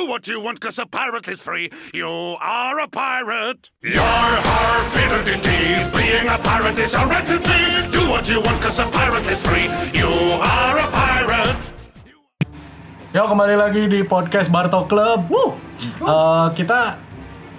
Do 0.00 0.08
what 0.08 0.24
you 0.24 0.40
want, 0.40 0.64
cause 0.64 0.80
a 0.80 0.88
pirate 0.88 1.28
is 1.28 1.44
free. 1.44 1.68
You 1.92 2.08
are 2.40 2.80
a 2.80 2.88
pirate. 2.88 3.68
You're 3.84 4.00
har, 4.00 4.80
indeed. 5.28 5.92
Being 5.92 6.24
a 6.24 6.40
pirate 6.40 6.80
is 6.80 6.96
a 6.96 7.04
right 7.04 7.28
indeed. 7.28 7.92
Do 7.92 8.08
what 8.08 8.24
you 8.24 8.40
want, 8.40 8.64
cause 8.64 8.80
a 8.80 8.88
pirate 8.88 9.28
is 9.28 9.36
free. 9.44 9.68
You 9.92 10.08
are 10.40 10.76
a 10.80 10.88
pirate. 10.88 11.60
Yo 13.12 13.28
kembali 13.28 13.60
lagi 13.60 13.92
di 13.92 14.00
podcast 14.00 14.48
Barto 14.48 14.88
Club. 14.88 15.28
Wuh. 15.28 15.52
Eh, 15.84 16.46
kita 16.56 16.96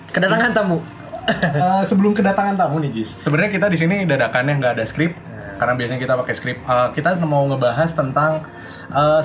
Kedatangan 0.10 0.58
tamu. 0.58 0.82
eh, 1.30 1.84
sebelum 1.86 2.18
kedatangan 2.18 2.58
tamu 2.58 2.82
nih 2.82 2.90
Jis. 3.06 3.22
Sebenarnya 3.22 3.54
kita 3.54 3.70
di 3.70 3.78
sini 3.78 4.02
dadakannya 4.10 4.58
nggak 4.58 4.82
ada 4.82 4.86
skrip 4.90 5.14
karena 5.62 5.78
biasanya 5.78 6.02
kita 6.02 6.18
pakai 6.18 6.34
skrip. 6.34 6.58
Eh, 6.58 6.88
kita 6.98 7.22
mau 7.22 7.46
ngebahas 7.54 7.94
tentang 7.94 8.42
eh, 8.90 9.22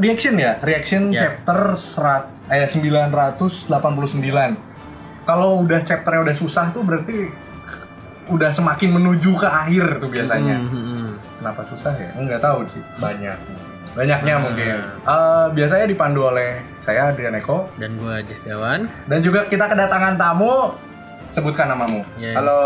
reaction 0.00 0.34
ya, 0.34 0.56
reaction 0.60 1.12
Ya. 1.12 1.30
chapter 1.30 1.76
serat 1.76 2.24
eh 2.48 2.66
989. 2.66 4.56
Kalau 5.22 5.62
udah 5.62 5.80
chapternya 5.80 6.20
udah 6.24 6.36
susah 6.36 6.72
tuh 6.72 6.82
berarti 6.82 7.28
udah 8.26 8.50
semakin 8.50 8.90
menuju 8.90 9.36
ke 9.36 9.46
akhir 9.46 10.00
tuh 10.00 10.08
biasanya. 10.08 10.56
Hmm, 10.58 10.68
hmm, 10.68 10.84
hmm. 10.86 11.10
Kenapa 11.38 11.62
susah 11.64 11.92
ya? 11.94 12.10
Enggak 12.16 12.40
tahu 12.40 12.66
sih. 12.66 12.82
Banyak. 12.98 13.38
Banyaknya 13.90 14.34
mungkin. 14.38 14.76
Eh, 15.02 15.46
biasanya 15.50 15.86
dipandu 15.86 16.24
oleh 16.24 16.62
saya 16.80 17.10
Adrian 17.10 17.34
Eko 17.34 17.66
Dan 17.74 17.98
gue 17.98 18.22
Jistiawan. 18.24 18.86
dan 19.06 19.18
juga 19.20 19.44
kita 19.44 19.66
kedatangan 19.66 20.14
tamu. 20.14 20.74
Sebutkan 21.30 21.70
namamu. 21.70 22.02
Ya, 22.16 22.34
Halo, 22.34 22.62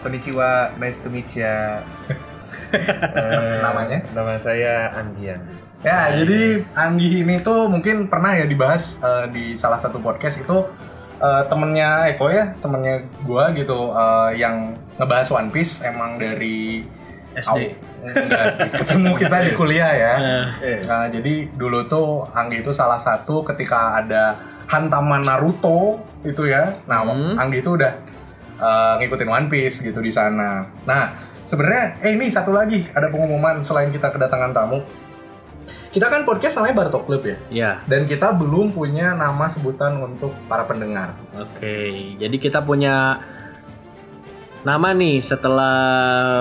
konnichiwa, 0.00 0.72
nice 0.76 1.00
to 1.00 1.08
meet 1.08 1.28
ya. 1.32 1.84
Eh, 2.72 3.56
Namanya? 3.64 4.00
Nama 4.12 4.32
saya 4.36 4.88
Andian. 4.94 5.40
Ya, 5.80 6.12
jadi 6.12 6.60
Anggi 6.76 7.24
ini 7.24 7.40
tuh 7.40 7.64
mungkin 7.64 8.04
pernah 8.06 8.36
ya 8.36 8.44
dibahas 8.44 9.00
eh, 9.00 9.26
di 9.32 9.44
salah 9.56 9.80
satu 9.80 9.96
podcast 9.96 10.36
itu 10.36 10.56
eh, 11.16 11.42
temennya 11.48 12.12
Eko 12.12 12.28
ya, 12.28 12.52
temennya 12.60 13.00
gua 13.24 13.48
gitu 13.50 13.88
eh, 13.88 14.36
yang 14.36 14.76
ngebahas 15.00 15.32
One 15.32 15.48
Piece 15.48 15.80
emang 15.80 16.20
dari 16.20 16.84
SD. 17.32 17.48
Aw- 17.48 17.88
enggak 18.00 18.44
sih, 18.56 18.68
ketemu 18.76 19.10
kita 19.14 19.36
di 19.40 19.52
kuliah 19.54 19.92
ya. 19.92 20.14
Nah, 20.84 21.04
jadi 21.14 21.48
dulu 21.52 21.84
tuh 21.86 22.28
Anggi 22.32 22.60
itu 22.60 22.72
salah 22.72 23.00
satu 23.00 23.40
ketika 23.40 23.96
ada 23.96 24.36
hantaman 24.68 25.24
Naruto 25.24 25.96
itu 26.22 26.44
ya. 26.44 26.76
Nah, 26.84 27.08
Hmm. 27.08 27.40
Anggi 27.40 27.60
itu 27.60 27.76
udah 27.76 27.92
uh, 28.60 28.94
ngikutin 29.00 29.28
One 29.28 29.46
Piece 29.48 29.80
gitu 29.80 30.00
di 30.00 30.12
sana. 30.12 30.64
Nah, 30.84 31.12
sebenarnya 31.44 32.00
eh 32.00 32.12
ini 32.12 32.28
satu 32.28 32.52
lagi 32.52 32.84
ada 32.92 33.08
pengumuman 33.08 33.64
selain 33.64 33.88
kita 33.88 34.12
kedatangan 34.12 34.52
tamu. 34.52 34.80
Kita 35.90 36.06
kan 36.06 36.22
podcast 36.22 36.54
namanya 36.54 36.86
Bartok 36.86 37.02
Club 37.10 37.22
ya. 37.26 37.36
ya, 37.50 37.70
Dan 37.82 38.06
kita 38.06 38.30
belum 38.30 38.70
punya 38.70 39.10
nama 39.18 39.50
sebutan 39.50 39.98
untuk 39.98 40.30
para 40.46 40.62
pendengar. 40.62 41.18
oke. 41.34 41.78
Jadi 42.14 42.36
kita 42.38 42.62
punya 42.62 43.18
nama 44.60 44.92
nih 44.92 45.18
setelah 45.18 45.76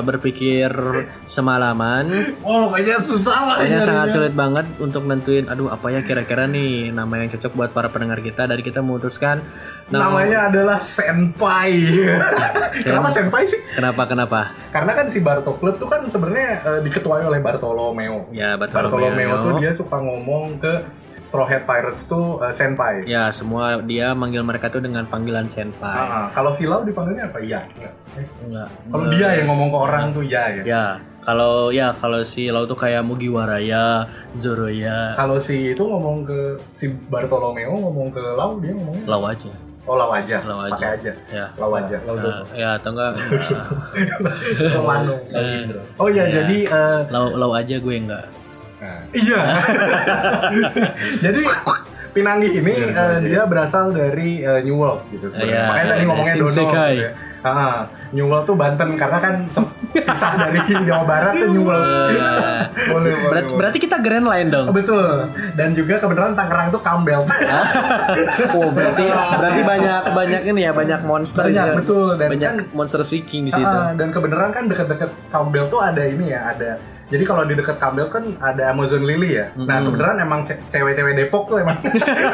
berpikir 0.01 0.67
semalaman. 1.23 2.35
Oh, 2.41 2.67
kayaknya 2.69 2.99
susah 3.01 3.37
lah. 3.45 3.55
Kayaknya 3.57 3.81
sangat 3.81 4.07
sulit 4.11 4.33
banget 4.33 4.65
untuk 4.77 5.03
nentuin. 5.03 5.47
Aduh, 5.47 5.67
apa 5.67 5.87
ya 5.89 6.01
kira-kira 6.01 6.43
nih 6.43 6.91
nama 6.91 7.15
yang 7.17 7.31
cocok 7.31 7.51
buat 7.53 7.71
para 7.71 7.87
pendengar 7.87 8.19
kita. 8.19 8.43
Dan 8.43 8.59
kita 8.59 8.79
memutuskan 8.79 9.39
nama- 9.87 10.19
Namanya 10.19 10.51
adalah 10.51 10.77
Senpai. 10.77 11.79
Kenapa 12.85 13.09
Senpai 13.09 13.43
sih? 13.45 13.59
Kenapa 13.71 14.03
kenapa? 14.05 14.39
Karena 14.69 14.91
kan 14.93 15.05
si 15.07 15.19
Barto 15.19 15.55
Club 15.55 15.77
tuh 15.77 15.87
kan 15.87 16.03
sebenarnya 16.03 16.59
eh, 16.61 16.79
diketuai 16.83 17.23
oleh 17.23 17.39
Bartolomeo. 17.39 18.27
Ya, 18.29 18.55
Bartolomeo. 18.55 18.99
Bartolomeo 19.15 19.33
tuh 19.41 19.53
dia 19.57 19.71
suka 19.71 19.95
ngomong 19.95 20.59
ke 20.59 20.73
Straw 21.21 21.43
Hat 21.43 21.63
Pirates 21.63 22.03
tuh 22.03 22.39
eh, 22.39 22.51
senpai. 22.51 23.03
Ya, 23.03 23.29
semua 23.29 23.79
dia 23.81 24.11
manggil 24.11 24.41
mereka 24.41 24.67
tuh 24.67 24.79
dengan 24.79 25.03
panggilan 25.03 25.45
senpai. 25.45 25.85
Ah, 25.89 26.05
ah. 26.05 26.25
Kalau 26.29 26.49
Silau 26.49 26.81
dipanggilnya 26.81 27.27
apa? 27.27 27.39
Iya. 27.39 27.63
Enggak. 27.69 27.93
Eh, 28.15 28.25
Enggak. 28.43 28.67
Kalau 28.85 29.03
enggak. 29.03 29.13
dia 29.13 29.27
yang 29.35 29.47
ngomong 29.47 29.69
ke 29.69 29.77
orang 29.79 30.05
tuh 30.09 30.23
ya 30.23 30.43
ya. 30.51 30.61
Ya, 30.63 30.85
kalau 31.19 31.69
ya 31.69 31.87
kalau 31.93 32.23
si 32.23 32.47
Lau 32.47 32.63
tuh 32.63 32.75
kayak 32.75 33.03
Mugiwara 33.03 33.59
Zoroya, 34.35 35.13
Kalau 35.13 35.37
si 35.37 35.71
itu 35.71 35.83
ngomong 35.83 36.23
ke 36.23 36.39
si 36.73 36.87
Bartolomeo 37.07 37.75
ngomong 37.75 38.07
ke 38.09 38.21
Lau 38.33 38.57
dia 38.57 38.71
ngomongnya 38.71 39.03
Lau 39.05 39.23
aja. 39.25 39.51
oh 39.83 39.95
Lau 39.97 40.09
aja. 40.13 40.37
Lau 40.45 40.59
aja. 40.61 40.73
Pakai 40.77 40.89
aja. 40.95 41.11
Ya. 41.29 41.45
Lau 41.57 41.71
aja. 41.73 41.97
Nah, 42.05 42.41
ya 42.53 42.69
atau 42.77 42.89
enggak 42.93 43.11
Lau. 44.77 45.17
Eh, 45.33 45.63
Oh 45.99 46.07
iya 46.07 46.23
Ya. 46.29 46.41
jadi 46.41 46.57
eh, 46.67 46.99
Lau 47.09 47.35
Lau 47.35 47.51
aja 47.53 47.75
gue 47.75 47.95
enggak. 47.95 48.25
Iya. 49.11 49.41
Jadi 51.23 51.41
Pinanggi 52.09 52.57
ini 52.57 52.73
eh, 52.73 53.17
dia 53.21 53.45
berasal 53.45 53.93
dari 53.93 54.41
eh, 54.41 54.65
New 54.65 54.81
World 54.81 55.05
gitu 55.13 55.29
sebenarnya. 55.29 55.53
Iya, 55.53 55.69
Makanya 55.69 55.85
tadi 55.85 55.93
dari 55.93 56.05
ngomongnya 56.09 56.35
Dono. 56.35 56.49
Gitu 56.49 56.61
ya. 56.99 57.11
Ah, 57.39 57.77
New 58.11 58.25
World 58.27 58.45
tuh 58.49 58.55
Banten 58.57 58.89
karena 58.99 59.17
kan 59.21 59.33
pisah 59.93 60.31
dari 60.35 60.59
Jawa 60.89 61.03
Barat 61.05 61.33
tuh 61.37 61.49
New 61.53 61.63
World. 61.69 61.85
Eh, 61.85 62.61
boleh, 62.91 63.13
boleh, 63.13 63.41
berarti 63.61 63.77
kita 63.77 64.01
Grand 64.01 64.25
Line 64.25 64.49
dong. 64.49 64.73
Betul. 64.73 65.29
Dan 65.53 65.77
juga 65.77 66.01
kebenaran 66.01 66.33
Tangerang 66.33 66.67
tuh 66.73 66.81
Campbell. 66.81 67.21
Oh, 68.57 68.67
berarti 68.73 69.05
berarti 69.39 69.61
banyak 69.61 70.01
banyak 70.09 70.41
ini 70.49 70.61
ya, 70.65 70.71
banyak 70.73 70.99
monster. 71.05 71.45
Banyak, 71.45 71.67
ya. 71.69 71.75
betul. 71.77 72.17
Dan 72.17 72.27
banyak 72.33 72.51
kan- 72.57 72.67
monster 72.73 73.01
seeking 73.05 73.47
di 73.47 73.51
situ. 73.53 73.69
Ah, 73.69 73.93
dan 73.93 74.09
kebenaran 74.09 74.49
kan 74.49 74.65
deket-deket 74.65 75.13
Campbell 75.29 75.69
tuh 75.69 75.79
ada 75.79 76.01
ini 76.01 76.33
ya, 76.33 76.57
ada 76.57 76.81
jadi 77.09 77.23
kalau 77.23 77.41
di 77.41 77.53
dekat 77.53 77.77
Campbell 77.77 78.05
kan 78.05 78.21
ada 78.37 78.69
Amazon 78.69 79.01
Lily 79.01 79.33
ya. 79.35 79.49
Nah, 79.55 79.65
Mm-mm. 79.77 79.85
kebenaran 79.89 80.17
emang 80.19 80.41
ce- 80.43 80.61
cewek-cewek 80.67 81.13
Depok 81.15 81.49
tuh 81.49 81.57
emang. 81.57 81.77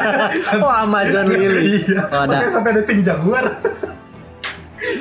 Oh, 0.60 0.68
Amazon 0.68 1.26
Lily. 1.26 1.80
iya. 1.82 2.04
Oh, 2.06 2.22
Makanya 2.22 2.36
ada. 2.42 2.52
sampai 2.52 2.70
ada 2.70 2.82
ting 2.82 3.00
jaguar. 3.00 3.44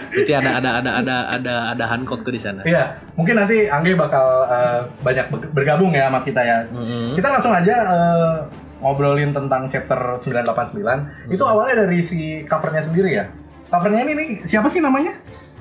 Berarti 0.09 0.31
ada 0.33 0.51
ada 0.55 0.69
ada 0.79 0.91
ada 0.97 1.15
ada 1.29 1.53
ada 1.69 1.83
Hancock 1.85 2.23
tuh 2.23 2.31
di 2.31 2.39
sana. 2.39 2.63
Iya, 2.63 2.95
mungkin 3.13 3.35
nanti 3.35 3.67
Angge 3.67 3.93
bakal 3.93 4.23
eh, 4.47 4.79
banyak 5.03 5.25
ber- 5.27 5.51
bergabung 5.51 5.91
ya 5.91 6.07
sama 6.07 6.23
kita 6.23 6.41
ya. 6.41 6.57
Mm-mm. 6.65 7.13
Kita 7.13 7.27
langsung 7.29 7.51
aja 7.51 7.75
eh, 7.83 8.35
ngobrolin 8.79 9.35
tentang 9.35 9.67
chapter 9.67 10.15
989. 10.17 11.27
Itu 11.29 11.43
awalnya 11.43 11.83
dari 11.83 11.99
si 11.99 12.19
covernya 12.45 12.81
sendiri 12.81 13.11
ya. 13.13 13.27
Covernya 13.67 14.01
ini 14.03 14.13
nih 14.15 14.27
siapa 14.45 14.71
sih 14.71 14.79
namanya? 14.79 15.11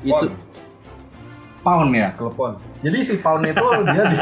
Itu 0.01 0.31
Pound 1.65 1.97
ya. 1.97 2.13
Telepon. 2.13 2.61
Jadi 2.85 2.99
si 3.01 3.15
Pound 3.17 3.49
itu 3.49 3.65
dia 3.89 4.05
di 4.13 4.19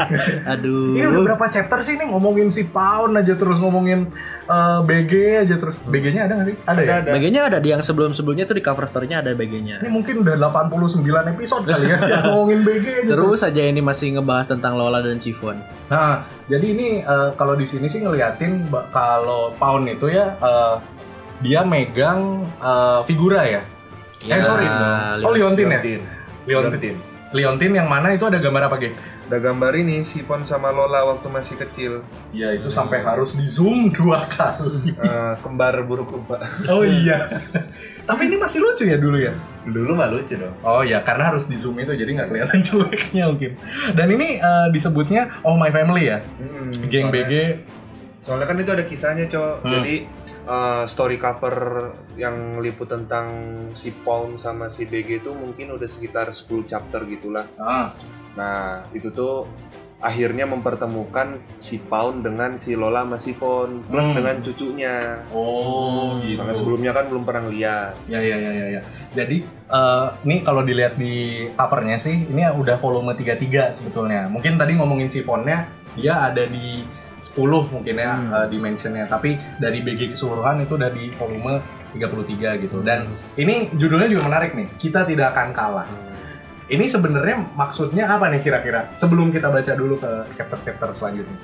aduh. 0.47 0.95
Ini 0.95 1.05
udah 1.11 1.21
berapa 1.35 1.45
chapter 1.51 1.83
sih 1.83 1.99
nih 1.99 2.07
ngomongin 2.07 2.47
si 2.47 2.63
Pound 2.63 3.19
aja 3.19 3.35
terus 3.35 3.59
ngomongin 3.59 4.07
eh, 4.47 4.79
BG 4.87 5.43
aja 5.43 5.55
terus 5.59 5.75
BG-nya 5.83 6.31
ada 6.31 6.39
nggak 6.39 6.47
sih? 6.47 6.55
Ada, 6.63 6.81
ya? 6.81 6.93
Ada. 7.03 7.09
BG-nya 7.11 7.41
ada 7.51 7.57
di 7.59 7.69
yang 7.75 7.83
sebelum-sebelumnya 7.83 8.47
tuh 8.47 8.55
di 8.55 8.63
cover 8.63 8.87
story-nya 8.87 9.19
ada 9.19 9.35
BG-nya. 9.35 9.83
Ini 9.83 9.91
mungkin 9.91 10.23
udah 10.23 10.39
89 10.39 11.35
episode 11.35 11.63
kali 11.67 11.91
ya 11.91 11.97
ngomongin 12.31 12.63
BG 12.63 12.85
aja. 13.03 13.11
Terus 13.11 13.39
aja 13.43 13.61
ini 13.67 13.83
masih 13.83 14.15
ngebahas 14.15 14.47
tentang 14.47 14.79
Lola 14.79 15.03
dan 15.03 15.19
Chiffon. 15.19 15.59
Nah, 15.91 16.23
jadi 16.47 16.65
ini 16.71 17.03
eh, 17.03 17.29
kalau 17.35 17.59
di 17.59 17.67
sini 17.67 17.91
sih 17.91 17.99
ngeliatin 17.99 18.71
kalau 18.95 19.51
Pound 19.59 19.91
itu 19.91 20.07
ya 20.07 20.39
eh, 20.39 20.75
dia 21.43 21.67
megang 21.67 22.47
eh, 22.63 22.99
figura 23.03 23.43
ya. 23.43 23.61
eh 24.23 24.39
sorry, 24.39 24.63
oh 25.19 25.35
Leontin 25.35 25.67
ya? 25.67 25.83
Leontin. 25.83 26.01
Leontin. 26.47 27.12
Leontin 27.33 27.73
yang 27.73 27.89
mana 27.89 28.13
itu 28.13 28.23
ada 28.23 28.37
gambar 28.37 28.69
apa, 28.69 28.77
Ge? 28.77 28.93
Ada 29.25 29.41
gambar 29.41 29.73
ini 29.73 30.05
Sifon 30.05 30.45
sama 30.45 30.69
Lola 30.69 31.01
waktu 31.03 31.25
masih 31.27 31.57
kecil. 31.57 32.05
Ya 32.29 32.53
itu 32.53 32.69
sampai 32.69 33.01
harus 33.01 33.33
di 33.33 33.43
zoom 33.43 33.89
dua 33.89 34.29
kali. 34.29 34.93
Eh, 34.93 35.33
kembar 35.41 35.81
buruk 35.81 36.13
rupa. 36.13 36.37
Oh 36.69 36.85
iya. 36.85 37.41
Tapi 38.07 38.29
ini 38.29 38.37
masih 38.37 38.61
lucu 38.61 38.85
ya 38.85 38.95
dulu 38.95 39.17
ya? 39.17 39.33
Dulu 39.65 39.91
mah 39.93 40.13
lucu 40.13 40.35
dong. 40.35 40.53
Oh 40.61 40.85
iya, 40.85 41.01
karena 41.01 41.33
harus 41.33 41.47
di 41.47 41.57
zoom 41.57 41.73
itu 41.75 41.89
jadi 41.91 42.05
nggak 42.13 42.29
kelihatan 42.29 42.59
jeleknya 42.67 43.23
mungkin. 43.25 43.51
Dan 43.91 44.07
ini 44.11 44.37
eh, 44.37 44.67
disebutnya 44.69 45.41
Oh 45.41 45.57
My 45.57 45.73
Family 45.73 46.13
ya, 46.13 46.21
geng 46.85 47.09
soalnya- 47.09 47.25
BG. 47.25 47.33
Soalnya 48.23 48.47
kan 48.47 48.55
itu 48.55 48.71
ada 48.71 48.83
kisahnya, 48.85 49.25
Cok. 49.27 49.67
Hmm. 49.67 49.71
Jadi 49.73 49.95
eh, 50.43 50.83
story 50.85 51.17
cover 51.17 51.55
yang 52.13 52.59
liput 52.59 52.87
tentang 52.87 53.27
si 53.73 53.89
Paul 53.93 54.35
sama 54.37 54.67
si 54.67 54.83
BG 54.83 55.21
itu 55.21 55.31
mungkin 55.31 55.71
udah 55.71 55.87
sekitar 55.87 56.29
10 56.29 56.45
chapter 56.63 57.03
gitulah. 57.05 57.47
Ah, 57.55 57.91
Nah, 58.33 58.89
itu 58.89 59.13
tuh 59.13 59.45
akhirnya 60.01 60.43
mempertemukan 60.43 61.37
si 61.61 61.77
Pound 61.77 62.25
dengan 62.25 62.57
si 62.57 62.73
Lola 62.73 63.05
sama 63.05 63.15
si 63.15 63.31
Fon 63.31 63.79
plus 63.85 64.03
Hmm. 64.03 64.17
dengan 64.17 64.35
cucunya. 64.41 65.21
oh 65.31 66.17
Karena 66.19 66.51
gitu. 66.51 66.59
sebelumnya 66.59 66.91
kan 66.91 67.07
belum 67.07 67.23
pernah 67.23 67.45
lihat. 67.47 67.93
Ya 68.09 68.19
ya 68.19 68.35
ya 68.35 68.51
ya. 68.51 68.65
ya. 68.73 68.81
Jadi 69.13 69.45
eh 69.45 70.07
ini 70.25 70.41
kalau 70.41 70.59
dilihat 70.59 70.97
di 70.97 71.45
covernya 71.53 72.01
sih, 72.01 72.25
ini 72.25 72.41
udah 72.43 72.75
volume 72.77 73.13
33 73.13 73.71
sebetulnya. 73.71 74.25
Mungkin 74.27 74.57
tadi 74.57 74.75
ngomongin 74.75 75.07
sifonnya, 75.07 75.69
dia 75.93 76.25
ada 76.25 76.43
di 76.43 76.81
10 77.23 77.71
mungkin 77.71 77.95
ya 77.95 78.11
Hmm. 78.13 78.35
eh, 78.35 78.47
dimensionnya. 78.51 79.07
Tapi 79.07 79.39
dari 79.57 79.79
BG 79.79 80.11
keseluruhan 80.11 80.59
itu 80.61 80.75
udah 80.75 80.91
di 80.91 81.07
volume 81.15 81.63
33 81.95 82.59
gitu. 82.59 82.83
Dan 82.83 83.07
ini 83.39 83.71
judulnya 83.73 84.11
juga 84.11 84.27
menarik 84.27 84.51
nih. 84.53 84.67
Kita 84.75 85.07
tidak 85.07 85.31
akan 85.31 85.55
kalah. 85.55 85.87
Ini 86.67 86.89
sebenarnya 86.89 87.53
maksudnya 87.53 88.07
apa 88.07 88.27
nih 88.31 88.41
kira-kira? 88.43 88.91
Sebelum 88.97 89.31
kita 89.31 89.47
baca 89.47 89.71
dulu 89.75 89.99
ke 89.99 90.11
chapter-chapter 90.35 90.95
selanjutnya. 90.95 91.37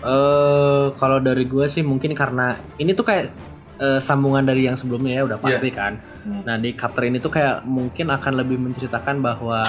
Eh 0.00 0.86
kalau 0.96 1.18
dari 1.20 1.44
gue 1.44 1.66
sih 1.68 1.84
mungkin 1.84 2.12
karena 2.16 2.56
ini 2.76 2.92
tuh 2.92 3.04
kayak 3.04 3.30
eh, 3.80 4.00
sambungan 4.00 4.44
dari 4.44 4.68
yang 4.68 4.76
sebelumnya 4.76 5.16
ya 5.16 5.22
udah 5.24 5.38
pasti 5.40 5.68
kan. 5.72 5.96
Hmm. 6.24 6.42
Nah 6.44 6.56
di 6.60 6.72
chapter 6.76 7.02
ini 7.08 7.18
tuh 7.18 7.32
kayak 7.32 7.64
mungkin 7.64 8.12
akan 8.12 8.32
lebih 8.36 8.60
menceritakan 8.60 9.20
bahwa 9.24 9.64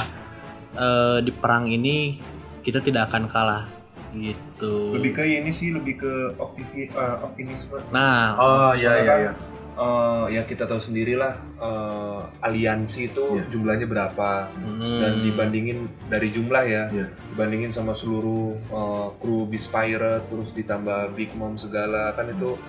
eh, 0.76 1.18
di 1.24 1.32
perang 1.32 1.68
ini 1.68 2.20
kita 2.62 2.84
tidak 2.84 3.10
akan 3.12 3.26
kalah 3.32 3.81
gitu. 4.14 4.92
Lebih 4.92 5.12
ke 5.14 5.24
ini 5.24 5.50
sih, 5.50 5.70
lebih 5.70 5.98
ke 5.98 6.14
optivi- 6.36 6.88
eh, 6.88 7.18
optimisme. 7.20 7.80
Nah, 7.90 8.36
Oh 8.36 8.72
iya 8.74 9.00
iya 9.00 9.16
iya. 9.22 9.32
eh, 9.74 10.26
ya 10.30 10.42
kita 10.44 10.66
tahu 10.66 10.78
sendirilah 10.78 11.32
eh, 11.58 12.20
aliansi 12.42 13.08
itu 13.08 13.26
Iya. 13.34 13.46
jumlahnya 13.50 13.86
berapa 13.86 14.52
hmm, 14.52 15.00
dan 15.00 15.14
dibandingin 15.22 15.80
dari 16.06 16.28
jumlah 16.30 16.64
ya 16.64 16.84
Iya. 16.88 17.08
dibandingin 17.32 17.72
sama 17.72 17.94
seluruh 17.94 18.60
eh, 18.60 19.08
kru 19.18 19.46
Beast 19.46 19.70
Pirate 19.70 20.28
terus 20.28 20.52
ditambah 20.52 21.14
Big 21.14 21.32
Mom 21.34 21.56
segala 21.56 22.12
kan 22.12 22.28
itu 22.28 22.60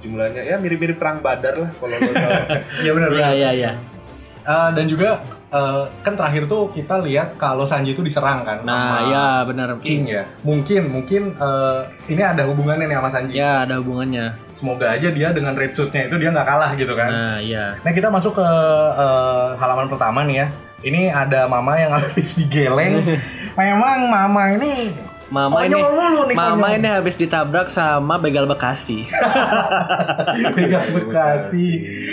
jumlahnya 0.00 0.42
ya 0.44 0.56
mirip-mirip 0.56 0.96
perang 0.96 1.18
Badar 1.18 1.56
lah 1.56 1.70
kalau 1.72 1.94
lo 1.94 2.10
tahu. 2.10 2.32
Iya 2.82 2.90
benar. 2.92 3.08
Iya 3.08 3.18
benar. 3.20 3.32
iya 3.32 3.50
iya. 3.52 3.70
Eh, 4.42 4.70
dan 4.72 4.86
juga 4.86 5.22
eh, 5.52 5.82
kan 6.00 6.16
terakhir 6.16 6.48
tuh 6.48 6.72
kita 6.72 6.98
lihat 7.04 7.36
kalau 7.36 7.68
Sanji 7.68 7.92
itu 7.92 8.00
diserang 8.00 8.42
kan 8.42 8.64
Nah, 8.64 8.72
sama 8.72 8.98
ya 9.12 9.26
benar. 9.44 9.68
King 9.78 10.08
ya. 10.08 10.24
Mungkin 10.42 10.88
mungkin 10.88 11.22
eh, 11.36 11.80
ini 12.08 12.22
ada 12.24 12.48
hubungannya 12.48 12.88
nih 12.88 12.96
sama 12.96 13.10
Sanji. 13.12 13.32
Ya 13.36 13.62
ada 13.62 13.78
hubungannya. 13.78 14.32
Semoga 14.56 14.96
aja 14.96 15.08
dia 15.12 15.28
dengan 15.30 15.52
red 15.52 15.76
suit-nya 15.76 16.08
itu 16.08 16.16
dia 16.16 16.32
nggak 16.32 16.48
kalah 16.48 16.72
gitu 16.74 16.96
kan. 16.96 17.10
Nah, 17.12 17.36
iya. 17.38 17.76
Nah 17.84 17.92
kita 17.92 18.08
masuk 18.08 18.32
ke 18.34 18.46
eh, 18.96 19.46
halaman 19.60 19.86
pertama 19.86 20.24
nih 20.24 20.36
ya. 20.42 20.48
Ini 20.82 21.14
ada 21.14 21.46
mama 21.46 21.78
yang 21.78 21.94
habis 21.96 22.34
digeleng. 22.34 23.04
Memang 23.60 24.08
mama 24.08 24.56
ini 24.56 24.90
Mama 25.32 25.64
ini 25.64 25.72
konyol 25.72 25.90
mulu 25.90 26.20
nih 26.28 26.34
Mama 26.36 26.52
konyol. 26.68 26.76
ini 26.76 26.88
habis 26.92 27.16
ditabrak 27.16 27.66
sama 27.66 28.20
begal 28.20 28.44
Bekasi. 28.44 29.08
Begal 30.58 30.84
Bekasi. 30.92 31.66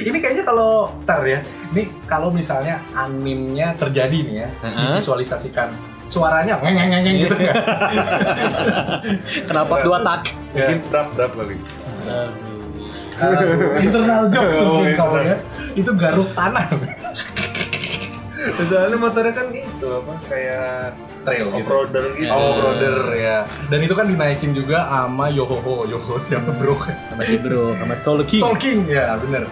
Ini 0.08 0.18
kayaknya 0.18 0.48
kalau 0.48 0.88
ntar 1.04 1.28
ya. 1.28 1.44
Ini 1.70 2.08
kalau 2.08 2.32
misalnya 2.32 2.80
animnya 2.96 3.76
terjadi 3.76 4.18
nih 4.24 4.36
ya, 4.40 4.50
Heeh. 4.64 4.96
visualisasikan 4.98 5.68
suaranya 6.08 6.64
ngeng 6.64 7.18
gitu 7.22 7.38
ya. 7.38 7.54
Kenapa 9.48 9.84
dua 9.84 10.00
tak? 10.00 10.32
mungkin 10.50 10.80
berap 10.88 11.08
berap 11.14 11.32
kali 11.36 11.56
Aduh, 13.20 13.76
internal 13.78 14.32
jokes 14.32 14.56
Oh, 14.58 14.80
mungkin 14.80 14.96
kalau 14.96 15.20
internal. 15.20 15.28
ya. 15.28 15.38
Itu 15.76 15.92
garuk 15.94 16.30
tanah. 16.32 16.66
soalnya 18.66 18.96
motornya 18.96 19.34
kan 19.36 19.48
itu 19.80 19.88
apa 19.90 20.14
kayak 20.28 20.92
Trail 21.20 21.48
gitu. 21.48 21.56
off-roader 21.58 22.06
gitu 22.14 22.28
Oh, 22.30 22.52
brother 22.54 22.96
ya. 23.14 23.38
Dan 23.68 23.80
itu 23.82 23.94
kan 23.94 24.06
dinaikin 24.06 24.52
juga 24.52 24.84
sama 24.86 25.28
Yohoho. 25.30 25.84
Yoho 25.86 26.20
siapa 26.22 26.52
bro? 26.52 26.76
Sama 27.10 27.24
si 27.24 27.36
bro, 27.36 27.72
sama 27.74 27.96
Soul 27.96 28.22
King. 28.24 28.42
Soul 28.42 28.56
King 28.56 28.80
ya, 28.86 29.16
bener. 29.16 29.48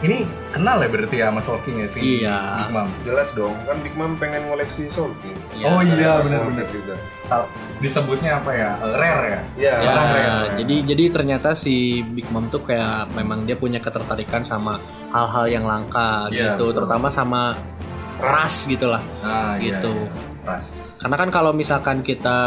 Ini 0.00 0.24
kenal 0.48 0.80
ya 0.80 0.88
berarti 0.88 1.12
ya 1.14 1.28
sama 1.28 1.40
Soul 1.40 1.60
King 1.60 1.76
ya 1.78 1.88
si 1.88 1.98
Iya. 2.18 2.36
Big 2.58 2.72
Mom. 2.72 2.88
jelas 3.02 3.28
dong 3.30 3.52
kan 3.62 3.76
Big 3.78 3.92
Mom 3.92 4.16
pengen 4.16 4.48
ngoleksi 4.48 4.88
Soul 4.88 5.12
King 5.20 5.36
Oh 5.60 5.80
iya, 5.80 6.20
benar-benar. 6.20 6.64
Juga 6.66 6.96
Sal- 7.22 7.48
disebutnya 7.78 8.40
apa 8.40 8.50
ya? 8.50 8.80
Eh, 8.80 8.94
rare 8.94 9.24
ya. 9.26 9.40
ya, 9.60 9.74
Ya, 9.78 9.92
keren. 9.92 10.32
jadi 10.56 10.76
jadi 10.88 11.04
ternyata 11.10 11.52
si 11.52 12.00
Big 12.02 12.24
Mom 12.28 12.48
tuh 12.48 12.60
kayak 12.60 13.12
memang 13.12 13.44
dia 13.44 13.54
punya 13.54 13.76
ketertarikan 13.76 14.40
sama 14.40 14.80
hal-hal 15.08 15.44
yang 15.46 15.64
langka 15.64 16.24
Iya, 16.26 16.56
gitu, 16.56 16.72
betul. 16.72 16.80
terutama 16.80 17.08
sama 17.08 17.60
ras 18.20 18.64
gitu 18.64 18.86
lah. 18.86 19.02
Nah, 19.20 19.56
Gitu. 19.56 19.92
Ras. 20.40 20.72
Karena 20.96 21.16
kan 21.16 21.28
kalau 21.28 21.52
misalkan 21.52 22.00
kita 22.00 22.38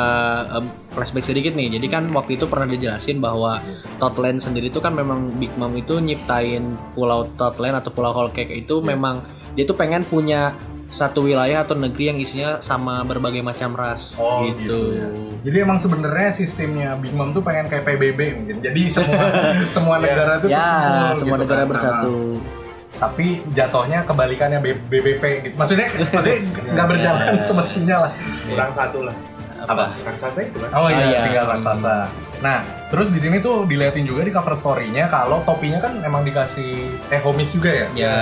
em, 0.52 0.66
flashback 0.90 1.26
sedikit 1.26 1.54
nih, 1.54 1.70
jadi 1.72 1.88
kan 1.92 2.10
waktu 2.10 2.36
itu 2.36 2.46
pernah 2.46 2.66
dijelasin 2.66 3.18
bahwa 3.18 3.62
Totland 3.98 4.40
sendiri 4.40 4.68
itu 4.68 4.78
kan 4.78 4.92
memang 4.92 5.30
Big 5.36 5.54
Mom 5.56 5.74
itu 5.74 5.98
nyiptain 5.98 6.62
pulau 6.92 7.30
Totland 7.32 7.76
atau 7.76 7.90
pulau 7.90 8.10
Whole 8.12 8.30
Cake 8.30 8.50
itu 8.52 8.80
memang 8.80 9.22
dia 9.54 9.64
tuh 9.64 9.74
pengen 9.74 10.02
punya 10.04 10.54
satu 10.90 11.22
wilayah 11.24 11.62
atau 11.62 11.74
negeri 11.74 12.06
yang 12.08 12.18
isinya 12.18 12.62
sama 12.62 13.02
berbagai 13.02 13.42
macam 13.42 13.74
ras 13.74 14.14
Oh, 14.14 14.42
gitu. 14.44 14.62
gitu 14.62 14.78
ya. 14.94 15.08
Jadi 15.44 15.58
emang 15.60 15.78
sebenarnya 15.78 16.30
sistemnya 16.32 16.94
Big 16.96 17.10
Mom 17.12 17.30
tuh 17.32 17.42
pengen 17.42 17.66
kayak 17.68 17.82
PBB 17.84 18.20
mungkin. 18.36 18.58
Jadi 18.60 18.82
semua 18.90 19.22
semua 19.76 19.96
negara 19.98 20.38
tuh 20.38 20.50
ya, 20.50 20.62
kumpul 20.62 21.18
semua 21.20 21.30
gitu 21.32 21.44
negara 21.46 21.62
kan. 21.62 21.70
bersatu. 21.70 22.14
Nah, 22.14 22.63
tapi 22.96 23.26
jatuhnya 23.52 24.04
kebalikannya 24.04 24.60
B- 24.60 24.84
BBP 24.88 25.24
gitu. 25.44 25.56
Maksudnya 25.56 25.88
maksudnya 26.08 26.40
nggak 26.74 26.88
berjalan 26.88 27.22
Ya. 27.34 27.44
semestinya 27.44 27.98
lah. 28.00 28.12
kurang 28.46 28.72
satu 28.72 29.00
lah 29.04 29.16
Apa? 29.64 29.86
raksasa 29.98 30.40
itu 30.44 30.58
kan 30.60 30.70
Oh 30.74 30.88
iya, 30.88 31.00
Ah, 31.00 31.10
iya. 31.10 31.20
tinggal 31.24 31.46
raksasa. 31.50 31.96
Nah, 32.40 32.60
terus 32.90 33.08
di 33.08 33.18
sini 33.18 33.40
tuh 33.40 33.64
diliatin 33.64 34.04
juga 34.04 34.22
di 34.22 34.30
cover 34.30 34.54
story-nya 34.54 35.08
kalau 35.08 35.40
topinya 35.42 35.80
kan 35.80 35.96
emang 36.00 36.22
dikasih 36.22 36.92
eh 37.08 37.20
homies 37.20 37.50
juga 37.50 37.72
ya. 37.72 37.88
Ya. 37.96 38.16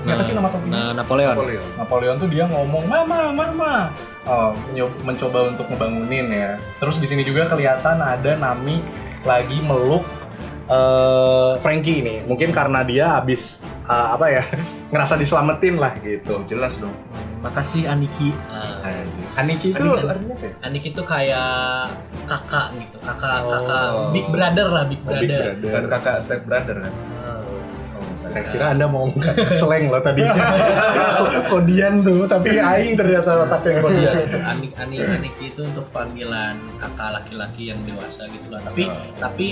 Siapa 0.00 0.22
sih 0.22 0.32
nama 0.32 0.48
topinya? 0.48 0.72
Nah, 0.72 0.90
Napoleon. 0.96 1.34
Napoleon 1.34 1.64
Napoleon 1.76 2.16
tuh 2.16 2.28
dia 2.28 2.44
ngomong 2.46 2.86
mama 2.86 3.28
mama 3.30 3.74
oh, 4.24 4.56
mencoba 5.02 5.50
untuk 5.50 5.66
ngebangunin 5.66 6.30
ya 6.30 6.50
terus 6.78 6.96
di 6.96 7.04
sini 7.04 7.20
juga 7.20 7.44
kelihatan 7.44 7.98
ada 7.98 8.32
Nami 8.34 8.80
lagi 9.22 9.60
meluk 9.60 10.06
eh 10.70 11.52
Frankie 11.58 11.98
ini 11.98 12.14
mungkin 12.24 12.48
karena 12.50 12.80
dia 12.80 13.18
habis 13.18 13.58
eh, 13.90 14.08
apa 14.12 14.26
ya 14.28 14.42
ngerasa 14.92 15.14
diselamatin 15.16 15.74
lah 15.76 15.92
gitu 15.98 16.34
jelas 16.46 16.74
dong 16.76 16.94
Makasih 17.40 17.88
Aniki. 17.88 18.36
Nah, 18.52 18.84
Aniki 19.34 19.72
itu 19.72 19.80
Aniki. 19.80 20.04
artinya 20.04 20.34
apa 20.36 20.44
ya? 20.44 20.52
Aniki 20.60 20.88
tuh 20.92 21.06
kayak 21.08 21.88
kakak 22.28 22.76
gitu, 22.76 22.96
kakak 23.00 23.40
kakak 23.42 23.84
Oh. 23.88 24.12
big 24.12 24.28
brother 24.28 24.68
lah, 24.68 24.84
big 24.84 25.00
Oh, 25.00 25.16
big 25.16 25.24
brother. 25.24 25.40
brother. 25.48 25.56
bukan 25.58 25.82
kakak 25.88 26.16
step 26.20 26.40
brother 26.44 26.76
kan 26.78 26.92
saya 28.22 28.46
kira 28.46 28.66
anda 28.70 28.86
mau 28.86 29.08
ngomong 29.08 29.26
slang 29.58 29.88
loh 29.88 29.98
tadi 29.98 30.22
kodian 31.50 32.04
tuh 32.04 32.28
tapi 32.28 32.54
aing 32.54 32.94
ternyata 32.94 33.42
otaknya 33.42 33.80
kodian 33.80 34.14
Anik 34.46 34.72
Anik 34.76 34.98
Aniki 35.02 35.44
itu 35.48 35.60
untuk 35.64 35.88
panggilan 35.90 36.54
kakak 36.76 37.10
laki-laki 37.10 37.72
yang 37.72 37.80
dewasa 37.82 38.28
gitu 38.28 38.52
lah. 38.52 38.60
Tapi 38.62 38.82
Oh. 38.84 38.94
tapi 39.18 39.46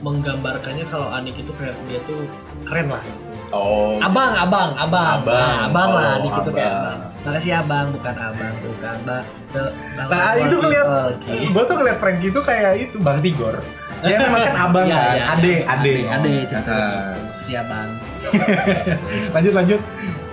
menggambarkannya 0.00 0.84
kalau 0.86 1.08
Anik 1.08 1.34
itu 1.36 1.50
kayak 1.54 1.74
dia 1.86 1.98
tuh 2.04 2.22
keren 2.62 2.88
lah. 2.88 3.02
oh 3.48 3.96
Abang, 3.98 4.32
abang, 4.36 4.70
abang, 4.76 5.18
Abang. 5.20 5.40
Nah, 5.40 5.66
abang 5.66 5.88
lah, 5.90 6.04
Oh, 6.04 6.16
Anik 6.20 6.32
itu 6.36 6.50
kayak 6.52 6.68
abang. 6.68 6.84
abang. 6.94 7.00
Makasih 7.18 7.52
abang, 7.56 7.86
bukan 7.92 8.14
abang, 8.16 8.54
bukan 8.62 8.96
mbak. 9.02 9.22
Se 9.46 9.60
Nah 9.98 10.30
itu 10.36 10.56
kelihatan, 10.56 11.12
gue 11.48 11.62
tuh 11.64 11.74
ngeliat 11.74 11.98
Frankie 11.98 12.28
itu 12.28 12.40
kayak 12.40 12.72
itu 12.78 12.96
Bang 12.98 13.18
Tigor. 13.18 13.56
Ya 13.98 14.14
memang 14.20 14.40
kan 14.44 14.56
abang 14.62 14.84
Iya, 14.86 14.94
kan, 14.94 15.10
iya, 15.10 15.24
ade, 15.28 15.50
iya. 15.50 15.64
ade, 15.66 15.92
ade, 16.06 16.32
cerita 16.46 16.70
Nah, 16.70 16.78
gitu. 16.78 17.20
Si 17.42 17.52
abang. 17.52 17.88
lanjut 19.34 19.52
lanjut. 19.54 19.80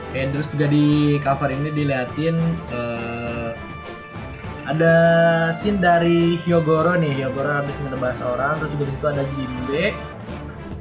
Oke, 0.05 0.21
terus 0.31 0.47
juga 0.47 0.65
di 0.69 0.85
cover 1.19 1.49
ini 1.49 1.69
diliatin 1.71 2.35
eh, 2.71 2.94
ada 4.65 4.93
scene 5.53 5.77
dari 5.77 6.37
Hyogoro 6.41 6.97
nih. 6.97 7.23
Hyogoro 7.23 7.61
habis 7.61 7.77
ngebahas 7.81 8.19
orang, 8.25 8.53
terus 8.57 8.71
juga 8.73 8.83
di 8.85 8.93
situ 8.97 9.05
ada 9.07 9.23
Jimbe. 9.37 9.85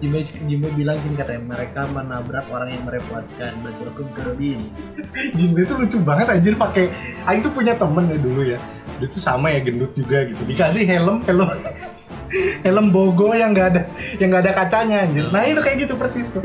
Jimbe, 0.03 0.19
Jimbe 0.49 0.69
bilang 0.75 0.99
gini 1.00 1.14
katanya 1.17 1.43
mereka 1.55 1.81
menabrak 1.93 2.45
orang 2.53 2.69
yang 2.73 2.85
merepotkan. 2.85 3.53
Aku 3.95 4.03
gerobin. 4.17 4.61
Jinbe 5.37 5.69
tuh 5.69 5.76
lucu 5.81 5.97
banget 6.00 6.26
anjir 6.33 6.57
pakai. 6.57 6.88
Aing 7.29 7.45
tuh 7.45 7.53
punya 7.53 7.76
temen 7.76 8.09
ya 8.09 8.19
dulu 8.19 8.43
ya. 8.45 8.59
Dia 9.00 9.09
tuh 9.09 9.21
sama 9.21 9.53
ya 9.53 9.61
gendut 9.61 9.93
juga 9.93 10.25
gitu. 10.29 10.41
Dikasih 10.49 10.85
helm, 10.88 11.21
helm 11.25 11.49
helm 12.62 12.91
bogo 12.91 13.33
yang 13.33 13.55
nggak 13.55 13.67
ada 13.75 13.83
yang 14.19 14.29
nggak 14.33 14.43
ada 14.49 14.53
kacanya 14.53 14.97
anjir. 15.07 15.25
Nah 15.31 15.43
itu 15.47 15.61
kayak 15.61 15.76
gitu 15.87 15.95
persis 15.95 16.26
tuh. 16.31 16.43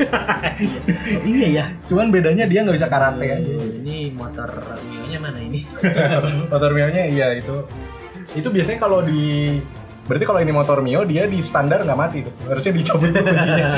iya 1.30 1.46
ya. 1.50 1.64
Cuman 1.90 2.14
bedanya 2.14 2.44
dia 2.46 2.62
nggak 2.62 2.76
bisa 2.76 2.88
karate 2.88 3.26
aja. 3.26 3.52
Ini 3.82 4.14
motor 4.14 4.48
Mio-nya 4.86 5.18
mana 5.18 5.38
ini? 5.42 5.66
Motor 6.52 6.70
Mio-nya 6.72 7.02
iya 7.10 7.34
itu. 7.34 7.66
Itu 8.36 8.48
biasanya 8.48 8.78
kalau 8.78 9.02
di 9.02 9.58
berarti 10.06 10.24
kalau 10.26 10.40
ini 10.42 10.50
motor 10.50 10.82
Mio 10.82 11.06
dia 11.06 11.30
di 11.30 11.38
standar 11.42 11.82
nggak 11.82 11.98
mati 11.98 12.18
tuh. 12.22 12.34
Harusnya 12.46 12.72
dicabut 12.74 13.10
kuncinya. 13.10 13.68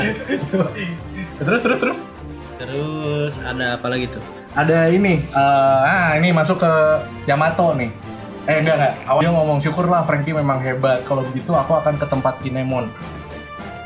terus 1.45 1.61
terus 1.61 1.79
terus. 1.81 1.99
Terus 2.61 3.33
ada 3.43 3.75
apa 3.75 3.87
lagi 3.91 4.07
tuh? 4.07 4.23
ada 4.53 4.85
ini 4.89 5.17
eh 5.17 5.79
ah 5.81 6.13
ini 6.17 6.29
masuk 6.29 6.61
ke 6.61 6.73
Yamato 7.25 7.73
nih 7.73 7.89
eh 8.45 8.57
enggak 8.57 8.75
enggak 8.75 8.93
awal 9.05 9.19
dia 9.19 9.31
ngomong 9.31 9.59
syukurlah 9.59 10.03
Frankie 10.03 10.31
memang 10.31 10.59
hebat 10.59 11.01
kalau 11.03 11.23
begitu 11.23 11.51
aku 11.51 11.73
akan 11.73 11.95
ke 11.95 12.05
tempat 12.05 12.35
Kinemon 12.39 12.87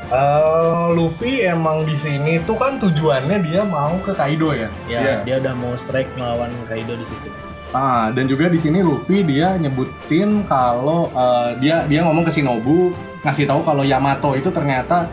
Eh 0.07 0.85
Luffy 0.89 1.43
emang 1.43 1.83
di 1.83 1.99
sini 1.99 2.39
tuh 2.41 2.55
kan 2.55 2.79
tujuannya 2.79 3.43
dia 3.43 3.61
mau 3.61 3.91
ke 3.99 4.15
Kaido 4.15 4.55
ya 4.55 4.71
Ya, 4.87 4.99
Iya. 4.99 5.15
dia 5.21 5.35
udah 5.37 5.53
mau 5.53 5.75
strike 5.75 6.07
melawan 6.15 6.47
Kaido 6.65 6.95
di 6.95 7.03
situ. 7.03 7.27
ah 7.69 8.07
dan 8.09 8.23
juga 8.25 8.47
di 8.47 8.55
sini 8.55 8.79
Luffy 8.79 9.19
dia 9.21 9.59
nyebutin 9.59 10.47
kalau 10.47 11.11
eh, 11.11 11.59
dia 11.59 11.83
dia 11.83 11.99
ngomong 12.01 12.23
ke 12.23 12.31
Shinobu 12.31 12.95
ngasih 13.19 13.43
tahu 13.45 13.59
kalau 13.61 13.83
Yamato 13.83 14.31
itu 14.31 14.47
ternyata 14.47 15.11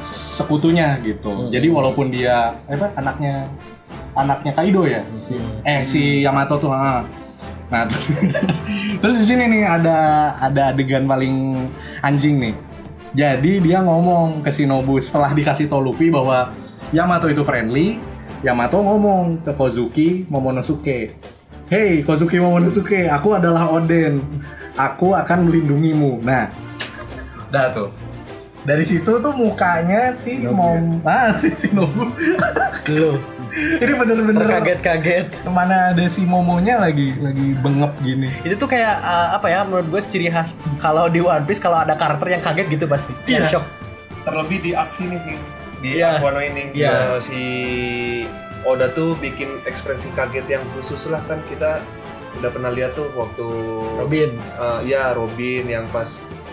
sekutunya 0.00 0.94
gitu 1.00 1.28
Hmm. 1.28 1.50
jadi 1.50 1.66
walaupun 1.66 2.08
dia 2.08 2.54
eh, 2.64 2.72
apa 2.72 2.94
anaknya 2.94 3.50
anaknya 4.12 4.52
Kaido 4.54 4.86
ya 4.86 5.02
Hmm. 5.02 5.58
eh 5.64 5.82
si 5.82 6.22
Yamato 6.22 6.54
tuh 6.56 6.70
ah. 6.70 7.02
Nah, 7.70 7.86
terus 9.00 9.16
di 9.22 9.26
sini 9.30 9.46
nih 9.46 9.62
ada 9.62 9.98
ada 10.42 10.74
adegan 10.74 11.06
paling 11.06 11.54
anjing 12.02 12.42
nih. 12.42 12.54
Jadi 13.14 13.62
dia 13.62 13.82
ngomong 13.82 14.42
ke 14.42 14.50
Shinobu 14.54 14.98
setelah 15.02 15.34
dikasih 15.34 15.66
tau 15.70 15.82
Luffy 15.82 16.10
bahwa 16.10 16.50
Yamato 16.90 17.30
itu 17.30 17.46
friendly. 17.46 17.98
Yamato 18.42 18.82
ngomong 18.82 19.46
ke 19.46 19.52
Kozuki 19.54 20.08
Momonosuke. 20.26 21.14
Hey 21.70 22.02
Kozuki 22.02 22.42
Momonosuke, 22.42 23.06
aku 23.06 23.38
adalah 23.38 23.70
Oden. 23.70 24.18
Aku 24.74 25.14
akan 25.14 25.50
melindungimu. 25.50 26.22
Nah, 26.22 26.50
dah 27.50 27.70
tuh. 27.74 27.90
Dari 28.60 28.84
situ 28.84 29.18
tuh 29.18 29.34
mukanya 29.34 30.12
si 30.12 30.36
Shinobu 30.36 30.54
Mom, 30.58 30.82
ah 31.06 31.34
si 31.42 31.50
Shinobu. 31.54 32.10
Lu 32.90 33.18
Ini 33.82 33.92
bener-bener 33.92 34.40
terkaget-kaget. 34.40 35.26
Mana 35.46 35.90
ada 35.90 36.04
si 36.06 36.22
Momonya 36.22 36.78
lagi 36.78 37.14
lagi 37.16 37.54
bengep 37.56 37.92
gini. 38.00 38.30
Itu 38.40 38.54
tuh 38.56 38.68
kayak 38.68 39.00
uh, 39.00 39.34
apa 39.34 39.46
ya 39.46 39.62
menurut 39.62 39.86
gue 39.88 40.00
ciri 40.06 40.26
khas 40.26 40.52
kalau 40.78 41.06
di 41.06 41.18
One 41.18 41.42
Piece 41.42 41.58
kalau 41.58 41.76
ada 41.76 41.92
karakter 41.92 42.30
yang 42.30 42.40
kaget 42.40 42.66
gitu 42.68 42.86
pasti. 42.86 43.12
Iya. 43.24 43.42
Yang 43.42 43.46
shock. 43.52 43.66
terlebih 44.20 44.60
di 44.60 44.72
aksi 44.72 45.02
nih 45.06 45.20
sih 45.20 45.36
di 45.80 45.88
Iya. 45.96 46.20
Wano 46.20 46.38
ini 46.38 46.70
Iya. 46.72 46.92
Eh, 47.10 47.18
si 47.24 47.40
Oda 48.62 48.90
tuh 48.90 49.16
bikin 49.16 49.64
ekspresi 49.64 50.12
kaget 50.12 50.44
yang 50.46 50.64
khusus 50.74 51.08
lah 51.08 51.24
kan 51.24 51.40
kita 51.48 51.80
udah 52.36 52.50
pernah 52.50 52.68
lihat 52.68 52.92
tuh 52.92 53.08
waktu 53.12 53.46
Robin. 53.96 54.36
eh, 54.36 54.80
ya 54.86 55.10
Robin 55.12 55.64
yang 55.64 55.88
pas 55.88 56.06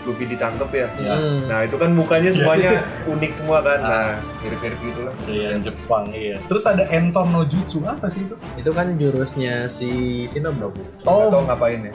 Luffy 0.08 0.24
ditangkap 0.26 0.70
ya 0.70 0.88
Hmm. 0.90 1.44
nah 1.44 1.60
itu 1.60 1.76
kan 1.76 1.92
mukanya 1.92 2.30
semuanya 2.30 2.70
unik 3.04 3.32
semua 3.34 3.60
kan 3.60 3.78
Ah. 3.78 3.86
nah 3.86 4.08
mirip-mirip 4.40 4.78
gitu 4.80 5.00
lah 5.02 5.14
Iya, 5.24 5.50
Jepang 5.60 6.04
iya. 6.10 6.36
Terus 6.42 6.64
ada 6.64 6.88
Enton 6.88 7.28
no 7.28 7.44
Jutsu 7.44 7.84
apa 7.84 8.08
sih 8.08 8.22
itu? 8.22 8.34
Itu 8.54 8.70
kan 8.70 8.96
jurusnya 8.96 9.66
si 9.66 9.90
Shinobu. 10.24 10.72
Oh. 11.02 11.28
Tahu 11.28 11.44
ngapain 11.44 11.84
ya 11.84 11.92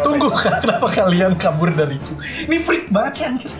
Tunggu 0.00 0.30
kenapa 0.38 0.86
kalian 0.88 1.34
kabur 1.34 1.68
dari 1.68 1.96
itu? 1.96 2.12
Ini 2.44 2.56
freak 2.58 2.88
banget 2.88 3.12
sih 3.12 3.24
anjir. 3.26 3.50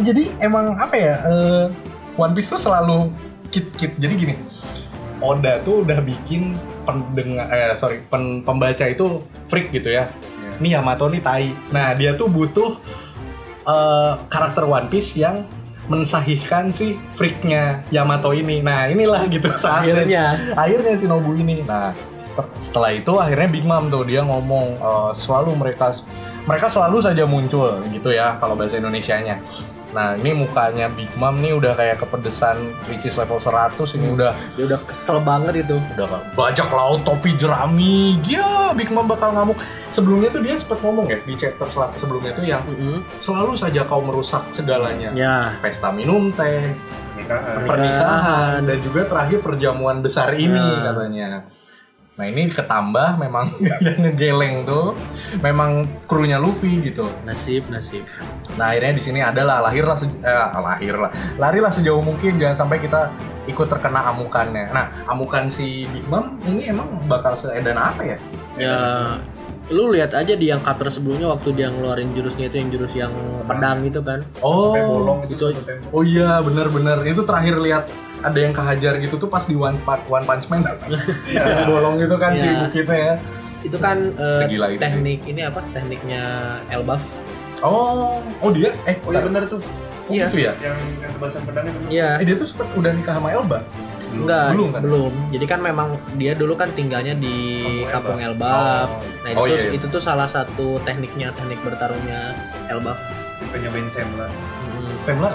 Jadi 0.00 0.22
emang 0.38 0.74
apa 0.74 0.94
ya? 0.94 1.14
eh, 1.22 1.64
One 2.14 2.32
Piece 2.32 2.48
tuh 2.48 2.58
selalu 2.58 3.12
kit 3.48 3.70
kit. 3.72 3.94
Jadi 3.94 4.14
gini, 4.16 4.34
Oda 5.18 5.58
tuh 5.60 5.82
udah 5.82 5.98
bikin 5.98 6.54
pendengar 6.82 7.46
eh 7.48 7.74
sorry 7.74 8.00
pen- 8.02 8.40
pembaca 8.40 8.82
itu 8.82 9.20
freak 9.46 9.70
gitu 9.70 9.90
ya. 9.90 10.06
Iya. 10.08 10.50
Nih 10.58 10.70
Yamato 10.72 11.06
nih 11.06 11.20
tai. 11.20 11.50
Nah 11.68 11.92
dia 11.92 12.14
tuh 12.14 12.26
butuh 12.26 12.78
eh, 13.68 14.12
karakter 14.32 14.64
One 14.64 14.88
Piece 14.88 15.14
yang 15.14 15.44
mensahihkan 15.88 16.68
si 16.72 17.00
freaknya 17.16 17.80
Yamato 17.88 18.32
ini. 18.32 18.60
Nah 18.60 18.88
inilah 18.88 19.24
gitu 19.28 19.48
saatnya. 19.56 20.04
Akhirnya. 20.04 20.24
Akhirnya 20.56 20.92
si 20.96 21.06
Nobu 21.08 21.36
ini. 21.36 21.64
Nah 21.64 21.92
setelah 22.68 22.94
itu 22.94 23.12
akhirnya 23.18 23.48
Big 23.50 23.66
Mom 23.66 23.90
tuh 23.90 24.04
dia 24.06 24.24
ngomong 24.24 24.66
eh, 24.78 25.12
selalu 25.16 25.56
mereka 25.58 25.92
mereka 26.48 26.72
selalu 26.72 27.04
saja 27.04 27.24
muncul 27.28 27.82
gitu 27.92 28.08
ya 28.08 28.40
kalau 28.40 28.56
bahasa 28.56 28.80
Indonesianya 28.80 29.36
nah 29.88 30.12
ini 30.12 30.36
mukanya 30.36 30.92
Big 30.92 31.08
Mom 31.16 31.40
nih 31.40 31.56
udah 31.56 31.72
kayak 31.72 31.96
kepedesan 31.98 32.60
Ricis 32.84 33.16
level 33.16 33.40
100 33.40 33.72
ini 33.96 34.12
udah 34.12 34.36
dia 34.52 34.64
udah 34.68 34.80
kesel 34.84 35.16
banget 35.18 35.64
itu. 35.64 35.80
udah 35.96 36.06
bajak 36.36 36.68
laut 36.68 37.00
topi 37.02 37.32
jerami 37.34 38.20
ya 38.22 38.76
Big 38.76 38.92
Mom 38.92 39.08
bakal 39.08 39.32
ngamuk 39.32 39.56
sebelumnya 39.90 40.28
tuh 40.28 40.44
dia 40.44 40.60
sempat 40.60 40.78
ngomong 40.84 41.08
ya 41.08 41.18
di 41.18 41.34
chapter 41.34 41.66
sebelumnya 41.96 42.32
tuh 42.32 42.44
yang 42.44 42.60
Mm-mm. 42.68 43.00
selalu 43.18 43.56
saja 43.56 43.88
kau 43.88 44.04
merusak 44.04 44.44
segalanya 44.52 45.08
Ya. 45.16 45.56
pesta 45.58 45.88
minum 45.88 46.28
teh 46.30 46.76
pernikahan 47.18 47.66
pernikahan 47.66 48.58
dan 48.62 48.78
juga 48.84 49.00
terakhir 49.08 49.38
perjamuan 49.40 50.04
besar 50.04 50.36
ini 50.36 50.54
Nah. 50.54 50.84
katanya. 50.84 51.28
Nah 52.18 52.26
ini 52.26 52.50
ketambah 52.50 53.14
memang 53.22 53.54
yang 53.86 53.98
ngegeleng 54.02 54.66
tuh 54.66 54.98
memang 55.38 55.86
krunya 56.10 56.34
Luffy 56.42 56.82
gitu. 56.82 57.06
Nasib, 57.22 57.70
nasib. 57.70 58.02
Nah 58.58 58.74
akhirnya 58.74 58.98
di 58.98 59.02
sini 59.06 59.20
adalah 59.22 59.62
lahirlah 59.62 59.94
se- 59.94 60.10
eh, 60.26 60.48
lahirlah 60.58 61.10
larilah 61.38 61.70
sejauh 61.70 62.02
mungkin 62.02 62.42
jangan 62.42 62.66
sampai 62.66 62.82
kita 62.82 63.14
ikut 63.46 63.70
terkena 63.70 64.10
amukannya. 64.10 64.74
Nah 64.74 64.90
amukan 65.06 65.46
si 65.46 65.86
Big 65.94 66.04
Mom 66.10 66.42
ini 66.42 66.66
emang 66.74 66.90
bakal 67.06 67.38
seedan 67.38 67.78
apa 67.78 68.02
ya? 68.02 68.18
Ya 68.58 68.78
lu 69.68 69.92
lihat 69.92 70.16
aja 70.16 70.32
di 70.32 70.48
yang 70.48 70.64
cover 70.64 70.88
sebelumnya 70.88 71.28
waktu 71.28 71.52
dia 71.52 71.68
ngeluarin 71.68 72.10
jurusnya 72.16 72.48
itu 72.48 72.56
yang 72.56 72.68
jurus 72.72 72.92
yang 72.98 73.12
pedang 73.44 73.84
itu 73.84 74.00
kan. 74.02 74.24
Oh, 74.42 74.74
bolong 74.74 75.28
itu 75.30 75.54
itu 75.54 75.60
oh 75.92 76.02
iya 76.02 76.40
bener-bener 76.40 77.04
itu 77.04 77.20
terakhir 77.22 77.60
lihat 77.60 77.84
ada 78.20 78.38
yang 78.38 78.50
kehajar 78.50 78.98
gitu 78.98 79.14
tuh 79.16 79.26
pas 79.26 79.42
di 79.42 79.54
One, 79.54 79.78
Part, 79.80 80.02
One 80.06 80.22
Punch 80.22 80.46
Man 80.46 80.66
yang 81.28 81.66
bolong 81.66 81.96
gitu 81.96 82.14
kan 82.14 82.32
si 82.32 82.42
Iya. 82.42 82.58
bukitnya 82.62 82.98
ya. 82.98 83.14
Itu 83.58 83.76
kan 83.76 83.96
Segila 84.38 84.66
itu 84.68 84.76
sih. 84.76 84.82
teknik 84.84 85.20
ini 85.24 85.40
apa? 85.42 85.60
Tekniknya 85.70 86.22
Elbaf. 86.68 87.02
Oh, 87.58 88.22
oh 88.38 88.50
dia 88.50 88.70
eh 88.84 88.94
oh 89.00 89.10
iya 89.10 89.20
bener 89.20 89.42
tuh 89.46 89.58
Oh, 90.08 90.10
Iya. 90.10 90.24
gitu 90.26 90.40
ya? 90.40 90.52
yang 90.58 90.78
yang 90.98 91.10
tebasan 91.10 91.42
pedangnya 91.42 91.72
bener 91.74 91.88
Iya. 91.90 92.08
Eh 92.16 92.24
dia 92.24 92.34
tuh 92.34 92.46
sempet 92.46 92.66
udah 92.72 92.90
nikah 92.92 93.14
sama 93.14 93.28
Elba. 93.30 93.60
Enggak, 94.08 94.46
belum 94.50 94.68
belum, 94.74 95.12
kan? 95.12 95.28
Jadi 95.28 95.44
kan 95.46 95.60
memang 95.60 95.88
dia 96.16 96.32
dulu 96.32 96.56
kan 96.56 96.72
tinggalnya 96.72 97.12
di 97.12 97.60
Kampung 97.84 98.16
Kampung 98.16 98.18
Elbaf. 98.24 98.88
Oh, 98.88 99.04
Nah, 99.20 99.28
itu 99.28 99.36
oh, 99.36 99.44
iya, 99.44 99.58
iya. 99.60 99.70
itu 99.76 99.86
tuh 99.86 100.00
salah 100.00 100.24
satu 100.24 100.80
tekniknya, 100.80 101.28
teknik 101.30 101.60
bertarungnya 101.60 102.32
Elbaf. 102.66 102.96
kita 103.38 103.56
nyobain 103.60 103.88
Sam 103.90 104.08
lah 104.14 104.30
Hmm. 104.68 104.94
Femla. 105.04 105.30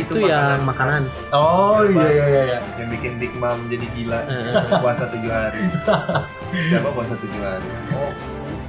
Itu, 0.00 0.12
Itu 0.14 0.24
ya 0.24 0.56
makanan. 0.56 0.64
makanan. 0.64 1.02
Oh 1.30 1.80
iya 1.84 2.08
iya 2.08 2.26
iya. 2.26 2.42
iya. 2.46 2.58
yang 2.76 2.88
bikin 2.90 3.12
Big 3.16 3.32
Mom 3.34 3.58
jadi 3.66 3.86
gila 3.92 4.20
Eh, 4.22 4.52
puasa 4.74 5.04
tujuh 5.06 5.28
hari 5.28 5.60
siapa 6.64 6.88
puasa 6.90 7.14
tujuh 7.14 7.40
hari 7.40 7.68
oh 7.92 8.12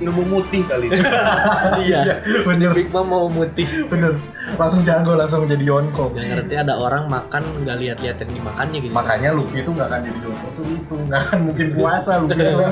ilmu 0.01 0.23
mutih 0.27 0.65
kali 0.65 0.89
Iya. 1.83 2.25
bener 2.41 2.73
Big 2.73 2.89
Mom 2.89 3.05
mau 3.05 3.25
mutih. 3.27 3.69
bener. 3.85 4.17
Langsung 4.51 4.81
jago 4.81 5.13
langsung 5.13 5.45
jadi 5.45 5.61
Yonko. 5.61 6.09
Gak 6.11 6.25
ngerti 6.25 6.55
ada 6.57 6.73
orang 6.75 7.05
makan 7.05 7.45
nggak 7.61 7.77
lihat-lihat 7.77 8.17
yang 8.19 8.31
dimakannya 8.33 8.79
gitu. 8.81 8.91
Makanya 8.91 9.29
Luffy 9.31 9.61
itu 9.61 9.69
nggak 9.69 9.87
akan 9.87 10.01
jadi 10.01 10.19
Yonko 10.19 10.47
tuh 10.51 10.65
itu 10.67 10.93
nggak 11.05 11.19
akan 11.21 11.39
mungkin 11.43 11.67
puasa 11.71 12.11
Luffy 12.17 12.41
itu. 12.41 12.65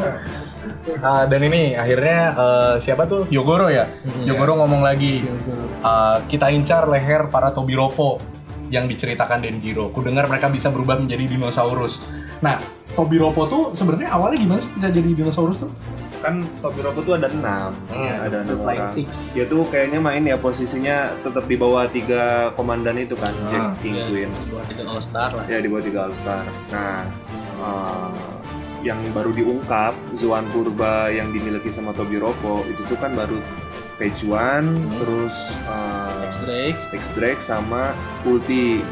Ah, 0.99 1.23
dan 1.23 1.41
ini 1.43 1.61
akhirnya 1.73 2.19
eh, 2.33 2.73
siapa 2.81 3.05
tuh 3.05 3.29
Yogoro 3.29 3.69
ya? 3.69 3.85
Mm-mm. 3.85 4.25
Yogoro 4.25 4.57
ngomong 4.57 4.81
lagi. 4.81 5.21
eh, 5.79 6.17
kita 6.25 6.49
incar 6.49 6.89
leher 6.89 7.29
para 7.29 7.53
Tobiropo 7.53 8.17
yang 8.69 8.85
diceritakan 8.85 9.39
Denjiro. 9.39 9.89
Ku 9.89 9.99
dengar 9.99 10.25
mereka 10.25 10.47
bisa 10.47 10.67
berubah 10.67 10.95
menjadi 10.95 11.25
dinosaurus. 11.27 11.97
Nah, 12.39 12.57
Tobiropo 12.89 13.45
tuh 13.45 13.63
sebenarnya 13.73 14.09
awalnya 14.09 14.39
gimana 14.39 14.59
sih 14.59 14.71
bisa 14.71 14.87
jadi 14.87 15.09
dinosaurus 15.11 15.59
tuh? 15.59 15.71
kan 16.19 16.43
Tobiropo 16.59 16.99
tuh 16.99 17.15
ada 17.15 17.31
enam 17.31 17.71
Hmm, 17.87 17.95
ya, 17.97 18.15
ada 18.21 18.43
enam 18.43 18.59
orang 18.59 18.91
Six. 18.91 19.31
dia 19.31 19.47
tuh 19.47 19.63
kayaknya 19.63 20.03
main 20.03 20.19
ya 20.19 20.35
posisinya 20.35 21.15
tetap 21.17 21.47
di 21.47 21.55
bawah 21.55 21.87
tiga 21.87 22.51
komandan 22.53 22.99
itu 22.99 23.15
kan 23.15 23.31
Ah, 23.39 23.47
Jack 23.47 23.79
King 23.79 23.95
Iya, 23.95 24.03
Queen 24.05 24.31
Buat 24.51 24.67
itu 24.67 24.83
All 24.83 24.99
Star 24.99 25.31
lah. 25.31 25.47
ya 25.47 25.57
di 25.57 25.71
bawah 25.71 25.79
tiga 25.81 25.99
All 26.03 26.13
Star 26.13 26.43
nah 26.67 27.07
eh, 27.55 28.11
yang 28.81 28.99
baru 29.09 29.31
diungkap 29.31 29.95
Zoan 30.13 30.43
Purba 30.49 31.07
yang 31.07 31.31
dimiliki 31.31 31.71
sama 31.71 31.91
Tobiropo 31.91 32.67
itu 32.67 32.83
tuh 32.83 32.95
kan 32.95 33.15
baru 33.15 33.39
Page 33.95 34.19
One 34.25 34.75
Hmm. 34.75 34.91
terus 34.99 35.35
eh, 35.63 36.08
X 36.29 36.37
Drake. 36.45 36.79
X 36.93 37.01
Drake 37.17 37.41
sama 37.41 37.97
Ulti 38.23 38.85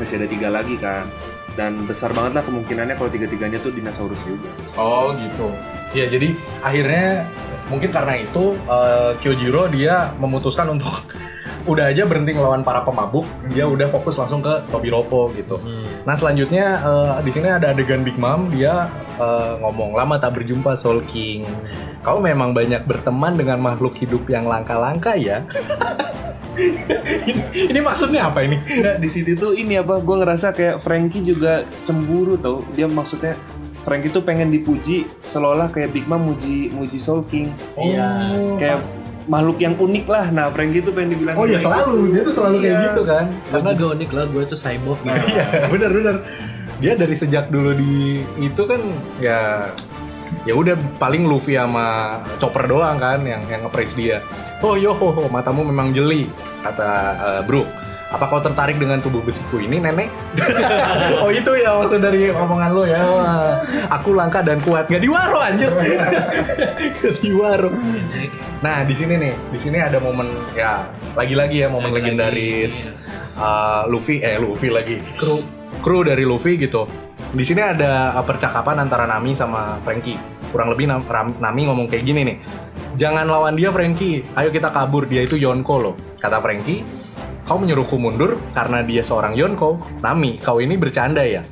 masih 0.00 0.18
ada 0.18 0.26
tiga 0.26 0.48
lagi 0.48 0.80
kan 0.80 1.04
dan 1.52 1.84
besar 1.84 2.16
banget 2.16 2.40
lah 2.40 2.44
kemungkinannya 2.48 2.96
kalau 2.96 3.12
tiga-tiganya 3.12 3.60
tuh 3.60 3.76
dinosaurus 3.76 4.18
juga 4.24 4.48
Oh 4.80 5.12
gitu. 5.14 5.52
Ya 5.92 6.08
jadi 6.08 6.32
akhirnya 6.64 7.28
mungkin 7.68 7.92
karena 7.92 8.24
itu 8.24 8.56
eh, 8.56 9.12
Kyojiro 9.20 9.68
dia 9.68 10.16
memutuskan 10.16 10.72
untuk 10.72 11.04
udah 11.66 11.94
aja 11.94 12.02
berhenti 12.04 12.34
ngelawan 12.34 12.66
para 12.66 12.82
pemabuk, 12.82 13.26
dia 13.54 13.66
udah 13.66 13.86
fokus 13.90 14.18
langsung 14.18 14.42
ke 14.42 14.62
Tobiropo 14.68 15.30
gitu. 15.38 15.58
Hmm. 15.62 16.02
Nah 16.02 16.14
selanjutnya 16.18 16.82
eh, 16.82 17.12
di 17.22 17.30
sini 17.30 17.48
ada 17.50 17.70
adegan 17.70 18.02
Big 18.02 18.18
Mom 18.18 18.50
dia 18.50 18.90
eh, 19.18 19.54
ngomong 19.62 19.94
lama 19.94 20.18
tak 20.18 20.42
berjumpa 20.42 20.74
Soul 20.74 21.02
King. 21.06 21.46
Kau 22.02 22.18
memang 22.18 22.50
banyak 22.50 22.82
berteman 22.82 23.38
dengan 23.38 23.62
makhluk 23.62 23.94
hidup 23.94 24.26
yang 24.26 24.50
langka-langka 24.50 25.14
ya. 25.14 25.46
ini, 27.30 27.42
ini 27.70 27.80
maksudnya 27.80 28.28
apa 28.28 28.42
ini? 28.42 28.58
Enggak, 28.58 28.96
di 28.98 29.08
situ 29.08 29.38
tuh 29.38 29.52
ini 29.54 29.78
apa, 29.78 30.02
gue 30.02 30.16
ngerasa 30.18 30.50
kayak 30.50 30.82
Frankie 30.82 31.22
juga 31.22 31.62
cemburu 31.86 32.34
tau. 32.36 32.66
Dia 32.74 32.90
maksudnya 32.90 33.38
Frankie 33.86 34.10
tuh 34.10 34.22
pengen 34.22 34.50
dipuji 34.50 35.06
seolah 35.26 35.70
kayak 35.70 35.94
Big 35.94 36.06
Mom 36.06 36.26
muji 36.26 36.70
muji 36.74 36.98
Soul 36.98 37.22
King. 37.30 37.54
Iya. 37.78 38.08
Kayak 38.58 38.78
makhluk 39.24 39.58
yang 39.58 39.74
unik 39.74 40.06
lah. 40.06 40.26
Nah, 40.28 40.50
Frankie 40.50 40.80
tuh 40.80 40.90
pengen 40.90 41.14
dibilang 41.14 41.34
Oh 41.34 41.44
iya 41.44 41.58
kayak 41.58 41.64
selalu, 41.64 41.92
gitu. 41.92 42.10
dia 42.10 42.22
tuh 42.22 42.34
selalu 42.34 42.56
kayak 42.56 42.72
Iya. 42.72 42.84
gitu 42.84 43.02
kan. 43.04 43.24
Gue 43.26 43.50
Karena 43.50 43.70
juga 43.72 43.88
unik 43.94 44.10
lah, 44.10 44.24
gue 44.26 44.42
tuh 44.46 44.58
cyborg. 44.58 45.00
Iya, 45.06 45.44
bener 45.68 45.90
bener. 45.90 46.16
Dia 46.78 46.92
dari 46.98 47.14
sejak 47.14 47.44
dulu 47.48 47.70
di 47.72 47.94
itu 48.36 48.62
kan 48.64 48.80
ya 49.18 49.70
ya 50.42 50.54
udah 50.56 50.74
paling 50.96 51.28
Luffy 51.28 51.54
sama 51.54 52.18
Chopper 52.40 52.66
doang 52.66 52.96
kan 52.96 53.22
yang 53.22 53.46
yang 53.46 53.62
nge-praise 53.62 53.94
dia. 53.94 54.18
Oh 54.58 54.74
yo 54.74 54.90
ho, 54.90 55.10
ho, 55.10 55.22
matamu 55.28 55.62
memang 55.62 55.92
jeli 55.92 56.26
kata 56.62 56.90
eh, 57.14 57.42
Brook. 57.44 57.68
Apa 58.12 58.28
kau 58.28 58.44
tertarik 58.44 58.76
dengan 58.76 59.00
tubuh 59.00 59.24
besiku 59.24 59.56
ini, 59.56 59.80
nenek? 59.80 60.12
oh 61.24 61.32
itu 61.32 61.48
ya 61.56 61.80
maksud 61.80 62.04
dari 62.04 62.28
omongan 62.28 62.70
lo 62.76 62.84
ya. 62.84 63.00
Wah, 63.00 63.56
Aku 64.00 64.12
langka 64.12 64.44
dan 64.44 64.60
kuat. 64.60 64.84
Gak 64.92 65.00
di 65.00 65.08
waro 65.08 65.40
anjir. 65.40 65.72
Gak 67.00 67.16
di 67.24 67.32
waro. 67.32 67.72
Nah 68.60 68.84
di 68.84 68.92
sini 68.92 69.16
nih, 69.16 69.32
di 69.48 69.58
sini 69.58 69.80
ada 69.80 69.96
momen 69.96 70.28
ya 70.52 70.84
lagi-lagi 71.16 71.64
ya 71.64 71.68
momen 71.72 71.88
Lagi-lagi, 71.90 72.04
legendaris. 72.12 72.74
iya. 72.92 73.00
Uh, 73.32 73.82
Luffy, 73.88 74.20
eh 74.20 74.36
Luffy 74.36 74.68
lagi, 74.68 75.00
kru 75.16 75.40
kru 75.80 76.04
dari 76.04 76.28
Luffy 76.28 76.60
gitu. 76.60 76.84
Di 77.32 77.48
sini 77.48 77.64
ada 77.64 78.12
uh, 78.12 78.24
percakapan 78.28 78.84
antara 78.84 79.08
Nami 79.08 79.32
sama 79.32 79.80
Frankie. 79.80 80.20
Kurang 80.52 80.68
lebih 80.68 80.84
Nami 81.40 81.62
ngomong 81.64 81.88
kayak 81.88 82.04
gini 82.04 82.28
nih. 82.28 82.36
Jangan 83.00 83.24
lawan 83.24 83.56
dia 83.56 83.72
Frankie, 83.72 84.20
ayo 84.36 84.52
kita 84.52 84.68
kabur. 84.68 85.08
Dia 85.08 85.24
itu 85.24 85.40
Yonko 85.40 85.74
loh. 85.80 85.94
Kata 86.20 86.44
Frankie, 86.44 86.84
kau 87.42 87.58
menyuruhku 87.58 87.98
mundur 87.98 88.38
karena 88.54 88.82
dia 88.82 89.02
seorang 89.02 89.34
Yonko. 89.34 89.82
Nami, 90.02 90.38
kau 90.38 90.62
ini 90.62 90.78
bercanda 90.78 91.22
ya? 91.26 91.42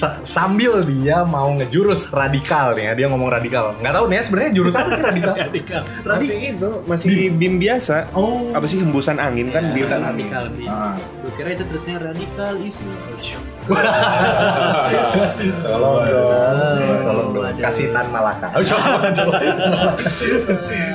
Sa- 0.00 0.16
sambil 0.24 0.80
dia 0.80 1.28
mau 1.28 1.52
ngejurus 1.52 2.08
radikal 2.08 2.72
nih 2.72 2.88
ya, 2.88 2.92
dia 2.96 3.06
ngomong 3.12 3.28
radikal. 3.28 3.76
Nggak 3.84 3.92
tahu 3.92 4.04
nih 4.08 4.16
ya 4.16 4.22
sebenarnya 4.24 4.52
jurus 4.56 4.72
apa 4.72 4.88
sih 4.96 5.04
radikal? 5.04 5.34
radikal 5.44 5.82
Masih 6.08 6.38
itu, 6.56 6.70
masih 6.88 7.08
bim 7.36 7.54
biasa. 7.60 8.08
Oh, 8.16 8.48
Apa 8.56 8.64
sih 8.64 8.80
hembusan 8.80 9.20
angin 9.20 9.52
kan? 9.52 9.76
Iya, 9.76 9.76
Bim. 9.76 9.92
radikal 9.92 10.44
Bim. 10.56 10.72
Ah. 10.72 10.96
Gue 11.20 11.32
kira 11.36 11.52
itu 11.52 11.68
terusnya 11.68 12.00
radikal 12.00 12.56
isu. 12.56 12.80
Tolong 15.60 15.94
dong, 16.08 17.00
tolong 17.04 17.28
dong. 17.36 17.44
Aduh. 17.44 17.62
Kasitan 17.62 18.06
Malaka. 18.10 18.48
Oh, 18.56 18.64
coba, 18.64 19.12
coba. 19.12 19.38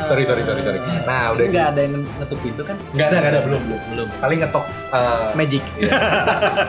sorry, 0.09 0.24
sorry, 0.25 0.41
sorry, 0.43 0.62
sorry. 0.65 0.79
Nah, 1.05 1.31
udah 1.31 1.45
nggak 1.45 1.65
ada 1.71 1.81
yang 1.85 1.95
ngetuk 2.19 2.39
pintu 2.41 2.62
kan? 2.65 2.75
Nggak 2.91 3.07
ada, 3.07 3.15
nggak 3.21 3.31
ada, 3.31 3.39
belum, 3.45 3.62
belum. 3.69 3.81
Belum. 3.93 4.07
Kali 4.17 4.35
ngetok 4.41 4.65
eh, 4.91 5.27
Magic. 5.38 5.63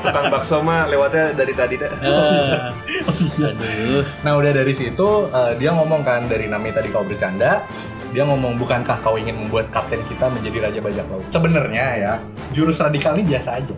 Tukang 0.05 0.27
bakso 0.31 0.57
mah 0.61 0.85
lewatnya 0.87 1.25
dari 1.33 1.53
tadi 1.57 1.75
dah. 1.81 1.91
Aduh. 3.51 4.05
Nah 4.25 4.33
udah 4.39 4.53
dari 4.53 4.73
situ 4.73 5.09
eh, 5.31 5.53
dia 5.59 5.71
ngomong 5.73 6.03
kan 6.03 6.27
dari 6.27 6.47
Nami 6.51 6.73
tadi 6.73 6.89
kau 6.91 7.05
bercanda. 7.05 7.65
Dia 8.15 8.25
ngomong 8.25 8.57
bukankah 8.57 9.03
kau 9.05 9.19
ingin 9.21 9.37
membuat 9.37 9.69
kapten 9.75 10.01
kita 10.09 10.31
menjadi 10.33 10.71
raja 10.71 10.81
bajak 10.81 11.07
laut? 11.11 11.27
Sebenarnya 11.29 11.85
ya 12.01 12.13
jurus 12.55 12.81
radikal 12.81 13.19
ini 13.19 13.29
biasa 13.29 13.61
aja. 13.61 13.75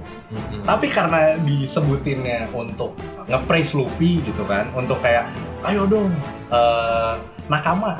Tapi 0.63 0.87
karena 0.93 1.35
disebutinnya 1.43 2.47
untuk 2.55 2.95
nge-praise 3.27 3.75
Luffy 3.75 4.23
gitu 4.23 4.45
kan 4.47 4.71
untuk 4.77 5.01
kayak 5.03 5.27
ayo 5.67 5.89
dong 5.91 6.13
eh, 6.55 7.13
nakama. 7.49 7.97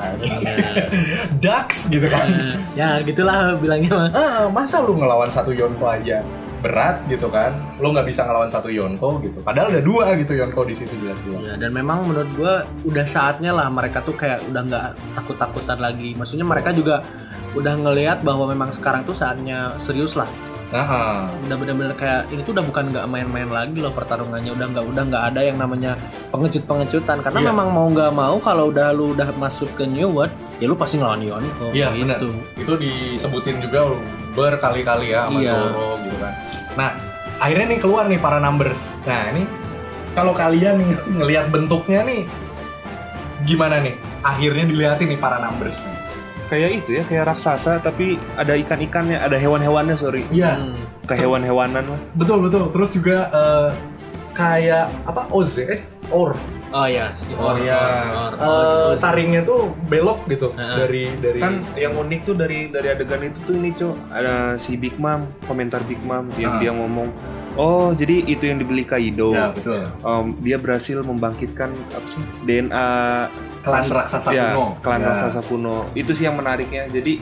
Dax 1.43 1.89
gitu 1.89 2.07
kan. 2.07 2.29
Ya 2.77 3.01
gitulah 3.03 3.57
bilangnya 3.57 3.91
mah. 3.91 4.09
ah, 4.13 4.45
masa 4.47 4.79
lu 4.85 4.95
ngelawan 4.95 5.27
satu 5.27 5.51
Yonko 5.51 5.91
aja 5.91 6.21
berat 6.59 7.01
gitu 7.05 7.27
kan 7.27 7.51
lu 7.77 7.89
nggak 7.89 8.05
bisa 8.05 8.21
ngelawan 8.21 8.47
satu 8.47 8.67
Yonko 8.67 9.19
gitu 9.19 9.39
padahal 9.39 9.69
ada 9.69 9.79
dua 9.79 10.11
gitu 10.13 10.35
Yonko 10.35 10.61
di 10.63 10.75
situ 10.75 10.91
jelas-jelas 10.97 11.41
Ya, 11.41 11.55
dan 11.55 11.71
memang 11.71 12.03
menurut 12.03 12.27
gua 12.33 12.53
udah 12.83 13.05
saatnya 13.05 13.51
lah 13.51 13.67
mereka 13.67 14.01
tuh 14.01 14.13
kayak 14.13 14.43
udah 14.45 14.61
nggak 14.61 14.85
takut-takutan 15.13 15.79
lagi. 15.79 16.13
Maksudnya 16.13 16.43
mereka 16.43 16.69
juga 16.69 17.01
udah 17.51 17.73
ngelihat 17.75 18.21
bahwa 18.21 18.45
memang 18.45 18.69
sekarang 18.69 19.01
tuh 19.01 19.13
saatnya 19.13 19.73
serius 19.77 20.13
lah. 20.13 20.27
nah 20.69 21.25
Udah 21.41 21.55
bener-bener 21.55 21.95
kayak 21.95 22.29
ini 22.29 22.43
tuh 22.43 22.53
udah 22.53 22.61
bukan 22.61 22.93
nggak 22.93 23.05
main-main 23.05 23.49
lagi 23.49 23.79
loh 23.79 23.89
pertarungannya. 23.89 24.51
Udah 24.51 24.67
nggak 24.69 24.85
udah 24.85 25.03
nggak 25.05 25.23
ada 25.33 25.41
yang 25.41 25.57
namanya 25.57 25.97
pengecut-pengecutan. 26.29 27.19
Karena 27.19 27.39
Iya. 27.39 27.49
memang 27.49 27.67
mau 27.69 27.87
nggak 27.87 28.11
mau 28.11 28.35
kalau 28.37 28.69
udah 28.69 28.91
lu 28.91 29.11
udah 29.11 29.33
masuk 29.35 29.69
ke 29.73 29.83
New 29.83 30.11
World, 30.11 30.29
ya 30.57 30.65
lu 30.65 30.77
pasti 30.77 30.95
ngelawan 30.95 31.21
Yonko. 31.21 31.73
Iya 31.73 31.89
benar. 31.89 32.17
gitu. 32.17 32.29
Itu 32.55 32.73
disebutin 32.75 33.57
juga 33.59 33.89
berkali-kali 34.31 35.09
ya 35.09 35.25
sama 35.25 35.39
Iya. 35.39 35.55
Zoro 35.57 35.89
gitu 35.99 36.08
kan. 36.19 36.33
Nah 36.75 36.89
akhirnya 37.39 37.75
nih 37.75 37.79
keluar 37.79 38.05
nih 38.11 38.19
para 38.19 38.37
numbers. 38.37 38.77
Nah 39.07 39.31
ini 39.31 39.43
kalau 40.13 40.35
kalian 40.35 40.83
nih 40.83 40.89
ngelihat 41.15 41.45
bentuknya 41.49 42.03
nih 42.03 42.27
gimana 43.47 43.79
nih? 43.79 43.95
Akhirnya 44.21 44.67
dilihatin 44.67 45.15
nih 45.15 45.19
para 45.19 45.39
numbers. 45.39 45.79
Kayak 46.49 46.81
itu 46.81 46.97
ya, 46.97 47.03
kayak 47.05 47.29
raksasa 47.29 47.77
tapi 47.77 48.17
ada 48.33 48.57
ikan-ikannya, 48.57 49.21
ada 49.21 49.37
hewan-hewannya 49.37 49.95
sorry. 49.95 50.25
Iya 50.33 50.57
Hmm. 50.57 50.75
Ke 51.05 51.17
hewan-hewanan 51.17 51.85
lah. 51.89 51.99
betul 52.13 52.45
betul. 52.45 52.69
Terus 52.73 52.89
juga 52.93 53.17
eh, 53.33 53.69
kayak 54.33 54.89
apa 55.09 55.25
Oz 55.33 55.57
eh 55.57 55.81
or 56.13 56.33
Oh 56.69 56.85
ya, 56.85 57.09
si 57.17 57.33
Oh, 57.33 57.49
Or, 57.49 57.57
iya. 57.57 57.73
Or, 57.73 58.31
Or, 58.31 58.33
Eh, 58.37 58.45
Or. 58.45 59.01
taringnya 59.01 59.41
tuh 59.41 59.73
belok 59.85 60.25
gitu 60.27 60.53
Heeh. 60.53 60.75
dari 60.77 61.03
dari 61.17 61.39
Kan 61.39 61.53
yang 61.73 61.93
unik 61.93 62.19
tuh 62.23 62.35
dari 62.35 62.69
dari 62.69 62.87
adegan 62.87 63.21
itu 63.21 63.41
tuh 63.41 63.53
ini 63.53 63.69
cok. 63.71 63.95
Ada 64.09 64.33
si 64.55 64.77
Big 64.77 64.93
Mom 64.95 65.25
komentar 65.43 65.81
Big 65.83 65.97
Mom 66.01 66.29
yang 66.35 66.57
dia 66.57 66.69
ngomong 66.69 67.09
oh 67.55 67.91
jadi 67.91 68.21
itu 68.23 68.45
yang 68.45 68.57
dibeli 68.57 68.83
Kaido. 68.83 69.33
Ya 69.33 69.49
betul. 69.49 69.81
Em, 69.81 70.25
dia 70.39 70.55
berhasil 70.55 71.01
membangkitkan 71.01 71.73
apa 71.89 72.05
sih 72.07 72.21
DNA 72.45 72.87
klan 73.59 73.83
raksasa 73.83 74.29
ya, 74.29 74.53
kuno. 74.53 74.65
Klan 74.79 74.99
Ya. 74.99 75.07
raksasa 75.09 75.39
kuno. 75.43 75.77
Itu 75.91 76.13
sih 76.13 76.23
yang 76.23 76.37
menariknya. 76.37 76.85
Jadi 76.87 77.17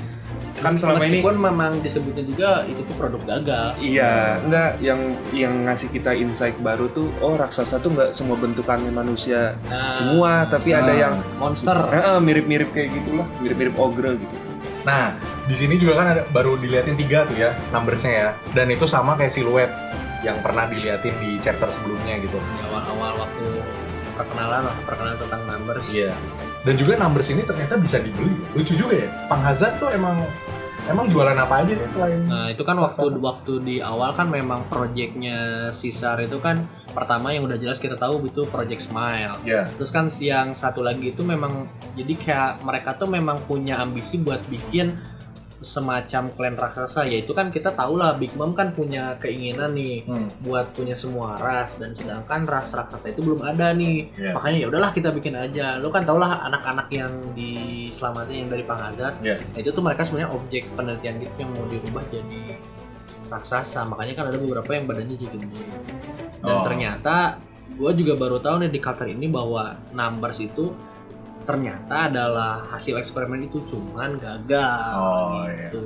kan 0.58 0.74
selama 0.74 1.02
ini 1.02 1.20
Meskipun 1.20 1.36
memang 1.38 1.72
disebutnya 1.80 2.24
juga 2.24 2.50
itu 2.64 2.82
tuh 2.82 2.96
produk 2.96 3.22
gagal. 3.28 3.68
iya 3.78 4.42
enggak 4.42 4.72
yang 4.80 5.00
yang 5.32 5.54
ngasih 5.64 5.88
kita 5.88 6.12
insight 6.12 6.58
baru 6.60 6.90
tuh 6.90 7.14
oh 7.20 7.34
raksasa 7.34 7.78
tuh 7.78 7.92
nggak 7.92 8.10
semua 8.12 8.36
bentukannya 8.36 8.90
manusia 8.90 9.54
Nah, 9.66 9.94
semua 9.94 10.46
tapi 10.46 10.72
ada 10.72 10.88
Nah. 10.88 10.98
yang 10.98 11.16
monster. 11.38 11.78
eh, 11.88 12.18
mirip-mirip 12.18 12.70
kayak 12.72 12.90
gitulah 12.92 13.28
mirip-mirip 13.38 13.76
ogre 13.76 14.16
gitu 14.16 14.36
Nah, 14.84 15.12
di 15.44 15.54
sini 15.54 15.76
juga 15.76 15.94
kan 15.96 16.08
ada 16.10 16.24
baru 16.28 16.56
diliatin 16.56 16.96
tiga 16.96 17.24
tuh 17.24 17.36
ya 17.36 17.52
numbersnya 17.70 18.12
ya, 18.14 18.30
dan 18.52 18.72
itu 18.72 18.88
sama 18.88 19.14
kayak 19.14 19.30
siluet 19.30 19.68
yang 20.20 20.40
pernah 20.40 20.64
diliatin 20.66 21.12
di 21.18 21.36
chapter 21.38 21.68
sebelumnya 21.70 22.16
gitu. 22.18 22.40
Di 22.40 22.64
awal-awal 22.66 23.20
waktu 23.20 23.46
perkenalan 24.16 24.64
lah, 24.64 24.76
perkenalan 24.82 25.18
tentang 25.20 25.42
numbers. 25.44 25.86
Iya. 25.92 26.16
Dan 26.68 26.76
juga 26.76 27.00
numbers 27.00 27.32
ini 27.32 27.48
ternyata 27.48 27.80
bisa 27.80 27.96
dibeli. 28.04 28.36
Lucu 28.52 28.76
juga 28.76 29.00
ya. 29.00 29.10
Pang 29.32 29.40
Hazard 29.40 29.80
tuh 29.80 29.88
emang 29.96 30.20
emang 30.92 31.08
jualan 31.08 31.36
apa 31.36 31.64
aja 31.64 31.80
sih 31.80 31.90
selain 31.96 32.28
Nah 32.28 32.52
itu 32.52 32.64
kan 32.68 32.76
waktu 32.80 33.08
Raksasa. 33.08 33.24
waktu 33.24 33.54
di 33.64 33.76
awal 33.80 34.12
kan 34.16 34.28
memang 34.28 34.68
projectnya 34.68 35.72
Caesar 35.72 36.20
itu 36.24 36.40
kan 36.44 36.68
pertama 36.92 37.32
yang 37.32 37.48
udah 37.48 37.56
jelas 37.56 37.80
kita 37.80 37.96
tahu 37.96 38.20
itu 38.28 38.44
Project 38.52 38.84
Smile. 38.84 39.40
ya 39.48 39.72
Terus 39.80 39.92
kan 39.96 40.12
yang 40.20 40.52
satu 40.52 40.84
lagi 40.84 41.16
itu 41.16 41.24
memang 41.24 41.72
jadi 41.96 42.14
kayak 42.20 42.52
mereka 42.68 43.00
tuh 43.00 43.08
memang 43.08 43.40
punya 43.48 43.80
ambisi 43.80 44.20
buat 44.20 44.44
bikin 44.52 44.96
semacam 45.58 46.30
klan 46.38 46.54
raksasa 46.54 47.02
yaitu 47.06 47.34
kan 47.34 47.50
kita 47.50 47.74
tahu 47.74 47.98
lah 47.98 48.14
Big 48.14 48.30
Mom 48.38 48.54
kan 48.54 48.70
punya 48.72 49.18
keinginan 49.18 49.74
nih 49.74 50.06
hmm. 50.06 50.46
buat 50.46 50.70
punya 50.72 50.94
semua 50.94 51.34
ras 51.36 51.74
dan 51.76 51.98
sedangkan 51.98 52.46
ras 52.46 52.78
raksasa 52.78 53.10
itu 53.10 53.26
belum 53.26 53.42
ada 53.42 53.74
nih 53.74 54.14
Iya. 54.14 54.32
makanya 54.38 54.58
ya 54.62 54.68
udahlah 54.70 54.92
kita 54.94 55.10
bikin 55.10 55.34
aja 55.34 55.82
lo 55.82 55.90
kan 55.90 56.06
tau 56.06 56.22
lah 56.22 56.46
anak-anak 56.46 56.88
yang 56.94 57.10
diselamatkan 57.34 58.38
yang 58.38 58.50
dari 58.50 58.64
Panghazard 58.64 59.16
Iya. 59.20 59.36
Nah, 59.42 59.58
itu 59.58 59.70
tuh 59.72 59.82
mereka 59.82 60.06
sebenarnya 60.06 60.30
objek 60.30 60.64
penelitian 60.78 61.16
gitu 61.20 61.36
yang 61.38 61.52
mau 61.58 61.66
dirubah 61.66 62.04
jadi 62.14 62.42
raksasa 63.28 63.84
makanya 63.84 64.14
kan 64.14 64.26
ada 64.30 64.38
beberapa 64.38 64.72
yang 64.72 64.86
badannya 64.86 65.16
jadi 65.18 65.36
gede 65.36 65.62
dan 66.38 66.54
Oh. 66.54 66.62
ternyata 66.62 67.42
gue 67.68 67.92
juga 67.98 68.14
baru 68.16 68.38
tahu 68.38 68.62
nih 68.62 68.72
di 68.72 68.80
cover 68.80 69.06
ini 69.06 69.26
bahwa 69.26 69.74
numbers 69.92 70.38
itu 70.38 70.70
ternyata 71.48 71.96
adalah 72.06 72.68
hasil 72.70 72.98
eksperimen 72.98 73.40
itu 73.42 73.64
cuman 73.66 74.20
gagal 74.20 74.92
Oh, 74.94 75.48
iya. 75.48 75.72
gitu. 75.72 75.80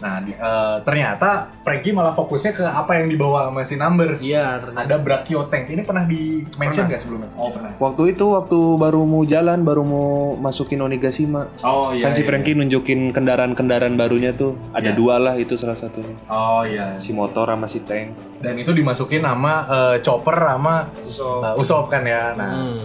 Nah, 0.00 0.16
di- 0.18 0.32
eh, 0.32 0.76
ternyata 0.80 1.52
Frankie 1.60 1.92
malah 1.92 2.10
fokusnya 2.10 2.52
ke 2.54 2.64
apa 2.64 2.96
yang 2.96 3.06
dibawa 3.06 3.44
sama 3.44 3.60
si 3.62 3.76
numbers. 3.76 4.18
Iya, 4.18 4.56
ternyata 4.58 4.80
Ada 4.80 4.96
Brachio 4.96 5.44
Tank. 5.44 5.68
Ini 5.68 5.84
pernah 5.84 6.08
di 6.08 6.40
mention 6.50 6.56
Pernah. 6.56 6.88
nggak 6.88 7.00
sebelumnya? 7.04 7.28
Oh, 7.36 7.52
pernah. 7.52 7.72
waktu 7.78 8.02
itu 8.10 8.24
waktu 8.26 8.58
baru 8.76 9.04
mau 9.04 9.22
jalan 9.24 9.60
baru 9.60 9.82
mau 9.82 10.08
masukin 10.38 10.80
Onigashima 10.80 11.52
Oh 11.62 11.92
kan 11.94 12.12
si 12.12 12.22
Frankie 12.22 12.52
nunjukin 12.54 13.08
kendaraan-kendaraan 13.10 13.92
barunya 13.94 14.32
tuh 14.32 14.56
ada 14.70 14.88
Iya. 14.88 14.96
dua 14.96 15.16
lah 15.16 15.34
itu 15.36 15.52
salah 15.54 15.76
satunya 15.76 16.16
Oh 16.26 16.60
iya. 16.62 16.96
si 16.96 17.12
motor 17.12 17.44
sama 17.46 17.64
si 17.66 17.80
tank 17.80 18.16
Dan 18.38 18.56
itu 18.56 18.72
dimasukin 18.72 19.20
nama 19.20 19.52
eh, 19.68 19.96
Chopper 19.98 20.32
sama 20.34 20.88
eh, 20.96 21.60
Usopp 21.60 21.88
kan 21.88 22.00
ya. 22.02 22.32
Nah, 22.32 22.52
Hmm. 22.72 22.80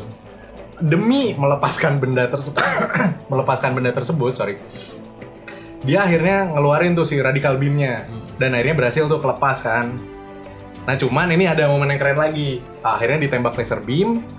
Demi 0.82 1.36
melepaskan 1.38 2.02
benda 2.02 2.28
tersebut. 2.28 2.60
Melepaskan 3.32 3.72
benda 3.76 3.92
tersebut 3.96 4.36
sorry. 4.36 4.60
Dia 5.86 6.04
akhirnya 6.04 6.52
ngeluarin 6.56 6.98
tuh 6.98 7.06
si 7.08 7.20
radical 7.22 7.56
beamnya. 7.56 8.10
Dan 8.36 8.52
akhirnya 8.52 8.76
berhasil 8.76 9.08
tuh 9.08 9.22
kelepas 9.22 9.64
kan. 9.64 9.96
Nah 10.86 10.96
cuman 11.00 11.32
ini 11.32 11.48
ada 11.48 11.72
momen 11.72 11.96
yang 11.96 12.00
keren 12.02 12.20
lagi. 12.20 12.60
Akhirnya 12.84 13.24
ditembak 13.24 13.56
laser 13.56 13.80
beam 13.80 14.35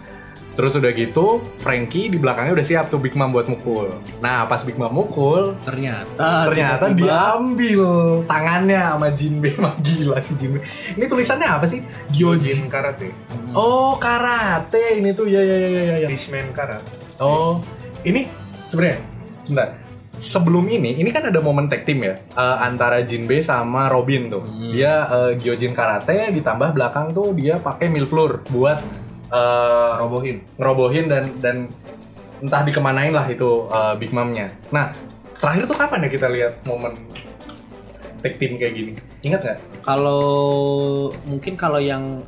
terus 0.57 0.73
udah 0.73 0.89
gitu 0.91 1.45
Frankie 1.61 2.09
di 2.09 2.17
belakangnya 2.17 2.57
udah 2.57 2.67
siap 2.67 2.89
tuh 2.89 2.97
Big 2.97 3.13
Mom 3.13 3.31
buat 3.31 3.47
mukul. 3.47 3.93
Nah 4.25 4.49
pas 4.49 4.65
Big 4.65 4.81
Mom 4.81 4.89
mukul 4.91 5.53
ternyata 5.63 6.49
ternyata 6.49 6.89
tiba-tiba- 6.91 7.07
diambil 7.07 7.83
tangannya 8.25 8.81
sama 8.81 9.09
Jinbe 9.13 9.53
Emang 9.53 9.77
gila 9.87 10.19
sih 10.25 10.35
Jinbe 10.41 10.65
ini 10.97 11.05
tulisannya 11.05 11.47
apa 11.47 11.69
sih? 11.69 11.85
Gyojin 12.11 12.67
karate. 12.67 13.13
Hmm. 13.13 13.53
oh 13.53 13.95
karate. 14.01 14.99
Ini 14.99 15.13
tuh 15.13 15.29
ya 15.29 15.45
ya 15.45 15.57
ya 15.61 15.69
ya 15.71 15.97
ya. 16.03 16.09
Fishman 16.09 16.51
karate. 16.51 16.89
Oh, 17.21 17.61
ini 18.03 18.25
sebenarnya 18.67 18.99
sebentar. 19.45 19.69
sebelum 20.17 20.65
ini, 20.73 20.97
ini 20.97 21.13
kan 21.13 21.29
ada 21.29 21.45
momen 21.45 21.69
tag 21.69 21.85
team 21.85 22.01
ya 22.01 22.17
eh, 22.17 22.57
antara 22.65 23.05
Jinbei 23.05 23.45
sama 23.45 23.93
Robin 23.93 24.33
tuh. 24.33 24.41
Hmm. 24.49 24.73
Dia 24.73 25.05
eh, 25.13 25.33
Gyojin 25.37 25.77
karate 25.77 26.33
ditambah 26.33 26.73
belakang 26.73 27.13
tuh 27.13 27.37
dia 27.37 27.61
pakai 27.61 27.93
milflur 27.93 28.41
buat 28.49 28.81
eh, 29.29 29.91
robohin 29.97 30.43
ngerobohin 30.57 31.07
dan 31.07 31.25
dan 31.41 31.57
entah 32.37 32.63
dikemanain 32.63 33.11
lah 33.11 33.27
itu 33.27 33.67
eh, 33.67 33.95
Big 33.97 34.11
Mom-nya. 34.11 34.53
Nah, 34.69 34.93
terakhir 35.35 35.67
tuh 35.67 35.77
kapan 35.77 36.05
ya 36.05 36.11
kita 36.11 36.29
lihat 36.29 36.53
momen 36.63 36.95
tag 38.21 38.37
team 38.37 38.57
kayak 38.57 38.75
gini? 38.75 38.93
Ingat 39.23 39.41
nggak? 39.43 39.59
Kalau 39.83 40.23
mungkin 41.25 41.55
kalau 41.55 41.79
yang 41.79 42.23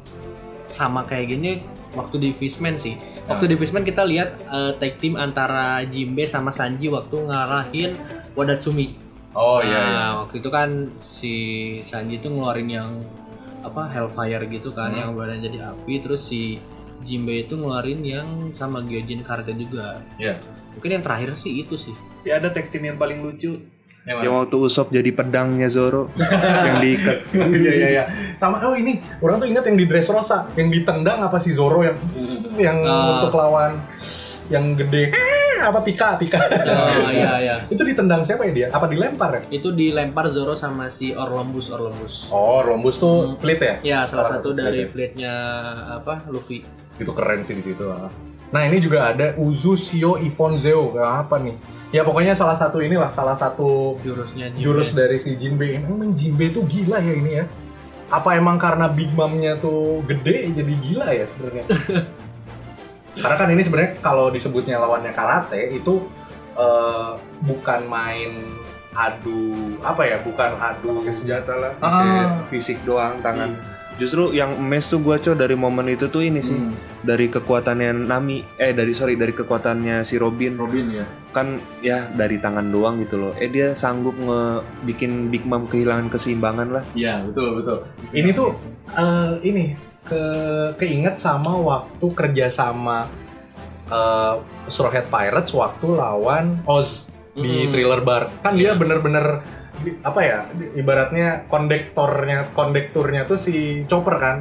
sama 0.68 1.02
kayak 1.02 1.30
gini 1.30 1.60
waktu 1.92 2.16
di 2.18 2.30
Fishman 2.32 2.76
sih. 2.76 2.94
Waktu 3.28 3.44
Ah. 3.44 3.50
di 3.50 3.56
Fishman 3.56 3.82
kita 3.82 4.04
lihat 4.04 4.36
eh, 4.40 4.72
tag 4.76 4.96
team 4.96 5.16
antara 5.16 5.84
Jimbe 5.84 6.24
sama 6.24 6.48
Sanji 6.48 6.88
waktu 6.88 7.16
ngarahin 7.18 7.92
Wadatsumi. 8.32 8.94
Oh 9.34 9.60
Nah, 9.60 10.24
waktu 10.24 10.40
itu 10.40 10.48
kan 10.48 10.88
si 11.04 11.34
Sanji 11.80 12.16
itu 12.16 12.26
ngeluarin 12.26 12.66
yang 12.66 12.90
apa 13.58 13.84
Hellfire 13.86 14.46
gitu 14.46 14.70
kan 14.70 14.94
Hmm. 14.94 14.98
yang 14.98 15.10
badan 15.12 15.42
jadi 15.42 15.58
api 15.68 16.00
terus 16.00 16.24
si 16.24 16.62
Jimbe 17.00 17.40
itu 17.40 17.54
ngeluarin 17.54 18.00
yang 18.00 18.28
sama 18.52 18.80
Gyojin 18.80 19.20
Karate 19.20 19.52
juga. 19.52 20.02
Iya. 20.16 20.38
Mungkin 20.72 20.90
yang 20.92 21.02
terakhir 21.02 21.34
sih 21.34 21.58
itu 21.58 21.74
sih. 21.74 21.94
ya 22.20 22.36
ada 22.36 22.48
tag 22.48 22.68
team 22.68 22.82
yang 22.84 22.96
paling 22.96 23.18
lucu 23.18 23.54
Yang 24.02 24.18
Yang 24.20 24.34
waktu 24.34 24.56
Usop 24.58 24.86
jadi 24.88 25.10
pedangnya 25.10 25.68
Zoro 25.68 26.08
yang 26.66 26.78
diikat. 26.78 27.18
Iya 27.54 27.72
iya 27.74 27.88
iya. 27.90 28.04
Sama 28.36 28.58
oh 28.60 28.72
ini 28.72 28.96
orang 29.18 29.38
tuh 29.38 29.46
ingat 29.46 29.64
yang 29.64 29.76
di 29.76 29.84
Dressrosa, 29.84 30.48
yang 30.54 30.68
ditendang 30.68 31.20
apa 31.20 31.36
si 31.36 31.52
Zoro 31.52 31.80
yang 31.80 31.96
yang 32.56 32.78
Ah. 32.80 33.20
untuk 33.20 33.34
lawan 33.34 33.78
yang 34.48 34.72
gede 34.74 35.12
Eh, 35.12 35.60
apa 35.60 35.78
Pika 35.78 36.16
Pika. 36.16 36.40
Oh 36.40 37.10
iya 37.10 37.32
iya. 37.44 37.56
itu 37.66 37.82
ditendang 37.82 38.22
siapa 38.22 38.46
ya 38.46 38.52
dia? 38.54 38.66
Apa 38.70 38.86
dilempar 38.86 39.30
ya? 39.34 39.42
Itu 39.52 39.70
dilempar 39.70 40.26
Zoro 40.28 40.54
sama 40.54 40.88
si 40.88 41.10
Orlombus 41.10 41.68
Orlombus. 41.68 42.28
Oh, 42.28 42.62
Rombus 42.62 42.96
tuh 42.96 43.16
Hmm. 43.26 43.36
fleet 43.36 43.60
ya? 43.60 43.74
Ya, 43.82 43.98
salah, 44.02 44.24
Salah 44.24 44.28
satu 44.36 44.48
satu 44.50 44.58
dari 44.58 44.84
fleet 44.84 45.14
fleetnya 45.14 45.34
apa 45.96 46.24
Luffy. 46.28 46.62
Itu 46.98 47.10
keren 47.12 47.42
sih 47.42 47.54
di 47.54 47.62
situ. 47.62 47.86
ah. 47.86 48.10
Nah, 48.48 48.64
ini 48.64 48.80
juga 48.80 49.12
ada 49.12 49.36
Uzu 49.36 49.76
Shio 49.76 50.16
Ifonzeo. 50.16 50.96
Apa 50.96 51.36
nih? 51.36 51.54
Ya 51.88 52.04
pokoknya 52.04 52.36
salah 52.36 52.52
satu 52.52 52.80
inilah, 52.80 53.08
salah 53.08 53.32
satu 53.32 53.96
Jurusnya 54.04 54.52
Jinbe. 54.52 54.60
jurus 54.60 54.90
dari 54.92 55.16
si 55.16 55.32
Jinbe. 55.34 55.72
Emang 55.72 56.12
Jinbe 56.12 56.52
tuh 56.52 56.64
gila 56.64 57.00
ya 57.00 57.12
ini 57.12 57.32
ya. 57.40 57.44
Apa 58.08 58.36
emang 58.36 58.56
karena 58.56 58.88
Big 58.88 59.08
Mom-nya 59.12 59.56
tuh 59.56 60.00
gede 60.04 60.48
jadi 60.52 60.74
gila 60.80 61.08
ya 61.12 61.24
sebenarnya? 61.28 61.64
karena 63.22 63.36
kan 63.36 63.48
ini 63.50 63.62
sebenarnya 63.64 63.92
kalau 64.00 64.28
disebutnya 64.28 64.78
lawannya 64.78 65.12
karate 65.12 65.74
itu 65.74 66.06
eh, 66.54 67.10
bukan 67.44 67.80
main 67.84 68.32
adu 68.92 69.76
apa 69.80 70.02
ya? 70.04 70.16
Bukan 70.20 70.50
adu 70.56 71.00
Pakai 71.00 71.12
senjata 71.12 71.52
lah, 71.52 71.72
Ah. 71.80 72.44
fisik 72.48 72.80
doang 72.84 73.20
tangan. 73.20 73.56
Justru 73.98 74.30
yang 74.30 74.54
emes 74.54 74.86
tuh 74.86 74.96
gua 74.96 75.18
cow 75.18 75.34
dari 75.34 75.52
momen 75.52 75.86
itu 75.86 76.06
tuh 76.06 76.22
ini 76.22 76.38
sih 76.38 76.54
Hmm. 76.54 76.72
dari 77.02 77.26
kekuatannya 77.26 78.06
Nami 78.06 78.46
eh 78.56 78.70
dari 78.70 78.90
sorry 78.92 79.14
dari 79.14 79.30
kekuatannya 79.32 80.02
si 80.02 80.16
Robin 80.16 80.54
Robin 80.54 80.86
ya. 80.92 81.06
kan 81.28 81.54
ya 81.80 82.06
dari 82.08 82.34
tangan 82.36 82.66
doang 82.68 82.98
gitu 82.98 83.18
loh 83.18 83.32
eh 83.34 83.46
dia 83.46 83.70
sanggup 83.72 84.14
nge 84.16 84.42
bikin 84.84 85.28
Big 85.28 85.42
Mom 85.42 85.66
kehilangan 85.66 86.08
keseimbangan 86.08 86.68
lah 86.70 86.82
Iya 86.94 87.22
betul 87.24 87.58
betul. 87.58 87.78
Ini 88.10 88.30
tuh 88.32 88.54
eh, 88.90 89.32
ini 89.42 89.64
ke 90.02 90.22
keinget 90.76 91.18
sama 91.18 91.52
waktu 91.54 92.06
kerja 92.08 92.48
sama 92.48 93.10
eh 93.86 94.34
Straw 94.66 94.90
Hat 94.90 95.08
Pirates 95.08 95.50
waktu 95.52 95.86
lawan 95.90 96.60
Oz 96.64 97.06
di 97.34 97.64
Hmm. 97.64 97.70
Thriller 97.70 98.00
Bar. 98.00 98.30
Kan 98.40 98.54
dia 98.54 98.72
Iya. 98.72 98.78
bener-bener 98.78 99.42
apa 100.02 100.20
ya 100.20 100.38
ibaratnya 100.74 101.46
kondektornya 101.46 102.50
kondekturnya 102.52 103.24
tuh 103.24 103.38
si 103.38 103.82
Chopper 103.86 104.16
kan. 104.18 104.36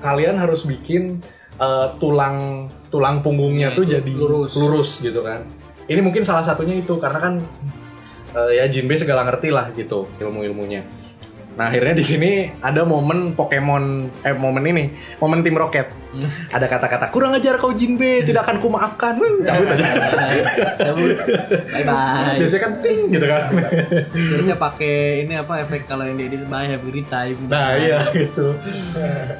Kalian 0.00 0.40
harus 0.40 0.64
bikin 0.64 1.20
eh, 1.56 1.88
tulang 2.00 2.68
tulang 2.88 3.20
punggungnya 3.20 3.70
Ya, 3.70 3.76
tuh 3.76 3.84
jadi 3.86 4.12
lurus. 4.12 4.56
lurus 4.56 4.98
gitu 4.98 5.20
kan. 5.22 5.44
Ini 5.86 6.00
mungkin 6.00 6.24
salah 6.24 6.42
satunya 6.42 6.78
itu 6.78 6.96
karena 6.96 7.18
kan 7.20 7.34
eh, 8.32 8.50
ya 8.56 8.64
Jinbe 8.66 8.96
segala 8.96 9.22
ngerti 9.28 9.52
lah 9.52 9.70
gitu 9.72 10.08
ilmu-ilmunya. 10.18 10.82
Nah 11.58 11.66
akhirnya 11.66 11.98
di 11.98 12.04
sini 12.06 12.30
ada 12.62 12.86
momen 12.86 13.34
Pokemon 13.34 14.06
eh 14.22 14.34
momen 14.34 14.64
ini 14.70 14.84
momen 15.18 15.42
tim 15.42 15.58
Rocket. 15.58 15.90
Hmm. 16.10 16.26
Ada 16.50 16.66
kata-kata 16.66 17.06
kurang 17.14 17.38
ajar 17.38 17.54
kau 17.58 17.70
Jinbe 17.70 18.26
tidak 18.26 18.46
akan 18.46 18.58
kumaafkan. 18.58 19.14
Hmm, 19.18 19.46
cabut 19.46 19.66
aja. 19.78 19.84
bye 21.70 21.82
bye. 21.86 22.34
Biasanya 22.38 22.62
kan 22.62 22.72
ting 22.82 23.00
gitu 23.14 23.26
kan. 23.26 23.42
Biasanya 24.14 24.58
pakai 24.58 25.26
ini 25.26 25.34
apa 25.38 25.62
efek 25.66 25.86
kalau 25.86 26.06
yang 26.06 26.18
diedit 26.18 26.42
bye 26.50 26.66
every 26.66 27.02
time. 27.06 27.38
Nah 27.46 27.78
iya 27.78 28.06
gitu. 28.14 28.54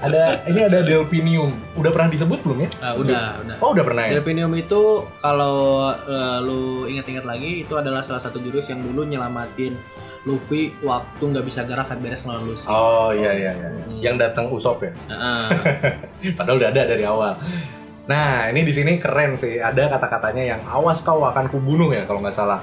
Ada 0.03 0.47
ini 0.51 0.61
ada 0.67 0.79
Delphinium. 0.83 1.55
Udah 1.79 1.91
pernah 1.95 2.11
disebut 2.11 2.39
belum 2.43 2.59
ya? 2.67 2.71
Ah, 2.83 2.95
udah, 2.95 3.25
udah. 3.43 3.57
Oh 3.63 3.71
udah 3.75 3.85
pernah 3.87 4.03
ya. 4.07 4.19
Delphinium 4.19 4.55
itu 4.59 5.07
kalau 5.19 5.91
eh, 5.95 6.39
lu 6.43 6.87
ingat-ingat 6.87 7.27
lagi 7.27 7.67
itu 7.67 7.75
adalah 7.75 8.03
salah 8.03 8.23
satu 8.23 8.39
jurus 8.39 8.67
yang 8.71 8.83
dulu 8.83 9.07
nyelamatin 9.07 9.75
Luffy 10.21 10.77
waktu 10.85 11.23
nggak 11.33 11.47
bisa 11.49 11.65
gerak 11.65 11.89
saat 11.89 12.01
beres 12.01 12.21
ngelawan 12.23 12.45
Lucy. 12.45 12.67
Oh 12.69 13.09
iya 13.11 13.33
iya 13.33 13.51
iya. 13.57 13.69
Hmm. 13.73 13.99
Yang 14.01 14.17
datang 14.21 14.47
Usop 14.53 14.85
ya. 14.85 14.93
Heeh. 15.09 15.47
Padahal 16.37 16.61
udah 16.61 16.69
ada 16.69 16.83
dari 16.85 17.05
awal. 17.05 17.41
Nah, 18.05 18.51
ini 18.51 18.61
di 18.63 18.73
sini 18.75 19.01
keren 19.01 19.39
sih. 19.39 19.57
Ada 19.57 19.89
kata-katanya 19.89 20.43
yang 20.45 20.61
awas 20.67 21.01
kau 21.01 21.25
akan 21.25 21.49
kubunuh 21.49 21.89
ya 21.91 22.05
kalau 22.05 22.21
nggak 22.21 22.37
salah. 22.37 22.61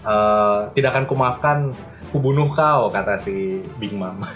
Eh, 0.00 0.58
tidak 0.74 0.92
akan 0.92 1.04
kumaafkan 1.06 1.58
kubunuh 2.10 2.52
kau 2.52 2.90
kata 2.90 3.16
si 3.16 3.64
Big 3.78 3.96
Mom. 3.96 4.20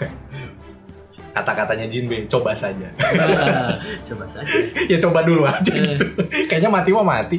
Kata-katanya 1.35 1.91
Jinbe, 1.91 2.23
coba 2.31 2.55
saja. 2.55 2.87
Coba 4.07 4.23
saja. 4.31 4.47
ya 4.87 4.95
coba 5.03 5.19
dulu 5.21 5.43
aja 5.43 5.67
Eh. 5.67 5.91
gitu. 5.93 6.07
Kayaknya 6.47 6.71
mati 6.71 6.89
mah 6.95 7.03
mati. 7.03 7.37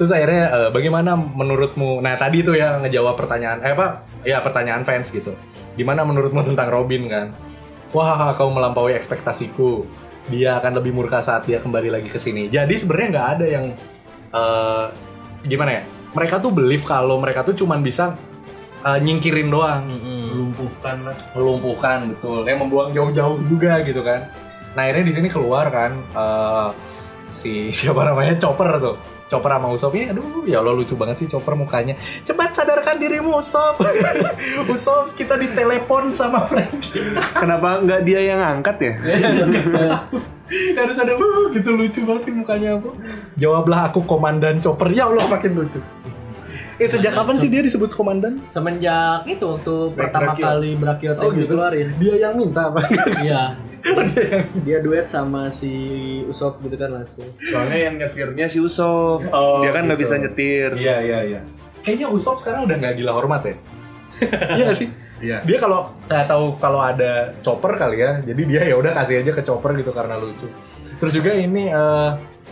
Terus 0.00 0.16
akhirnya 0.16 0.44
eh, 0.48 0.70
bagaimana 0.72 1.12
menurutmu? 1.12 2.00
Nah 2.00 2.16
tadi 2.16 2.40
tuh 2.40 2.56
ya 2.56 2.80
ngejawab 2.80 3.20
pertanyaan, 3.20 3.60
eh 3.60 3.76
apa? 3.76 4.08
Ya 4.24 4.40
pertanyaan 4.40 4.80
fans 4.88 5.12
gitu. 5.12 5.36
Gimana 5.76 6.08
menurutmu 6.08 6.40
tentang 6.40 6.72
Robin 6.72 7.04
kan? 7.04 7.36
Wah 7.92 8.32
kau 8.32 8.48
melampaui 8.48 8.96
ekspektasiku. 8.96 9.84
Dia 10.32 10.56
akan 10.56 10.80
lebih 10.80 10.96
murka 10.96 11.20
saat 11.20 11.44
dia 11.44 11.60
kembali 11.60 11.92
lagi 11.92 12.08
ke 12.08 12.16
sini. 12.16 12.48
Jadi 12.48 12.80
sebenarnya 12.80 13.08
nggak 13.12 13.28
ada 13.36 13.46
yang 13.46 13.66
eh, 14.32 14.86
gimana 15.44 15.70
ya? 15.76 15.82
Mereka 16.16 16.40
tuh 16.40 16.48
believe 16.48 16.88
kalau 16.88 17.20
mereka 17.20 17.44
tuh 17.44 17.52
cuman 17.52 17.84
bisa 17.84 18.16
eh, 18.88 18.98
nyingkirin 19.04 19.52
doang 19.52 19.84
Mm-mm. 19.84 20.20
melumpuhkan 20.32 20.96
lah 21.04 21.16
melumpuhkan 21.36 21.98
betul 22.16 22.40
kayak 22.48 22.58
membuang 22.64 22.90
jauh-jauh 22.96 23.38
juga 23.48 23.84
gitu 23.84 24.00
kan 24.00 24.32
nah 24.72 24.86
akhirnya 24.86 25.04
di 25.04 25.14
sini 25.14 25.28
keluar 25.28 25.68
kan 25.68 25.92
eh, 26.00 26.68
si 27.28 27.52
siapa 27.76 28.00
namanya 28.06 28.40
Chopper 28.40 28.80
tuh 28.80 28.96
Chopper 29.30 29.46
sama 29.48 29.70
Usop 29.70 29.94
ini 29.94 30.10
aduh 30.10 30.42
ya 30.42 30.58
Allah 30.58 30.74
lucu 30.74 30.92
banget 30.92 31.22
sih 31.22 31.28
Chopper 31.28 31.54
mukanya. 31.54 31.94
Cepat 32.20 32.50
sadarkan 32.52 32.98
dirimu 32.98 33.38
Usop 33.38 33.78
Usop 34.74 35.14
kita 35.14 35.38
ditelepon 35.38 36.10
sama 36.12 36.44
Frankie. 36.44 36.98
Kenapa 37.40 37.78
nggak 37.78 38.00
dia 38.02 38.20
yang 38.26 38.42
angkat 38.42 38.76
ya? 38.80 38.92
Harus 40.76 40.96
ada 40.98 41.14
"Uh," 41.14 41.46
gitu 41.52 41.70
lucu 41.70 42.02
banget 42.02 42.22
sih 42.26 42.34
mukanya 42.34 42.74
bro 42.74 42.90
jawablah 43.36 43.86
aku 43.86 44.02
komandan 44.02 44.58
Chopper 44.58 44.90
ya 44.90 45.06
Allah 45.06 45.22
makin 45.24 45.54
lucu. 45.56 45.78
Eh 46.76 46.88
sejak 46.88 47.12
kapan 47.12 47.36
sih 47.36 47.46
dia 47.46 47.60
disebut 47.60 47.92
komandan? 47.92 48.40
Semenjak 48.48 49.28
itu 49.28 49.44
waktu 49.44 49.74
pertama 49.92 50.32
Brachio. 50.32 50.42
kali 50.42 50.70
Brachio 50.74 51.10
Oh, 51.14 51.28
gitu. 51.30 51.44
dikeluarin. 51.46 51.92
dia 51.94 52.14
yang 52.18 52.34
minta 52.34 52.66
apa? 52.66 52.80
Iya. 53.20 53.52
Dia 54.06 54.24
yang 54.30 54.44
Dia 54.60 54.78
duet 54.80 55.06
sama 55.06 55.48
si 55.48 55.72
Usop 56.24 56.58
gitu 56.60 56.74
kan 56.74 56.90
langsung. 56.92 57.26
soalnya 57.42 57.78
yang 57.80 57.94
nyetirnya 57.96 58.46
si 58.46 58.58
Usop 58.58 59.20
Oh, 59.28 59.60
dia 59.60 59.70
kan 59.70 59.84
nggak 59.84 59.96
gitu. 59.96 60.06
bisa 60.06 60.14
nyetir 60.16 60.70
Iya 60.74 60.96
iya 61.00 61.18
iya. 61.26 61.40
Kayaknya 61.80 62.08
Usop 62.08 62.36
sekarang 62.38 62.64
udah 62.64 62.76
nggak 62.76 62.94
gila 62.94 63.12
hormat 63.12 63.42
ya. 63.42 63.54
Iya 64.56 64.62
nggak 64.66 64.78
sih? 64.78 64.88
Iya. 65.20 65.38
Dia 65.42 65.58
kalau 65.58 65.92
nggak 66.04 66.24
tahu 66.26 66.44
kalau 66.56 66.80
ada 66.80 67.32
chopper 67.40 67.72
kali 67.74 67.96
ya, 67.98 68.20
jadi 68.20 68.42
dia 68.42 68.62
ya 68.64 68.74
udah 68.74 68.92
kasih 68.94 69.20
aja 69.20 69.32
ke 69.32 69.42
chopper 69.42 69.72
gitu 69.74 69.90
karena 69.90 70.16
lucu. 70.16 70.48
Terus 70.96 71.12
juga 71.12 71.32
ini 71.32 71.68
eh, 71.68 72.10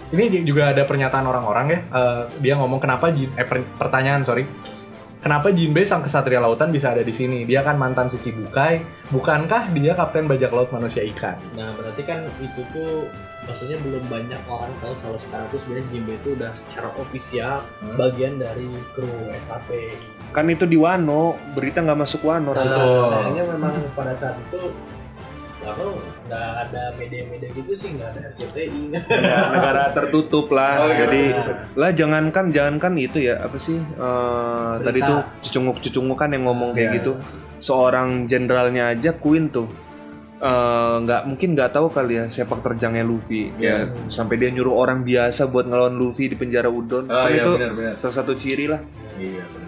ini 0.09 0.40
juga 0.42 0.72
ada 0.72 0.85
pernyataan 0.85 1.24
orang-orang 1.24 1.66
ya. 1.68 1.79
eh, 1.90 2.22
dia 2.40 2.55
ngomong 2.57 2.77
kenapa 2.79 3.09
Jin, 3.09 3.29
eh 3.35 3.44
per- 3.44 3.68
pertanyaan 3.77 4.20
sorry. 4.22 4.44
Kenapa 5.29 5.53
Jinbei 5.53 5.85
sang 5.85 6.01
kesatria 6.01 6.41
lautan 6.41 6.73
bisa 6.73 6.88
ada 6.88 7.05
di 7.05 7.12
sini? 7.12 7.45
Dia 7.45 7.61
kan 7.61 7.77
mantan 7.77 8.09
si 8.09 8.17
Chibukai. 8.17 8.81
Bukankah 9.12 9.77
dia 9.77 9.93
kapten 9.93 10.25
bajak 10.25 10.49
laut 10.49 10.73
manusia 10.73 11.05
ikan? 11.05 11.37
Nah, 11.53 11.69
berarti 11.77 12.01
kan 12.01 12.25
itu 12.41 12.64
tuh 12.73 13.05
maksudnya 13.45 13.77
belum 13.77 14.09
banyak 14.09 14.41
orang 14.49 14.73
tahu 14.81 14.97
kalau 15.05 15.21
sekarang 15.21 15.45
tuh 15.53 15.61
sebenarnya 15.61 15.85
Jimbe 15.93 16.17
itu 16.17 16.29
udah 16.33 16.51
secara 16.57 16.88
ofisial 16.97 17.61
Hmm. 17.77 18.01
bagian 18.01 18.41
dari 18.41 18.73
kru 18.97 19.05
SKP. 19.37 19.93
kan 20.33 20.49
itu 20.49 20.64
di 20.64 20.81
Wano 20.81 21.37
berita 21.53 21.85
nggak 21.85 22.01
masuk 22.01 22.25
Wano 22.25 22.57
Nah, 22.57 22.64
sayangnya 23.12 23.45
memang 23.53 23.85
pada 23.93 24.17
saat 24.17 24.41
itu 24.43 24.73
Wano 25.70 25.88
nggak 26.24 26.48
ada 26.62 26.83
media-media 26.94 27.48
gitu 27.50 27.72
sih, 27.72 27.90
nggak 27.90 28.09
ada 28.11 28.20
RCTI, 28.31 28.81
nggak 28.88 29.02
Ya, 29.09 29.38
negara 29.48 29.83
tertutup 29.90 30.48
lah. 30.48 30.72
Oh, 30.78 30.88
iya. 30.88 30.96
Jadi 31.02 31.22
lah 31.74 31.90
jangankan 31.90 32.44
jangankan 32.48 32.92
itu 32.96 33.18
ya 33.22 33.38
apa 33.38 33.57
sih 33.57 33.76
eh, 33.76 34.72
tadi 34.81 34.98
tuh 35.00 35.20
cucunguk-cucunguk 35.40 36.16
kan 36.16 36.31
yang 36.31 36.44
ngomong 36.44 36.72
kayak 36.72 36.87
Iya. 36.87 36.96
gitu. 36.98 37.12
Seorang 37.59 38.26
jenderalnya 38.26 38.92
aja 38.92 39.11
Queen 39.12 39.48
tuh 39.48 39.68
eh, 40.38 40.94
nggak 41.00 41.22
mungkin 41.26 41.48
nggak 41.52 41.70
tahu 41.70 41.88
kali 41.88 42.14
ya 42.14 42.24
sepak 42.26 42.61
terjangnya 42.61 43.02
Luffy 43.02 43.50
ya 43.57 43.88
sampai 44.07 44.37
dia 44.37 44.48
nyuruh 44.48 44.72
orang 44.72 45.02
biasa 45.02 45.44
buat 45.44 45.66
ngelawan 45.66 45.92
Luffy 45.92 46.28
di 46.28 46.37
penjara 46.37 46.68
Udon 46.68 47.04
Oh, 47.04 47.14
kan 47.18 47.28
iya, 47.28 47.42
itu 47.42 47.50
benar-benar. 47.52 47.94
salah 47.96 48.14
satu 48.14 48.33
ciri 48.33 48.66
lah 48.66 48.78
Iya 49.18 49.42
benar. 49.44 49.67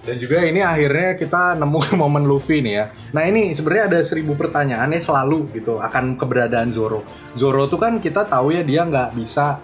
Dan 0.00 0.16
juga 0.16 0.40
ini 0.40 0.60
akhirnya 0.60 1.12
kita 1.12 1.54
nemu 1.54 1.78
momen 2.00 2.24
Luffy 2.24 2.60
nih 2.60 2.74
ya. 2.74 2.84
Nah 3.12 3.22
ini 3.22 3.52
sebenarnya 3.52 3.84
ada 3.92 4.00
seribu 4.00 4.32
pertanyaannya 4.32 4.98
selalu 4.98 5.52
gitu 5.52 5.76
akan 5.76 6.16
keberadaan 6.16 6.72
Zoro. 6.72 7.04
Zoro 7.32 7.66
tuh 7.66 7.76
kan 7.76 7.98
kita 7.98 8.24
tahu 8.24 8.50
ya 8.50 8.64
dia 8.64 8.82
nggak 8.82 9.12
bisa 9.12 9.60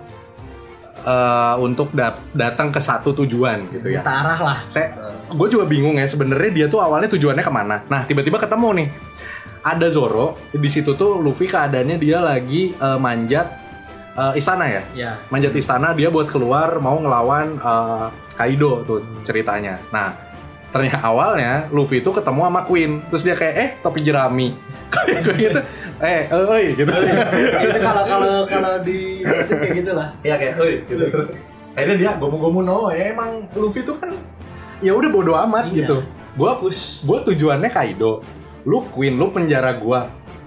eh, 1.00 1.54
untuk 1.58 1.88
dat- 1.92 2.20
datang 2.32 2.68
ke 2.68 2.78
satu 2.78 3.16
tujuan 3.16 3.64
gitu 3.70 3.88
ya. 3.88 4.04
Minta 4.04 4.12
arah 4.14 4.38
lah. 4.38 4.58
Saya, 4.68 4.92
gue 5.26 5.48
juga 5.48 5.64
bingung 5.64 5.96
ya 5.96 6.04
sebenarnya 6.04 6.50
dia 6.52 6.66
tuh 6.66 6.78
awalnya 6.78 7.08
tujuannya 7.08 7.40
ke 7.40 7.52
mana. 7.52 7.76
Nah 7.86 8.04
tiba-tiba 8.04 8.36
ketemu 8.36 8.84
nih 8.84 8.88
ada 9.62 9.86
Zoro 9.88 10.38
di 10.52 10.68
situ 10.68 10.94
tuh 10.94 11.18
Luffy 11.18 11.48
keadaannya 11.48 11.96
dia 11.96 12.20
lagi 12.20 12.70
eh, 12.70 12.98
manjat 13.00 13.46
eh, 14.14 14.32
istana 14.36 14.68
ya 14.68 14.82
Ya. 14.92 15.12
manjat 15.26 15.56
istana 15.56 15.90
dia 15.90 16.12
buat 16.12 16.28
keluar 16.28 16.76
mau 16.76 17.00
ngelawan 17.00 17.56
eh, 17.56 18.06
Kaido 18.36 18.84
tuh 18.84 19.00
ceritanya. 19.24 19.80
Nah, 19.88 20.12
ternyata 20.70 20.98
awalnya 21.02 21.66
Luffy 21.70 22.00
itu 22.00 22.10
ketemu 22.10 22.40
sama 22.46 22.60
Queen, 22.64 23.00
terus 23.08 23.22
dia 23.22 23.34
kayak 23.34 23.54
eh 23.54 23.70
topi 23.80 24.00
jerami. 24.02 24.48
Kayak 24.96 25.34
gitu. 25.34 25.60
Eh, 25.98 26.28
oi 26.30 26.64
gitu. 26.78 26.88
Itu 26.88 27.78
kalau 27.82 28.02
kalau 28.06 28.32
kalau 28.46 28.72
di 28.84 29.24
itu 29.24 29.52
kayak 29.52 29.74
gitu 29.82 29.92
lah. 29.92 30.08
Iya 30.22 30.34
kayak 30.38 30.54
oi 30.62 30.72
gitu 30.86 31.04
terus 31.10 31.28
akhirnya 31.74 31.96
dia 31.96 32.10
gomu-gomu 32.16 32.60
no 32.62 32.88
ya 32.88 33.10
emang 33.12 33.50
Luffy 33.52 33.82
tuh 33.82 33.98
kan 33.98 34.14
ya 34.78 34.92
udah 34.94 35.10
bodo 35.10 35.32
amat 35.34 35.72
Iya. 35.72 35.84
gitu. 35.84 35.96
Gua 36.36 36.60
gua 37.02 37.18
tujuannya 37.24 37.70
Kaido. 37.72 38.22
Lu 38.62 38.86
Queen, 38.92 39.16
lu 39.16 39.32
penjara 39.32 39.74
gua. 39.76 40.06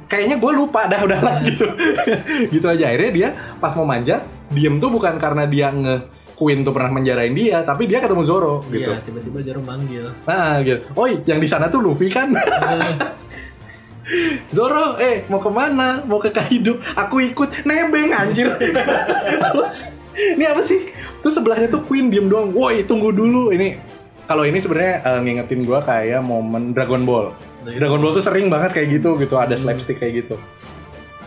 Kayaknya 0.10 0.41
gue 0.41 0.51
lupa 0.58 0.89
dah 0.89 1.01
udahlah 1.05 1.36
gitu. 1.45 1.65
gitu 2.53 2.65
aja 2.65 2.89
akhirnya 2.89 3.12
dia 3.13 3.29
pas 3.62 3.73
mau 3.77 3.86
manjat, 3.86 4.25
diem 4.49 4.82
tuh 4.82 4.89
bukan 4.89 5.21
karena 5.21 5.45
dia 5.45 5.69
nge 5.69 5.95
Queen 6.39 6.63
tuh 6.63 6.71
pernah 6.71 6.95
menjarain 6.95 7.36
dia, 7.36 7.67
tapi 7.67 7.84
dia 7.84 7.99
ketemu 7.99 8.23
Zoro 8.23 8.63
gitu. 8.71 8.95
Iya, 8.95 9.04
tiba-tiba 9.04 9.43
jarum 9.43 9.67
manggil. 9.67 10.15
Nah, 10.23 10.63
gitu. 10.63 10.88
Oh, 10.95 11.04
yang 11.04 11.43
di 11.43 11.47
sana 11.52 11.67
tuh 11.67 11.84
Luffy 11.84 12.08
kan. 12.08 12.32
Zoro, 14.56 14.95
eh 15.04 15.28
mau 15.28 15.43
ke 15.43 15.52
mana? 15.52 15.99
Mau 16.08 16.23
ke 16.23 16.32
Kaido? 16.32 16.80
Aku 16.95 17.19
ikut. 17.19 17.67
Nebeng 17.67 18.15
anjir. 18.15 18.56
ini 20.39 20.43
apa 20.47 20.63
sih? 20.63 20.95
Terus 21.19 21.36
sebelahnya 21.36 21.67
tuh 21.67 21.84
Queen 21.84 22.08
diem 22.08 22.32
doang. 22.32 22.56
Woi, 22.56 22.88
tunggu 22.88 23.12
dulu. 23.12 23.52
Ini 23.52 23.75
kalau 24.23 24.47
ini 24.47 24.63
sebenarnya 24.63 25.04
eh, 25.04 25.19
ngingetin 25.19 25.67
gua 25.67 25.84
kayak 25.84 26.23
momen 26.23 26.71
Dragon 26.71 27.04
Ball. 27.04 27.36
Dragon 27.67 27.99
Ball 27.99 28.15
tuh 28.15 28.23
sering 28.23 28.47
banget 28.47 28.71
kayak 28.80 28.88
gitu 28.97 29.19
gitu, 29.19 29.36
ada 29.36 29.54
slapstick 29.60 29.99
kayak 29.99 30.23
gitu. 30.23 30.39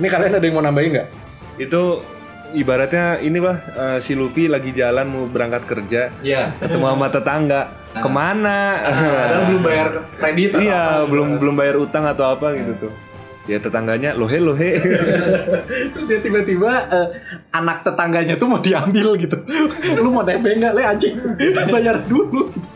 Ini 0.01 0.09
kalian 0.09 0.41
ada 0.41 0.43
yang 0.43 0.57
mau 0.57 0.65
nambahin 0.65 0.97
nggak? 0.97 1.09
itu 1.61 2.01
ibaratnya 2.53 3.19
ini 3.19 3.39
bah 3.39 3.57
eh, 3.69 3.99
si 3.99 4.13
Luffy 4.13 4.47
lagi 4.47 4.71
jalan 4.71 5.07
mau 5.07 5.25
berangkat 5.25 5.63
kerja 5.65 6.13
Iya. 6.21 6.57
ketemu 6.59 6.87
sama 6.87 7.09
tetangga 7.09 7.61
ke 7.93 8.09
mana 8.09 8.59
Padahal 8.81 9.43
belum 9.49 9.63
bayar 9.63 9.89
kredit. 10.15 10.51
iya 10.57 11.03
belum 11.03 11.27
gitu. 11.29 11.41
belum 11.41 11.55
bayar 11.55 11.77
utang 11.77 12.05
atau 12.05 12.25
apa 12.31 12.55
gitu 12.55 12.73
tuh 12.79 12.93
ya 13.43 13.59
tetangganya 13.59 14.15
lohe 14.15 14.39
lohe 14.39 14.71
Terus 15.93 16.05
dia 16.07 16.19
tiba-tiba 16.19 16.71
eh, 16.87 17.09
anak 17.51 17.83
tetangganya 17.83 18.35
tuh 18.35 18.47
mau 18.47 18.59
diambil 18.59 19.19
gitu. 19.19 19.35
Lu 19.99 20.09
mau 20.09 20.23
nebeng 20.23 20.57
nggak? 20.57 20.73
Le 20.73 20.83
anjing, 20.83 21.15
bayar 21.75 22.01
dulu. 22.03 22.49
gitu. 22.49 22.69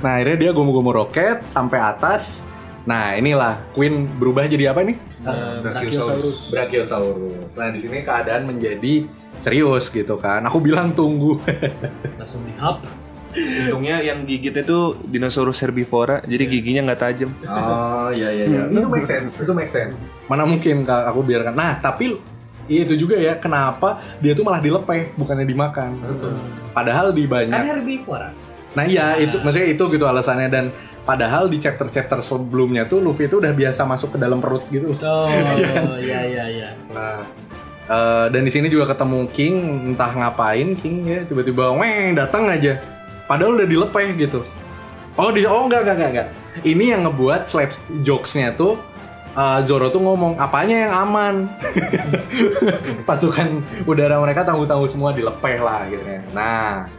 Nah 0.00 0.16
akhirnya 0.16 0.36
dia 0.40 0.50
gomu-gomu 0.50 0.90
roket 0.90 1.44
sampai 1.46 1.78
atas. 1.78 2.40
Nah 2.86 3.18
inilah 3.18 3.58
Queen 3.74 4.06
berubah 4.06 4.46
jadi 4.46 4.70
apa 4.70 4.86
nih? 4.86 4.96
Eh, 5.26 5.56
Brachiosaurus. 5.60 6.54
Brachiosaurus. 6.54 7.50
Nah 7.58 7.68
di 7.74 7.78
sini 7.82 8.06
keadaan 8.06 8.46
menjadi 8.46 9.04
serius 9.42 9.90
gitu 9.90 10.16
kan. 10.16 10.46
Aku 10.46 10.62
bilang 10.62 10.94
tunggu. 10.94 11.42
Langsung 12.22 12.46
di 12.46 12.54
up. 12.62 12.80
untungnya 13.36 14.00
yang 14.00 14.24
gigitnya 14.24 14.64
tuh 14.64 14.96
dinosaurus 15.12 15.60
herbivora 15.60 16.24
jadi 16.24 16.48
giginya 16.48 16.88
nggak 16.88 17.00
tajam 17.04 17.36
Oh 17.44 18.08
iya 18.08 18.32
iya 18.32 18.44
iya. 18.48 18.62
Itu 18.72 18.88
make 18.88 19.04
sense. 19.04 19.36
Itu 19.36 19.52
make 19.52 19.68
sense. 19.68 20.08
Mana 20.24 20.48
mungkin 20.48 20.88
Kak, 20.88 21.04
aku 21.12 21.20
biarkan. 21.20 21.52
Nah 21.52 21.76
tapi 21.84 22.16
itu 22.64 22.94
juga 22.96 23.20
ya 23.20 23.36
kenapa 23.36 24.00
dia 24.24 24.32
tuh 24.32 24.40
malah 24.40 24.64
dilepeh 24.64 25.12
bukannya 25.20 25.44
dimakan. 25.44 26.00
Padahal 26.72 27.12
di 27.12 27.28
banyak 27.28 27.52
Kan 27.52 27.68
herbivora. 27.76 28.32
Nah 28.72 28.84
iya 28.88 29.20
itu 29.20 29.36
maksudnya 29.44 29.68
itu 29.68 29.84
gitu 29.84 30.04
alasannya 30.08 30.48
dan 30.48 30.64
padahal 31.06 31.46
di 31.46 31.62
chapter-chapter 31.62 32.18
sebelumnya 32.18 32.84
tuh 32.84 32.98
Luffy 32.98 33.30
itu 33.30 33.38
udah 33.38 33.54
biasa 33.54 33.86
masuk 33.86 34.12
ke 34.14 34.18
dalam 34.18 34.42
perut 34.42 34.66
gitu. 34.68 34.98
Oh, 34.98 35.30
Iya 35.30 35.66
kan? 35.70 35.84
iya 36.02 36.20
iya 36.26 36.44
iya. 36.50 36.68
Nah 36.90 37.22
eh, 37.86 38.26
dan 38.34 38.42
di 38.42 38.50
sini 38.50 38.66
juga 38.66 38.90
ketemu 38.90 39.30
King 39.30 39.54
entah 39.94 40.10
ngapain 40.10 40.74
King 40.82 41.06
ya 41.06 41.20
tiba-tiba 41.22 41.70
weng 41.70 42.18
datang 42.18 42.50
aja. 42.50 42.82
Padahal 43.30 43.62
udah 43.62 43.68
dilepeh 43.70 44.18
gitu. 44.18 44.42
Oh 45.16 45.30
di 45.32 45.46
oh 45.46 45.64
enggak 45.64 45.86
enggak 45.86 45.96
enggak 45.96 46.10
enggak. 46.10 46.28
Ini 46.66 46.84
yang 46.98 47.00
ngebuat 47.08 47.46
slap 47.46 47.70
jokesnya 48.02 48.58
tuh 48.58 48.74
eh, 49.32 49.58
Zoro 49.62 49.94
tuh 49.94 50.02
ngomong 50.02 50.42
apanya 50.42 50.90
yang 50.90 50.92
aman. 51.06 51.34
Pasukan 53.08 53.62
udara 53.86 54.18
mereka 54.18 54.42
tangguh-tangguh 54.42 54.90
semua 54.90 55.14
dilepeh 55.14 55.56
lah 55.62 55.86
gitu 55.86 56.02
ya. 56.02 56.20
Nah 56.34 56.90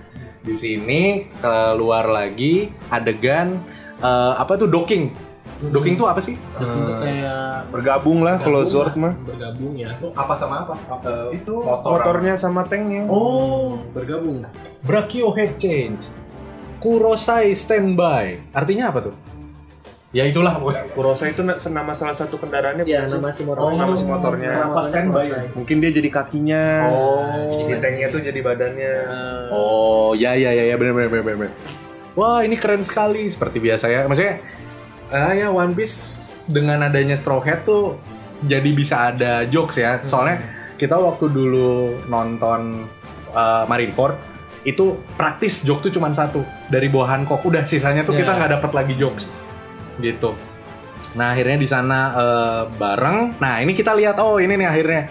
di 0.47 0.55
sini 0.55 1.27
keluar 1.43 2.07
lagi 2.07 2.71
adegan 2.87 3.59
eh, 3.99 4.33
apa 4.35 4.53
tuh 4.55 4.65
docking. 4.65 5.13
Docking 5.57 5.97
tuh 5.97 6.05
apa 6.05 6.21
sih? 6.21 6.37
Itu 6.37 6.65
kayak 7.01 7.73
bergabung 7.73 8.21
lah 8.21 8.37
kalau 8.37 8.61
Zord 8.63 8.93
mah 8.93 9.17
bergabung 9.19 9.73
ya. 9.73 9.89
Apa 10.13 10.37
sama 10.37 10.63
apa? 10.63 10.75
itu 11.33 11.49
motor. 11.55 11.97
motornya 11.97 12.37
sama 12.37 12.61
tanknya 12.63 13.09
Oh, 13.09 13.81
Bergabung. 13.89 14.45
Brachio 14.83 15.33
head 15.33 15.57
change. 15.57 15.97
Kurosai 16.77 17.57
standby. 17.57 18.37
Artinya 18.53 18.93
apa 18.93 19.09
tuh? 19.09 19.15
Ya 20.13 20.23
itulah 20.23 20.55
pokoknya. 20.55 20.87
Kurosa 20.95 21.25
itu 21.25 21.41
na- 21.41 21.57
nama 21.57 21.91
salah 21.91 22.13
satu 22.13 22.37
kendaraannya 22.37 22.85
Ya, 22.85 23.09
nama 23.09 23.33
si 23.33 23.41
motor. 23.41 23.59
Oh, 23.59 23.73
nama 23.73 23.97
si 23.97 24.05
motornya. 24.05 24.51
Kenapa 24.61 24.81
standby? 24.85 25.25
mungkin 25.51 25.75
dia 25.81 25.89
jadi 25.89 26.09
kakinya 26.13 26.63
Oh. 26.85 27.59
si 27.59 27.73
tanknya 27.81 28.07
tuh 28.07 28.21
jadi 28.21 28.39
badannya 28.39 28.93
Oh, 29.49 30.13
ya 30.13 30.31
ya 30.31 30.53
ya 30.53 30.69
ya 30.69 30.75
benar 30.77 30.93
benar 30.93 31.09
benar 31.11 31.23
benar. 31.25 31.51
Wah, 32.17 32.41
ini 32.41 32.57
keren 32.57 32.81
sekali 32.81 33.29
seperti 33.29 33.61
biasa 33.61 33.85
ya. 33.87 34.09
Maksudnya 34.09 34.41
ah 35.13 35.31
ya 35.31 35.53
One 35.53 35.77
Piece 35.77 36.27
dengan 36.49 36.81
adanya 36.81 37.13
Straw 37.13 37.39
Hat 37.45 37.63
tuh 37.63 37.95
jadi 38.43 38.69
bisa 38.73 39.13
ada 39.13 39.45
jokes 39.45 39.77
ya. 39.77 40.01
Soalnya 40.01 40.41
kita 40.81 40.97
waktu 40.97 41.29
dulu 41.29 42.01
nonton 42.09 42.89
uh, 43.31 43.63
Marineford 43.69 44.17
itu 44.65 44.97
praktis 45.15 45.61
joke 45.63 45.79
tuh 45.79 45.93
cuma 45.93 46.11
satu 46.11 46.43
dari 46.67 46.89
bawah 46.91 47.07
Hancock 47.07 47.45
udah 47.45 47.63
sisanya 47.63 48.03
tuh 48.03 48.17
kita 48.17 48.33
Ya. 48.33 48.37
nggak 48.41 48.51
dapat 48.59 48.71
lagi 48.73 48.93
jokes 48.99 49.23
gitu. 50.01 50.33
Nah 51.15 51.31
akhirnya 51.31 51.55
di 51.55 51.69
sana 51.69 51.99
eh, 52.13 52.61
bareng. 52.75 53.39
Nah 53.39 53.63
ini 53.63 53.71
kita 53.71 53.95
lihat 53.95 54.19
oh 54.19 54.37
ini 54.43 54.59
nih 54.59 54.67
akhirnya 54.67 55.01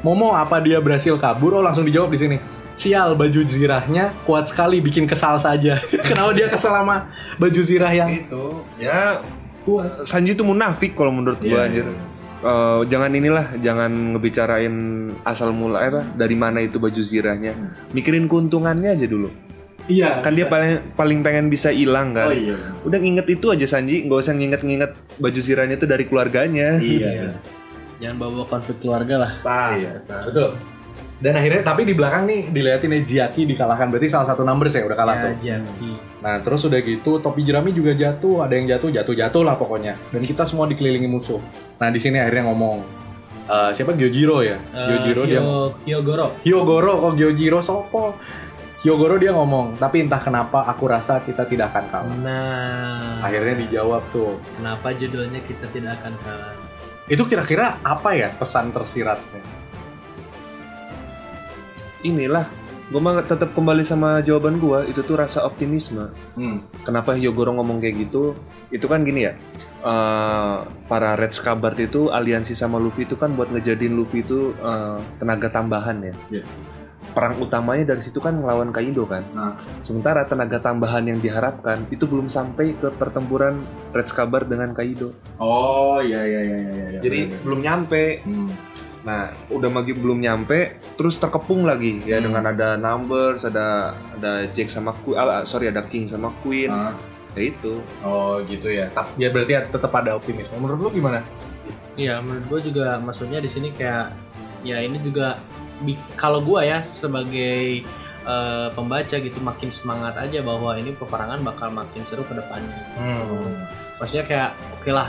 Momo 0.00 0.30
apa 0.32 0.62
dia 0.62 0.78
berhasil 0.78 1.18
kabur? 1.20 1.58
Oh 1.58 1.62
langsung 1.62 1.84
dijawab 1.84 2.14
di 2.14 2.18
sini. 2.18 2.36
Sial 2.78 3.18
baju 3.18 3.40
zirahnya 3.42 4.14
kuat 4.22 4.46
sekali 4.46 4.78
bikin 4.78 5.10
kesal 5.10 5.42
saja. 5.42 5.82
Kenapa 6.08 6.30
dia 6.30 6.46
kesel 6.46 6.70
sama 6.70 7.10
baju 7.36 7.60
zirah 7.60 7.90
yang 7.90 8.10
itu 8.14 8.44
ya 8.78 9.18
Sanji 10.06 10.32
itu 10.32 10.46
munafik 10.46 10.94
kalau 10.94 11.10
menurut 11.10 11.42
gua 11.42 11.66
anjir 11.66 11.84
Eh, 12.38 12.80
jangan 12.86 13.10
inilah 13.10 13.50
jangan 13.58 14.14
ngebicarain 14.14 14.74
asal 15.26 15.50
mula 15.50 15.82
apa 15.82 16.06
dari 16.14 16.38
mana 16.38 16.62
itu 16.62 16.78
baju 16.78 17.02
zirahnya 17.02 17.50
mikirin 17.90 18.30
keuntungannya 18.30 18.94
aja 18.94 19.10
dulu 19.10 19.26
Iya. 19.90 20.22
kan 20.22 20.38
dia 20.38 20.46
paling 20.46 20.94
paling 20.94 21.18
pengen 21.26 21.50
bisa 21.50 21.74
hilang 21.74 22.14
kan 22.14 22.30
Oh 22.30 22.36
iya. 22.36 22.54
udah 22.86 22.94
nginget 22.94 23.26
itu 23.34 23.50
aja 23.50 23.66
Sanji 23.66 24.06
nggak 24.06 24.22
usah 24.22 24.38
nginget-nginget 24.38 24.94
baju 25.18 25.40
zirahnya 25.42 25.82
itu 25.82 25.90
dari 25.90 26.06
keluarganya 26.06 26.78
Iya. 26.78 27.34
Jangan 28.06 28.16
bawa 28.22 28.46
konflik 28.46 28.78
keluarga 28.78 29.14
lah. 29.18 29.32
Iya. 29.74 30.06
Betul. 30.06 30.54
Dan 31.18 31.34
akhirnya 31.34 31.66
tapi 31.66 31.82
di 31.82 31.98
belakang 31.98 32.30
nih 32.30 32.54
dilihatin 32.54 32.94
nih 32.94 33.02
Jiaki 33.02 33.42
dikalahkan 33.42 33.90
berarti 33.90 34.06
salah 34.06 34.30
satu 34.30 34.46
numbers 34.46 34.70
ya 34.70 34.86
udah 34.86 34.98
kalah 34.98 35.16
tuh. 35.18 35.34
Ya, 35.42 35.58
jadi. 35.58 35.90
Nah 36.22 36.34
terus 36.46 36.62
udah 36.62 36.78
gitu 36.78 37.18
topi 37.18 37.42
jerami 37.42 37.74
juga 37.74 37.90
jatuh, 37.90 38.46
ada 38.46 38.54
yang 38.54 38.70
jatuh, 38.70 38.94
jatuh 38.94 39.14
jatuh 39.18 39.42
lah 39.42 39.58
pokoknya. 39.58 39.98
Dan 40.14 40.22
kita 40.22 40.46
semua 40.46 40.70
dikelilingi 40.70 41.10
musuh. 41.10 41.42
Nah 41.82 41.90
di 41.90 41.98
sini 41.98 42.22
akhirnya 42.22 42.46
ngomong 42.54 42.86
eh, 43.50 43.70
siapa 43.74 43.98
Gyojiro 43.98 44.46
ya? 44.46 44.62
Gyojiro 44.70 45.22
dia 45.26 45.40
Hyogoro. 45.90 46.26
Hyogoro 46.46 46.92
kok 47.02 47.12
Gyojiro 47.18 47.58
sopo? 47.66 48.14
Hyogoro 48.78 49.18
dia 49.18 49.34
ngomong, 49.34 49.74
tapi 49.74 50.06
entah 50.06 50.22
kenapa 50.22 50.62
aku 50.70 50.86
rasa 50.86 51.18
kita 51.26 51.50
tidak 51.50 51.74
akan 51.74 51.84
kalah. 51.90 52.14
Nah, 52.22 53.18
Akhirnya 53.26 53.58
dijawab 53.66 54.06
tuh. 54.14 54.38
kenapa 54.54 54.94
judulnya 54.94 55.42
kita 55.50 55.66
tidak 55.74 55.98
akan 55.98 56.14
kalah? 56.22 56.54
Itu 57.10 57.26
kira-kira 57.26 57.82
apa 57.82 58.14
ya 58.14 58.30
pesan 58.38 58.70
tersiratnya? 58.70 59.57
Inilah, 61.98 62.46
gue 62.88 63.00
mah 63.02 63.26
tetap 63.26 63.52
kembali 63.52 63.82
sama 63.82 64.22
jawaban 64.22 64.62
gue. 64.62 64.94
Itu 64.94 65.02
tuh 65.02 65.18
rasa 65.18 65.42
optimisme. 65.42 66.14
Hmm. 66.38 66.62
Kenapa 66.86 67.18
Hyogoro 67.18 67.54
ngomong 67.58 67.82
kayak 67.82 68.06
gitu? 68.06 68.38
Itu 68.70 68.86
kan 68.86 69.02
gini 69.02 69.26
ya. 69.26 69.34
eh, 69.78 70.56
para 70.90 71.14
Red 71.14 71.30
Scabbard 71.30 71.78
itu 71.78 72.10
aliansi 72.10 72.50
sama 72.54 72.82
Luffy 72.82 73.06
itu 73.06 73.14
kan 73.14 73.38
buat 73.38 73.46
ngejadiin 73.50 73.94
Luffy 73.94 74.26
itu 74.26 74.50
eh, 74.58 74.98
tenaga 75.18 75.46
tambahan 75.50 76.02
ya. 76.02 76.14
Iya. 76.30 76.44
Perang 77.08 77.40
utamanya 77.40 77.94
dari 77.94 78.02
situ 78.04 78.18
kan 78.18 78.36
ngelawan 78.36 78.70
Kaido 78.70 79.06
kan. 79.06 79.22
Nah. 79.34 79.54
Sementara 79.82 80.26
tenaga 80.26 80.58
tambahan 80.58 81.06
yang 81.08 81.18
diharapkan 81.18 81.86
itu 81.90 82.04
belum 82.06 82.26
sampai 82.26 82.74
ke 82.74 82.90
pertempuran 82.94 83.58
Red 83.94 84.10
Scabbard 84.10 84.46
dengan 84.46 84.70
Kaido. 84.74 85.14
Oh 85.38 85.98
iya 86.02 86.22
iya 86.26 86.40
iya 86.42 86.58
iya. 86.58 86.84
iya. 86.94 87.00
Jadi 87.02 87.18
belum 87.42 87.62
nyampe. 87.62 88.22
Hmm. 88.22 88.50
Nah, 89.06 89.30
udah 89.48 89.70
magi 89.70 89.94
belum 89.94 90.18
nyampe, 90.18 90.74
terus 90.98 91.16
terkepung 91.16 91.62
lagi 91.64 92.02
ya 92.02 92.18
Hmm. 92.18 92.30
dengan 92.30 92.44
ada 92.50 92.68
numbers, 92.74 93.46
ada 93.46 93.94
ada 94.18 94.46
Jack 94.52 94.68
sama 94.68 94.90
Queen, 95.02 95.16
ah, 95.16 95.46
sorry 95.46 95.70
ada 95.70 95.86
King 95.86 96.10
sama 96.10 96.34
Queen, 96.42 96.68
Ah. 96.68 96.92
ya 97.32 97.42
itu. 97.48 97.78
Oh 98.02 98.42
gitu 98.44 98.68
ya. 98.68 98.90
Tapi 98.90 99.22
ya 99.22 99.28
berarti 99.30 99.52
tetap 99.70 99.92
ada 99.94 100.18
optimisme. 100.18 100.52
Menurut 100.58 100.90
lu 100.90 100.90
gimana? 100.90 101.22
Iya, 101.94 102.18
menurut 102.18 102.44
gue 102.48 102.60
juga 102.74 102.98
maksudnya 102.98 103.38
di 103.38 103.50
sini 103.50 103.70
kayak 103.70 104.10
ya 104.62 104.82
ini 104.82 104.98
juga 104.98 105.38
kalau 106.18 106.42
gua 106.42 106.66
ya 106.66 106.82
sebagai 106.90 107.86
eh, 108.28 108.68
pembaca 108.76 109.16
gitu 109.16 109.38
makin 109.40 109.70
semangat 109.72 110.12
aja 110.20 110.44
bahwa 110.44 110.76
ini 110.76 110.92
peperangan 110.92 111.40
bakal 111.40 111.72
makin 111.72 112.02
seru 112.04 112.26
ke 112.28 112.36
depannya. 112.36 112.76
Hmm. 112.98 113.64
Maksudnya 113.96 114.24
kayak 114.26 114.50
oke 114.74 114.90
lah, 114.92 115.08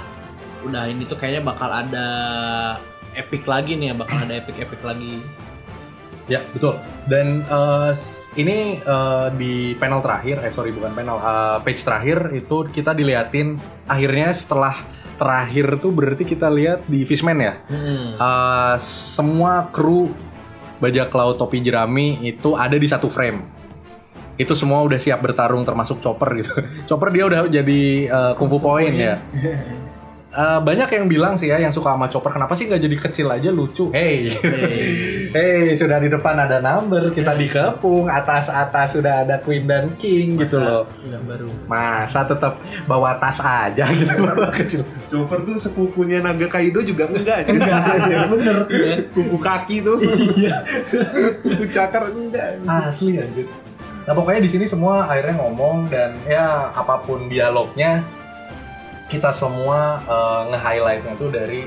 udah 0.64 0.88
ini 0.88 1.04
tuh 1.04 1.20
kayaknya 1.20 1.44
bakal 1.44 1.68
ada 1.68 2.08
epic 3.20 3.44
lagi 3.44 3.76
nih 3.76 3.92
ya, 3.92 3.96
bakal 3.96 4.18
ada 4.20 4.40
epic-epic 4.40 4.82
lagi. 4.82 5.20
Ya 6.26 6.46
betul. 6.50 6.78
Dan 7.06 7.42
s- 7.92 8.30
ini 8.34 8.78
eh, 8.78 9.28
di 9.34 9.54
panel 9.76 10.00
terakhir, 10.00 10.40
eh 10.40 10.50
sorry 10.50 10.70
bukan 10.70 10.94
panel, 10.94 11.18
eh, 11.18 11.58
page 11.62 11.82
terakhir 11.82 12.32
itu 12.32 12.70
kita 12.70 12.94
diliatin 12.94 13.58
akhirnya 13.84 14.30
setelah 14.32 14.78
terakhir 15.18 15.82
tuh 15.82 15.92
berarti 15.92 16.24
kita 16.24 16.48
lihat 16.48 16.86
di 16.86 17.04
Fishman 17.04 17.38
ya. 17.40 17.54
Eh, 18.16 18.76
semua 18.80 19.68
kru 19.68 20.14
bajak 20.78 21.12
laut 21.12 21.36
topi 21.36 21.60
jerami 21.60 22.22
itu 22.22 22.54
ada 22.54 22.78
di 22.78 22.86
satu 22.86 23.10
frame. 23.10 23.44
Itu 24.40 24.56
semua 24.56 24.80
udah 24.80 24.96
siap 24.96 25.20
bertarung 25.20 25.68
termasuk 25.68 26.00
Chopper 26.00 26.32
gitu. 26.38 26.54
Chopper 26.88 27.10
dia 27.10 27.26
udah 27.26 27.40
jadi 27.50 27.82
eh, 28.06 28.34
kungfu 28.38 28.62
point 28.62 28.94
ya. 28.94 29.18
Eh, 30.40 30.60
banyak 30.64 30.88
yang 30.96 31.06
bilang 31.12 31.36
sih 31.36 31.52
ya 31.52 31.60
yang 31.60 31.76
suka 31.76 31.92
sama 31.92 32.08
Chopper 32.08 32.32
kenapa 32.32 32.56
sih 32.56 32.72
nggak 32.72 32.80
jadi 32.80 32.96
kecil 32.96 33.28
aja 33.28 33.50
lucu. 33.52 33.92
Hey. 33.92 34.32
Hey, 35.30 35.78
sudah 35.78 36.02
di 36.02 36.10
depan 36.10 36.34
ada 36.42 36.58
number, 36.58 37.14
kita 37.14 37.38
dikepung, 37.38 38.10
atas-atas 38.10 38.98
sudah 38.98 39.22
ada 39.22 39.38
Queen 39.38 39.70
dan 39.70 39.94
King 39.94 40.42
gitu 40.42 40.58
loh. 40.58 40.90
Enggak 41.06 41.22
baru. 41.30 41.50
Masa 41.70 42.26
tetap 42.26 42.58
bawa 42.90 43.14
tas 43.22 43.38
aja 43.38 43.94
gitu 43.94 44.10
loh 44.10 44.50
kecil. 44.58 44.82
Chopper 45.06 45.46
tuh 45.46 45.62
sepupunya 45.62 46.18
Naga 46.18 46.50
Kaido 46.50 46.82
juga 46.82 47.06
enggak. 47.14 47.46
Bener. 48.34 48.58
ya. 48.74 48.96
Kuku 49.14 49.38
kaki 49.38 49.86
tuh. 49.86 50.02
Iya. 50.02 50.66
Kuku 51.46 51.66
cakar 51.70 52.10
enggak. 52.10 52.66
Asli 52.66 53.22
anjir. 53.22 53.46
Nah 54.10 54.18
pokoknya 54.18 54.42
di 54.42 54.50
sini 54.50 54.66
semua 54.66 55.06
akhirnya 55.06 55.38
ngomong 55.38 55.94
dan 55.94 56.18
ya 56.26 56.74
apa 56.74 57.06
pun 57.06 57.30
dialognya 57.30 58.02
kita 59.10 59.34
semua 59.34 60.00
eh, 60.06 60.42
nge-highlightnya 60.54 61.14
tuh 61.18 61.30
dari 61.34 61.66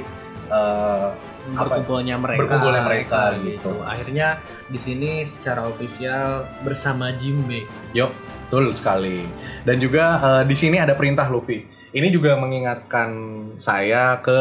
Apa? 0.52 1.16
berkumpulnya 1.48 2.20
mereka. 2.20 2.40
Berkumpulnya 2.44 2.82
mereka, 2.84 3.32
gitu. 3.40 3.72
Akhirnya 3.88 4.36
di 4.68 4.76
sini 4.76 5.24
secara 5.24 5.64
ofisial 5.64 6.44
bersama 6.60 7.08
Jimbe. 7.16 7.64
Yuk, 7.96 8.12
betul 8.46 8.70
sekali. 8.76 9.24
Dan 9.66 9.82
juga 9.82 10.20
eh, 10.20 10.44
di 10.46 10.54
sini 10.54 10.78
ada 10.78 10.94
perintah 10.94 11.26
Luffy. 11.32 11.64
Ini 11.92 12.08
juga 12.08 12.36
mengingatkan 12.36 13.10
saya 13.58 14.20
ke 14.20 14.38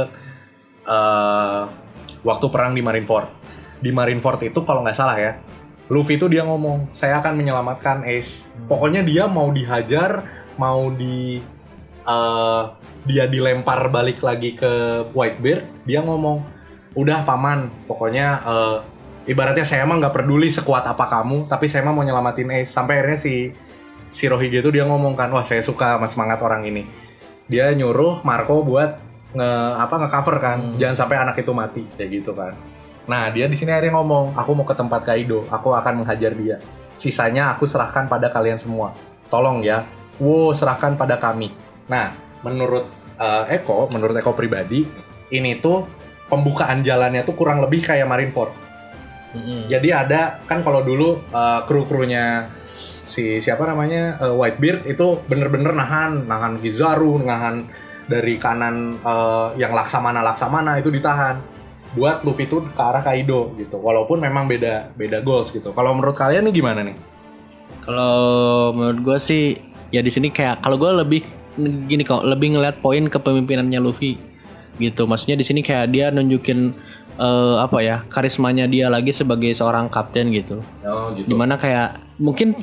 eh, 0.85 1.63
waktu 2.21 2.45
perang 2.53 2.77
di 2.77 2.83
Marineford. 2.85 3.27
Di 3.81 3.89
Marineford 3.89 4.51
itu 4.51 4.61
kalau 4.61 4.85
nggak 4.85 4.97
salah 4.99 5.17
ya, 5.17 5.41
Luffy 5.89 6.15
itu 6.21 6.29
dia 6.29 6.45
ngomong, 6.45 6.93
saya 6.93 7.23
akan 7.23 7.33
menyelamatkan 7.39 8.05
Ace. 8.05 8.45
Pokoknya 8.69 9.01
dia 9.01 9.25
mau 9.25 9.49
dihajar, 9.49 10.27
mau 10.59 10.91
di 10.93 11.41
eh, 12.11 12.63
dia 13.07 13.25
dilempar 13.25 13.87
balik 13.87 14.19
lagi 14.21 14.53
ke 14.59 15.05
Whitebeard, 15.15 15.87
dia 15.87 16.03
ngomong, 16.03 16.43
udah 16.93 17.23
paman, 17.23 17.71
pokoknya 17.87 18.27
eh, 18.43 18.77
ibaratnya 19.31 19.63
saya 19.63 19.87
emang 19.87 20.03
nggak 20.03 20.11
peduli 20.11 20.51
sekuat 20.51 20.83
apa 20.83 21.07
kamu, 21.07 21.47
tapi 21.47 21.71
saya 21.71 21.87
emang 21.87 22.01
mau 22.01 22.05
nyelamatin 22.05 22.51
Ace. 22.59 22.75
Sampai 22.75 22.99
akhirnya 22.99 23.19
si 23.21 23.55
si 24.11 24.27
Rohige 24.27 24.59
itu 24.59 24.69
dia 24.75 24.83
ngomong 24.83 25.15
kan, 25.15 25.31
wah 25.31 25.47
saya 25.47 25.63
suka 25.63 25.95
sama 25.95 26.07
semangat 26.11 26.43
orang 26.43 26.67
ini. 26.67 26.83
Dia 27.47 27.71
nyuruh 27.71 28.23
Marco 28.27 28.63
buat 28.63 28.99
nge 29.31 29.51
apa 29.79 29.95
nge-cover 29.95 30.35
kan, 30.43 30.59
jangan 30.75 30.95
sampai 31.07 31.17
anak 31.23 31.39
itu 31.39 31.51
mati 31.55 31.83
kayak 31.95 32.09
gitu 32.21 32.35
kan. 32.35 32.51
Nah 33.07 33.31
dia 33.31 33.47
di 33.47 33.55
sini 33.55 33.71
akhirnya 33.71 33.95
ngomong, 33.97 34.35
aku 34.35 34.51
mau 34.53 34.67
ke 34.67 34.75
tempat 34.75 35.01
Kaido, 35.07 35.47
aku 35.47 35.71
akan 35.71 36.03
menghajar 36.03 36.35
dia. 36.35 36.59
Sisanya 36.99 37.55
aku 37.55 37.65
serahkan 37.65 38.05
pada 38.11 38.29
kalian 38.29 38.59
semua. 38.59 38.93
Tolong 39.31 39.63
ya, 39.63 39.87
wow 40.19 40.51
serahkan 40.51 40.99
pada 40.99 41.17
kami. 41.17 41.55
Nah 41.91 42.15
menurut 42.47 42.87
eh, 43.19 43.59
Eko, 43.59 43.91
menurut 43.91 44.15
Eko 44.15 44.31
pribadi, 44.31 44.87
ini 45.35 45.59
tuh 45.59 45.83
pembukaan 46.31 46.79
jalannya 46.87 47.27
tuh 47.27 47.35
kurang 47.35 47.59
lebih 47.59 47.83
kayak 47.83 48.07
Marineford. 48.07 48.55
Jadi 49.71 49.95
ada 49.95 50.43
kan 50.43 50.59
kalau 50.59 50.83
dulu 50.83 51.23
uh, 51.31 51.63
kru-krunya 51.63 52.51
si 53.07 53.39
siapa 53.39 53.63
namanya 53.63 54.19
uh, 54.19 54.35
Whitebeard 54.35 54.83
itu 54.83 55.23
bener-bener 55.23 55.71
nahan, 55.71 56.27
nahan 56.27 56.59
Kizaru, 56.59 57.15
nahan 57.23 57.63
dari 58.11 58.35
kanan 58.35 58.99
uh, 59.07 59.55
yang 59.55 59.71
laksamana 59.71 60.19
laksamana 60.19 60.83
itu 60.83 60.91
ditahan 60.91 61.39
buat 61.95 62.27
Luffy 62.27 62.43
itu 62.47 62.59
ke 62.75 62.81
arah 62.83 62.99
Kaido 62.99 63.55
gitu. 63.55 63.79
Walaupun 63.79 64.19
memang 64.19 64.51
beda 64.51 64.91
beda 64.99 65.23
goals 65.23 65.47
gitu. 65.55 65.71
Kalau 65.71 65.95
menurut 65.95 66.19
kalian 66.19 66.51
nih 66.51 66.55
gimana 66.59 66.83
nih? 66.83 66.95
Kalau 67.87 68.75
menurut 68.75 68.99
gue 68.99 69.17
sih 69.19 69.43
ya 69.95 70.03
di 70.03 70.11
sini 70.11 70.27
kayak 70.27 70.59
kalau 70.59 70.75
gue 70.75 70.91
lebih 70.91 71.23
gini 71.59 72.01
kok 72.01 72.23
lebih 72.23 72.55
ngeliat 72.55 72.79
poin 72.79 73.05
kepemimpinannya 73.05 73.79
Luffy 73.79 74.15
gitu. 74.77 75.03
Maksudnya 75.03 75.35
di 75.35 75.43
sini 75.43 75.59
kayak 75.59 75.91
dia 75.91 76.07
nunjukin 76.09 76.71
eh, 77.15 77.55
apa 77.57 77.77
ya 77.79 78.03
karismanya 78.07 78.65
dia 78.65 78.87
lagi 78.87 79.11
sebagai 79.11 79.51
seorang 79.51 79.87
kapten 79.87 80.31
gitu. 80.31 80.63
Oh 80.81 81.11
gitu. 81.11 81.27
Di 81.27 81.35
mana 81.35 81.55
kayak 81.55 81.99
mungkin 82.17 82.55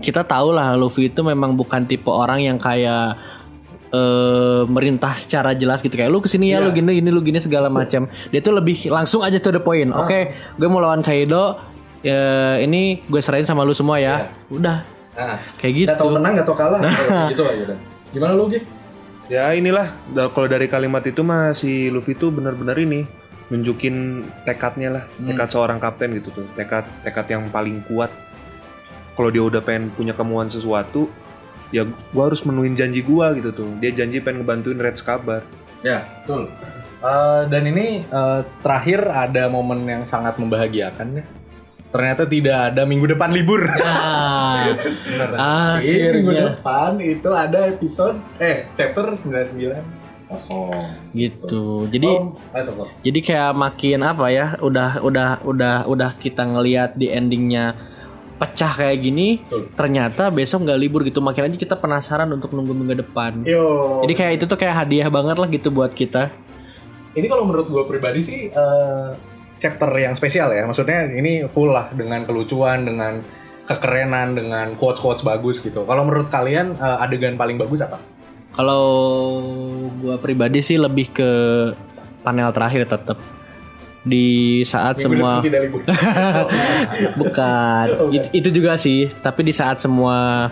kita 0.00 0.24
tahu 0.24 0.52
lah 0.52 0.72
Luffy 0.74 1.06
itu 1.06 1.20
memang 1.20 1.52
bukan 1.52 1.84
tipe 1.84 2.08
orang 2.08 2.40
yang 2.40 2.56
kayak 2.56 3.20
eh 3.90 4.62
merintah 4.64 5.12
secara 5.12 5.50
jelas 5.52 5.82
gitu 5.82 5.92
kayak 5.92 6.08
lu 6.08 6.22
ke 6.22 6.30
sini 6.30 6.54
ya 6.54 6.62
Iya. 6.62 6.64
lu 6.64 6.70
gini 6.70 6.90
gini 6.96 7.10
lu 7.10 7.18
gini 7.20 7.42
segala 7.42 7.66
macam 7.66 8.06
dia 8.30 8.38
tuh 8.38 8.54
lebih 8.54 8.86
langsung 8.86 9.18
aja 9.20 9.34
to 9.36 9.50
the 9.50 9.58
point 9.58 9.90
Ah. 9.90 10.06
oke 10.06 10.18
gue 10.30 10.68
mau 10.70 10.78
lawan 10.78 11.02
Kaido 11.02 11.58
ya 12.00 12.22
ini 12.56 13.02
gue 13.02 13.18
serahin 13.18 13.44
sama 13.44 13.66
lu 13.66 13.74
semua 13.74 13.98
ya 13.98 14.30
udah 14.46 14.86
Nah, 15.10 15.36
kayak 15.58 15.72
gitu 15.74 15.88
nggak 15.90 15.98
tahu 15.98 16.10
menang 16.16 16.32
nggak 16.32 16.46
tahu 16.46 16.56
kalah. 16.56 16.80
Oh, 16.80 17.28
gitu 17.34 17.42
aja 17.42 17.62
udah. 17.66 17.78
Gimana 18.10 18.34
lu 18.34 18.50
Gip? 18.50 18.64
Ya 19.30 19.54
inilah 19.54 19.86
kalau 20.34 20.50
dari 20.50 20.66
kalimat 20.66 21.06
itu 21.06 21.22
mah 21.22 21.54
si 21.54 21.86
Luffy 21.86 22.18
tuh 22.18 22.34
benar-benar 22.34 22.74
ini 22.74 23.06
nunjukin 23.50 24.26
tekadnya 24.42 24.88
lah, 24.90 25.04
tekad 25.22 25.48
seorang 25.50 25.78
kapten 25.78 26.18
gitu 26.18 26.34
tuh, 26.34 26.46
tekad 26.58 26.82
tekad 27.06 27.26
yang 27.30 27.46
paling 27.50 27.82
kuat. 27.86 28.10
Kalau 29.14 29.30
dia 29.30 29.42
udah 29.46 29.62
pengen 29.62 29.90
punya 29.94 30.14
kemauan 30.14 30.50
sesuatu, 30.50 31.06
ya 31.70 31.86
gua 32.10 32.30
harus 32.30 32.42
menuhin 32.42 32.74
janji 32.74 33.06
gua 33.06 33.30
gitu 33.34 33.54
tuh. 33.54 33.70
Dia 33.78 33.94
janji 33.94 34.18
pengen 34.18 34.42
ngebantuin 34.42 34.82
Red 34.82 34.98
Scabbard. 34.98 35.46
Ya, 35.86 36.06
betul. 36.22 36.50
Eh, 37.00 37.42
dan 37.50 37.62
ini 37.70 38.02
eh, 38.02 38.40
terakhir 38.66 39.06
ada 39.06 39.46
momen 39.46 39.86
yang 39.86 40.02
sangat 40.10 40.38
membahagiakan 40.42 41.22
ya. 41.22 41.24
Ternyata 41.90 42.22
tidak 42.24 42.58
ada 42.70 42.82
minggu 42.86 43.06
depan 43.08 43.34
libur. 43.34 43.66
Ah, 45.34 45.78
Iya, 45.82 46.14
minggu 46.14 46.30
akhirnya 46.30 46.46
depan 46.54 46.90
itu 46.98 47.28
ada 47.28 47.58
episode 47.66 48.16
eh 48.38 48.70
chapter 48.74 49.18
99 49.18 49.98
kosong. 50.26 50.70
gitu. 51.10 51.90
Jadi 51.90 52.06
Oh, 52.06 52.38
jadi 53.02 53.18
kayak 53.18 53.52
makin 53.52 53.98
apa 54.00 54.26
ya 54.30 54.46
udah 54.58 55.02
udah 55.02 55.30
udah 55.42 55.76
udah 55.84 56.10
kita 56.16 56.46
ngelihat 56.46 56.94
di 56.94 57.10
endingnya 57.10 57.74
pecah 58.38 58.72
kayak 58.72 59.02
gini 59.02 59.42
Betul. 59.42 59.68
ternyata 59.74 60.30
besok 60.30 60.62
nggak 60.62 60.78
libur 60.78 61.02
gitu. 61.02 61.18
Makin 61.18 61.50
aja 61.50 61.56
kita 61.58 61.74
penasaran 61.74 62.30
untuk 62.30 62.54
nunggu 62.54 62.70
minggu 62.70 63.02
depan. 63.02 63.42
Yo. 63.42 64.00
jadi 64.06 64.14
kayak 64.14 64.32
itu 64.38 64.44
tuh 64.46 64.56
kayak 64.56 64.86
hadiah 64.86 65.10
banget 65.10 65.36
lah 65.36 65.48
gitu 65.50 65.68
buat 65.68 65.90
kita. 65.90 66.30
Ini 67.10 67.26
kalau 67.26 67.42
menurut 67.42 67.66
gue 67.66 67.82
pribadi 67.84 68.22
sih 68.22 68.40
eh, 68.46 69.08
chapter 69.60 69.92
yang 70.00 70.16
spesial 70.16 70.48
ya. 70.50 70.64
Maksudnya 70.64 71.06
ini 71.12 71.44
full 71.46 71.70
lah 71.70 71.92
dengan 71.92 72.24
kelucuan, 72.24 72.88
dengan 72.88 73.20
kekerenan, 73.68 74.34
dengan 74.34 74.74
quotes-quotes 74.74 75.22
bagus 75.22 75.60
gitu. 75.60 75.84
Kalau 75.84 76.02
menurut 76.08 76.32
kalian 76.32 76.74
eh, 76.74 77.04
adegan 77.04 77.36
paling 77.36 77.60
bagus 77.60 77.84
apa? 77.84 78.00
kalau 78.54 78.86
gua 80.02 80.18
pribadi 80.18 80.58
sih 80.62 80.76
lebih 80.76 81.14
ke 81.14 81.30
panel 82.26 82.50
terakhir 82.50 82.86
tetap 82.90 83.18
di 84.00 84.60
saat 84.64 84.96
semua 84.96 85.44
bukan 87.20 87.86
It- 88.16 88.32
itu 88.32 88.48
juga 88.48 88.80
sih 88.80 89.12
tapi 89.20 89.44
di 89.44 89.52
saat 89.52 89.80
semua 89.80 90.48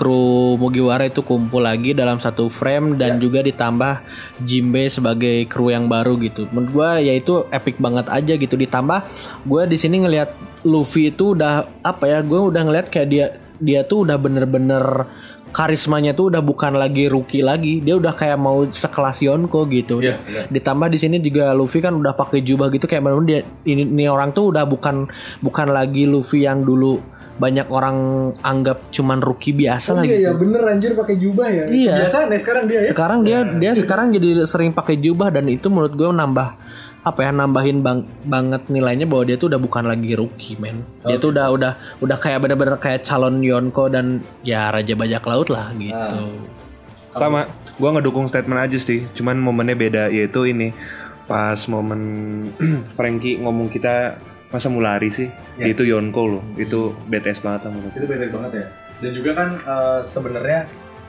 kru 0.00 0.56
Mugiwara 0.56 1.04
itu 1.04 1.20
kumpul 1.20 1.68
lagi 1.68 1.92
dalam 1.92 2.16
satu 2.16 2.48
frame 2.48 2.96
dan 2.96 3.20
juga 3.20 3.44
ditambah 3.44 4.00
Jimbe 4.40 4.88
sebagai 4.88 5.44
kru 5.44 5.68
yang 5.68 5.92
baru 5.92 6.16
gitu. 6.24 6.48
Menurut 6.56 6.72
gua 6.72 6.90
ya 7.04 7.12
itu 7.12 7.44
epic 7.52 7.76
banget 7.76 8.08
aja 8.08 8.32
gitu. 8.40 8.56
Ditambah 8.56 9.04
gua 9.44 9.68
di 9.68 9.76
sini 9.76 10.00
ngelihat 10.00 10.32
Luffy 10.64 11.12
itu 11.12 11.36
udah 11.36 11.68
apa 11.84 12.08
ya 12.08 12.24
gua 12.24 12.48
udah 12.48 12.64
ngelihat 12.64 12.88
kayak 12.88 13.08
dia 13.12 13.26
dia 13.60 13.84
tuh 13.84 14.08
udah 14.08 14.16
bener-bener 14.16 15.04
karismanya 15.52 16.16
tuh 16.16 16.32
udah 16.32 16.40
bukan 16.40 16.80
lagi 16.80 17.12
rookie 17.12 17.44
lagi. 17.44 17.84
Dia 17.84 18.00
udah 18.00 18.16
kayak 18.16 18.40
mau 18.40 18.64
sekelas 18.64 19.20
Yonko 19.20 19.68
gitu. 19.68 20.00
Iya, 20.00 20.16
benar. 20.16 20.48
ditambah 20.48 20.88
di 20.88 20.98
sini 20.98 21.16
juga 21.20 21.52
Luffy 21.52 21.84
kan 21.84 21.92
udah 21.92 22.16
pakai 22.16 22.40
jubah 22.40 22.72
gitu. 22.72 22.88
Kayak 22.88 23.04
bener 23.04 23.20
dia 23.28 23.40
ini, 23.68 23.84
ini 23.84 24.08
orang 24.08 24.32
tuh 24.32 24.48
udah 24.48 24.64
bukan 24.64 25.12
bukan 25.44 25.68
lagi 25.68 26.08
Luffy 26.08 26.48
yang 26.48 26.64
dulu 26.64 27.19
banyak 27.40 27.66
orang 27.72 27.96
anggap 28.44 28.92
cuman 28.92 29.24
rookie 29.24 29.56
biasa 29.56 29.96
lah 29.96 30.04
gitu. 30.04 30.20
Iya 30.20 30.28
ya 30.28 30.32
bener 30.36 30.62
anjir 30.68 30.92
pakai 30.92 31.16
jubah 31.16 31.48
ya. 31.48 31.64
Iya. 31.72 31.94
Biasa 32.04 32.16
nih 32.28 32.40
sekarang 32.44 32.64
dia 32.68 32.78
ya. 32.84 32.88
Sekarang 32.92 33.18
dia 33.24 33.38
dia 33.56 33.72
sekarang 33.72 34.06
jadi 34.12 34.28
sering 34.44 34.76
pakai 34.76 35.00
jubah 35.00 35.32
dan 35.32 35.48
itu 35.48 35.72
menurut 35.72 35.96
gue 35.96 36.12
nambah 36.12 36.48
apa 37.00 37.24
ya 37.24 37.32
nambahin 37.32 37.80
bang, 37.80 38.04
banget 38.28 38.68
nilainya 38.68 39.08
bahwa 39.08 39.24
dia 39.24 39.40
tuh 39.40 39.48
udah 39.48 39.56
bukan 39.56 39.88
lagi 39.88 40.12
rookie 40.12 40.60
men. 40.60 40.84
Dia 41.08 41.16
tuh 41.16 41.32
udah 41.32 41.48
udah 41.48 41.72
udah 42.04 42.16
kayak 42.20 42.44
bener-bener 42.44 42.76
kayak 42.76 43.08
calon 43.08 43.40
Yonko 43.40 43.88
dan 43.88 44.20
ya 44.44 44.68
raja 44.68 44.92
bajak 44.92 45.24
laut 45.24 45.48
lah 45.48 45.72
gitu. 45.80 46.44
Sama, 47.10 47.48
gua 47.80 47.96
ngedukung 47.96 48.28
statement 48.28 48.60
aja 48.60 48.76
sih. 48.76 49.08
Cuman 49.16 49.40
momennya 49.40 49.74
beda 49.74 50.02
yaitu 50.12 50.44
ini 50.44 50.76
pas 51.24 51.56
momen 51.72 52.02
Frankie 53.00 53.40
ngomong 53.40 53.72
kita 53.72 54.20
masa 54.50 54.66
mau 54.66 54.82
lari 54.82 55.08
sih. 55.10 55.30
Ya. 55.56 55.70
Itu 55.70 55.86
Yonko 55.86 56.22
loh. 56.26 56.42
Itu 56.58 56.94
BTS 57.06 57.42
banget 57.42 57.70
menurut. 57.70 57.94
Itu 57.94 58.06
beda 58.06 58.26
banget 58.28 58.52
ya. 58.52 58.66
Dan 59.00 59.10
juga 59.16 59.30
kan 59.32 59.48
eh, 59.56 60.00
sebenarnya 60.04 60.60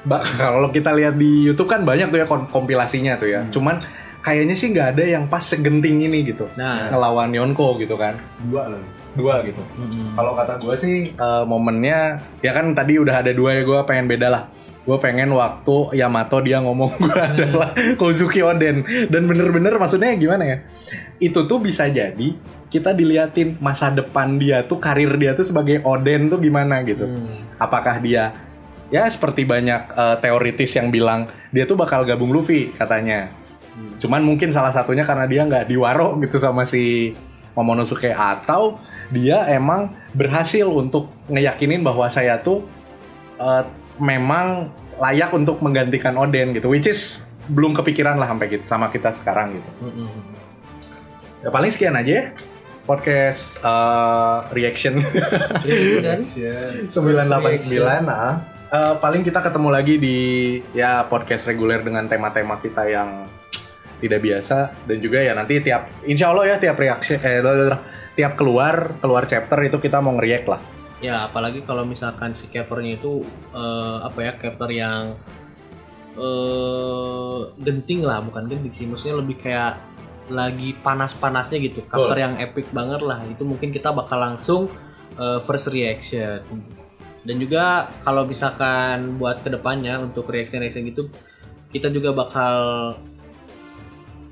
kalau 0.42 0.70
kita 0.74 0.94
lihat 0.98 1.18
di 1.18 1.46
YouTube 1.46 1.70
kan 1.70 1.86
banyak 1.86 2.10
tuh 2.10 2.20
ya 2.22 2.26
kom- 2.30 2.50
kompilasinya 2.50 3.18
tuh 3.18 3.30
ya. 3.30 3.42
Cuman 3.50 3.82
kayaknya 4.22 4.54
sih 4.54 4.70
nggak 4.74 4.88
ada 4.98 5.04
yang 5.18 5.26
pas 5.26 5.42
segenting 5.42 6.06
ini 6.06 6.22
gitu. 6.26 6.46
Nah. 6.58 6.90
ngelawan 6.94 7.34
Yonko 7.34 7.82
gitu 7.82 7.98
kan. 7.98 8.18
Dua 8.46 8.70
loh. 8.70 8.82
Dua 9.18 9.44
gitu. 9.44 9.60
Mm-mm. 9.76 10.16
Kalau 10.16 10.34
kata 10.38 10.54
gue 10.62 10.76
sih 10.78 10.96
eh, 11.12 11.44
momennya 11.46 12.22
ya 12.40 12.52
kan 12.54 12.72
tadi 12.78 13.02
udah 13.02 13.26
ada 13.26 13.34
dua 13.34 13.58
ya 13.58 13.62
gue 13.66 13.80
pengen 13.90 14.06
beda 14.08 14.30
lah. 14.30 14.44
Gue 14.82 14.98
pengen 14.98 15.30
waktu 15.38 15.94
Yamato 15.94 16.42
dia 16.42 16.58
ngomong 16.58 16.98
gue 16.98 17.14
adalah 17.22 17.70
Kozuki 18.02 18.42
Oden 18.42 18.82
dan 19.14 19.24
bener-bener 19.30 19.78
maksudnya 19.78 20.18
gimana 20.18 20.44
ya? 20.46 20.58
Itu 21.22 21.46
tuh 21.46 21.62
bisa 21.62 21.86
jadi 21.86 22.34
kita 22.72 22.96
diliatin 22.96 23.60
masa 23.60 23.92
depan 23.92 24.40
dia 24.40 24.64
tuh 24.64 24.80
karir 24.80 25.12
dia 25.20 25.36
tuh 25.36 25.44
sebagai 25.44 25.84
Oden 25.84 26.32
tuh 26.32 26.40
gimana 26.40 26.80
gitu. 26.88 27.04
Apakah 27.60 28.00
dia 28.00 28.32
ya 28.88 29.04
seperti 29.12 29.44
banyak 29.44 29.92
eh, 29.92 30.16
teoritis 30.24 30.72
yang 30.80 30.88
bilang 30.88 31.28
dia 31.52 31.68
tuh 31.68 31.76
bakal 31.76 32.08
gabung 32.08 32.32
Luffy 32.32 32.72
katanya. 32.72 33.28
Cuman 34.00 34.24
mungkin 34.24 34.56
salah 34.56 34.72
satunya 34.72 35.04
karena 35.04 35.28
dia 35.28 35.44
nggak 35.44 35.68
diwaro 35.68 36.16
gitu 36.24 36.40
sama 36.40 36.64
si 36.64 37.12
Momonosuke 37.52 38.16
atau 38.16 38.80
dia 39.12 39.44
emang 39.52 39.92
berhasil 40.16 40.64
untuk 40.64 41.12
ngeyakinin 41.28 41.84
bahwa 41.84 42.08
saya 42.08 42.40
tuh 42.40 42.64
eh, 43.36 43.64
memang 44.00 44.72
layak 44.96 45.36
untuk 45.36 45.60
menggantikan 45.60 46.16
Oden 46.16 46.56
gitu, 46.56 46.72
which 46.72 46.88
is 46.88 47.20
belum 47.52 47.76
kepikiran 47.76 48.16
lah 48.16 48.32
sampai 48.32 48.48
gitu 48.48 48.64
sama 48.64 48.88
kita 48.88 49.12
sekarang 49.12 49.60
gitu. 49.60 49.70
Mm-mm. 49.84 50.08
Ya 51.42 51.50
paling 51.50 51.74
sekian 51.74 52.00
aja 52.00 52.12
ya 52.12 52.26
podcast 52.86 53.62
eh, 53.62 54.38
reaction. 54.56 55.02
Reaction. 55.66 56.90
989 56.90 57.72
nah. 58.06 58.42
Eh, 58.72 58.96
paling 59.04 59.28
kita 59.28 59.44
ketemu 59.44 59.68
lagi 59.68 60.00
di 60.00 60.18
ya 60.72 61.04
podcast 61.04 61.44
reguler 61.44 61.84
dengan 61.84 62.08
tema-tema 62.08 62.56
kita 62.56 62.88
yang 62.88 63.28
tidak 64.00 64.24
biasa. 64.24 64.72
Dan 64.88 65.04
juga 65.04 65.20
ya 65.20 65.36
nanti 65.36 65.60
tiap 65.60 65.92
insya 66.08 66.32
Allah 66.32 66.56
ya 66.56 66.56
tiap 66.56 66.80
reaction 66.80 67.20
eh 67.20 67.44
tiap 68.16 68.36
keluar 68.40 68.96
keluar 69.04 69.28
chapter 69.28 69.60
itu 69.64 69.76
kita 69.76 70.00
mau 70.00 70.16
nge-react 70.16 70.48
lah. 70.48 70.62
Ya 71.04 71.28
apalagi 71.28 71.68
kalau 71.68 71.84
misalkan 71.84 72.32
si 72.32 72.48
capernya 72.48 72.96
itu 72.96 73.28
eh, 73.52 73.98
apa 74.08 74.20
ya 74.24 74.32
caper 74.40 74.70
yang 74.72 75.04
eh 76.16 77.40
genting 77.60 78.08
lah 78.08 78.24
bukan 78.24 78.48
genting 78.48 78.72
sih. 78.72 78.88
Maksudnya 78.88 79.20
lebih 79.20 79.36
kayak 79.36 79.91
lagi 80.32 80.74
panas-panasnya 80.80 81.60
gitu. 81.62 81.84
Caper 81.86 82.18
yang 82.18 82.36
epic 82.40 82.72
banget 82.72 83.04
lah. 83.04 83.20
Itu 83.28 83.44
mungkin 83.44 83.76
kita 83.76 83.92
bakal 83.92 84.24
langsung 84.24 84.72
eh, 85.20 85.40
first 85.44 85.70
reaction. 85.70 86.42
Dan 87.22 87.38
juga 87.38 87.92
kalau 88.02 88.26
misalkan 88.26 89.22
buat 89.22 89.46
ke 89.46 89.54
depannya 89.54 90.02
untuk 90.02 90.32
reaction 90.34 90.66
reaction 90.66 90.90
gitu 90.90 91.06
kita 91.72 91.88
juga 91.88 92.12
bakal 92.12 92.56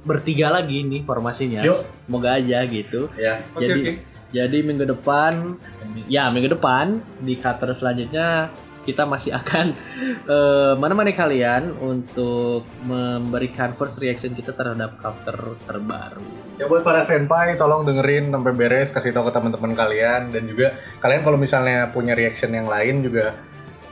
bertiga 0.03 0.51
lagi 0.51 0.83
nih 0.83 1.01
formasinya. 1.03 1.63
Yuk. 1.63 1.79
semoga 2.07 2.39
aja 2.39 2.65
gitu. 2.67 3.07
Ya. 3.15 3.43
Jadi 3.55 4.03
jadi 4.29 4.57
minggu 4.61 4.85
depan 4.85 5.57
ya 6.05 6.29
minggu 6.29 6.53
depan 6.53 7.01
di 7.25 7.33
cutter 7.33 7.73
selanjutnya 7.73 8.53
kita 8.87 9.03
masih 9.03 9.35
akan 9.35 9.75
eh, 10.35 10.73
menemani 10.79 11.13
kalian 11.15 11.75
untuk 11.79 12.63
memberikan 12.83 13.75
first 13.75 13.99
reaction 13.99 14.31
kita 14.35 14.55
terhadap 14.55 14.99
cover 14.99 15.59
terbaru. 15.67 16.23
ya 16.59 16.67
buat 16.67 16.83
para 16.83 17.07
senpai 17.07 17.55
tolong 17.55 17.87
dengerin 17.87 18.35
sampai 18.35 18.51
beres 18.51 18.91
kasih 18.91 19.15
tahu 19.15 19.31
ke 19.31 19.33
teman-teman 19.35 19.73
kalian. 19.75 20.21
Dan 20.31 20.43
juga 20.47 20.75
kalian 21.03 21.21
kalau 21.23 21.37
misalnya 21.39 21.91
punya 21.91 22.15
reaction 22.15 22.51
yang 22.51 22.67
lain 22.67 23.03
juga 23.03 23.35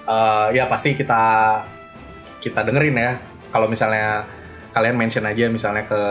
eh, 0.08 0.48
ya 0.56 0.68
pasti 0.68 0.96
kita 0.96 1.24
kita 2.44 2.64
dengerin 2.64 2.96
ya. 2.96 3.12
Kalau 3.52 3.68
misalnya 3.72 4.28
kalian 4.76 5.00
mention 5.00 5.26
aja 5.26 5.48
misalnya 5.50 5.88
ke 5.88 6.02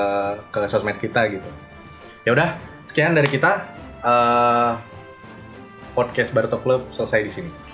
ke 0.52 0.60
sosmed 0.68 0.98
kita 0.98 1.28
gitu. 1.32 1.48
Ya 2.24 2.34
udah 2.34 2.56
sekian 2.88 3.16
dari 3.16 3.28
kita. 3.28 3.64
Eh, 4.06 4.72
podcast 5.96 6.28
Barto 6.36 6.60
Club 6.60 6.92
selesai 6.92 7.20
di 7.24 7.32
sini 7.32 7.65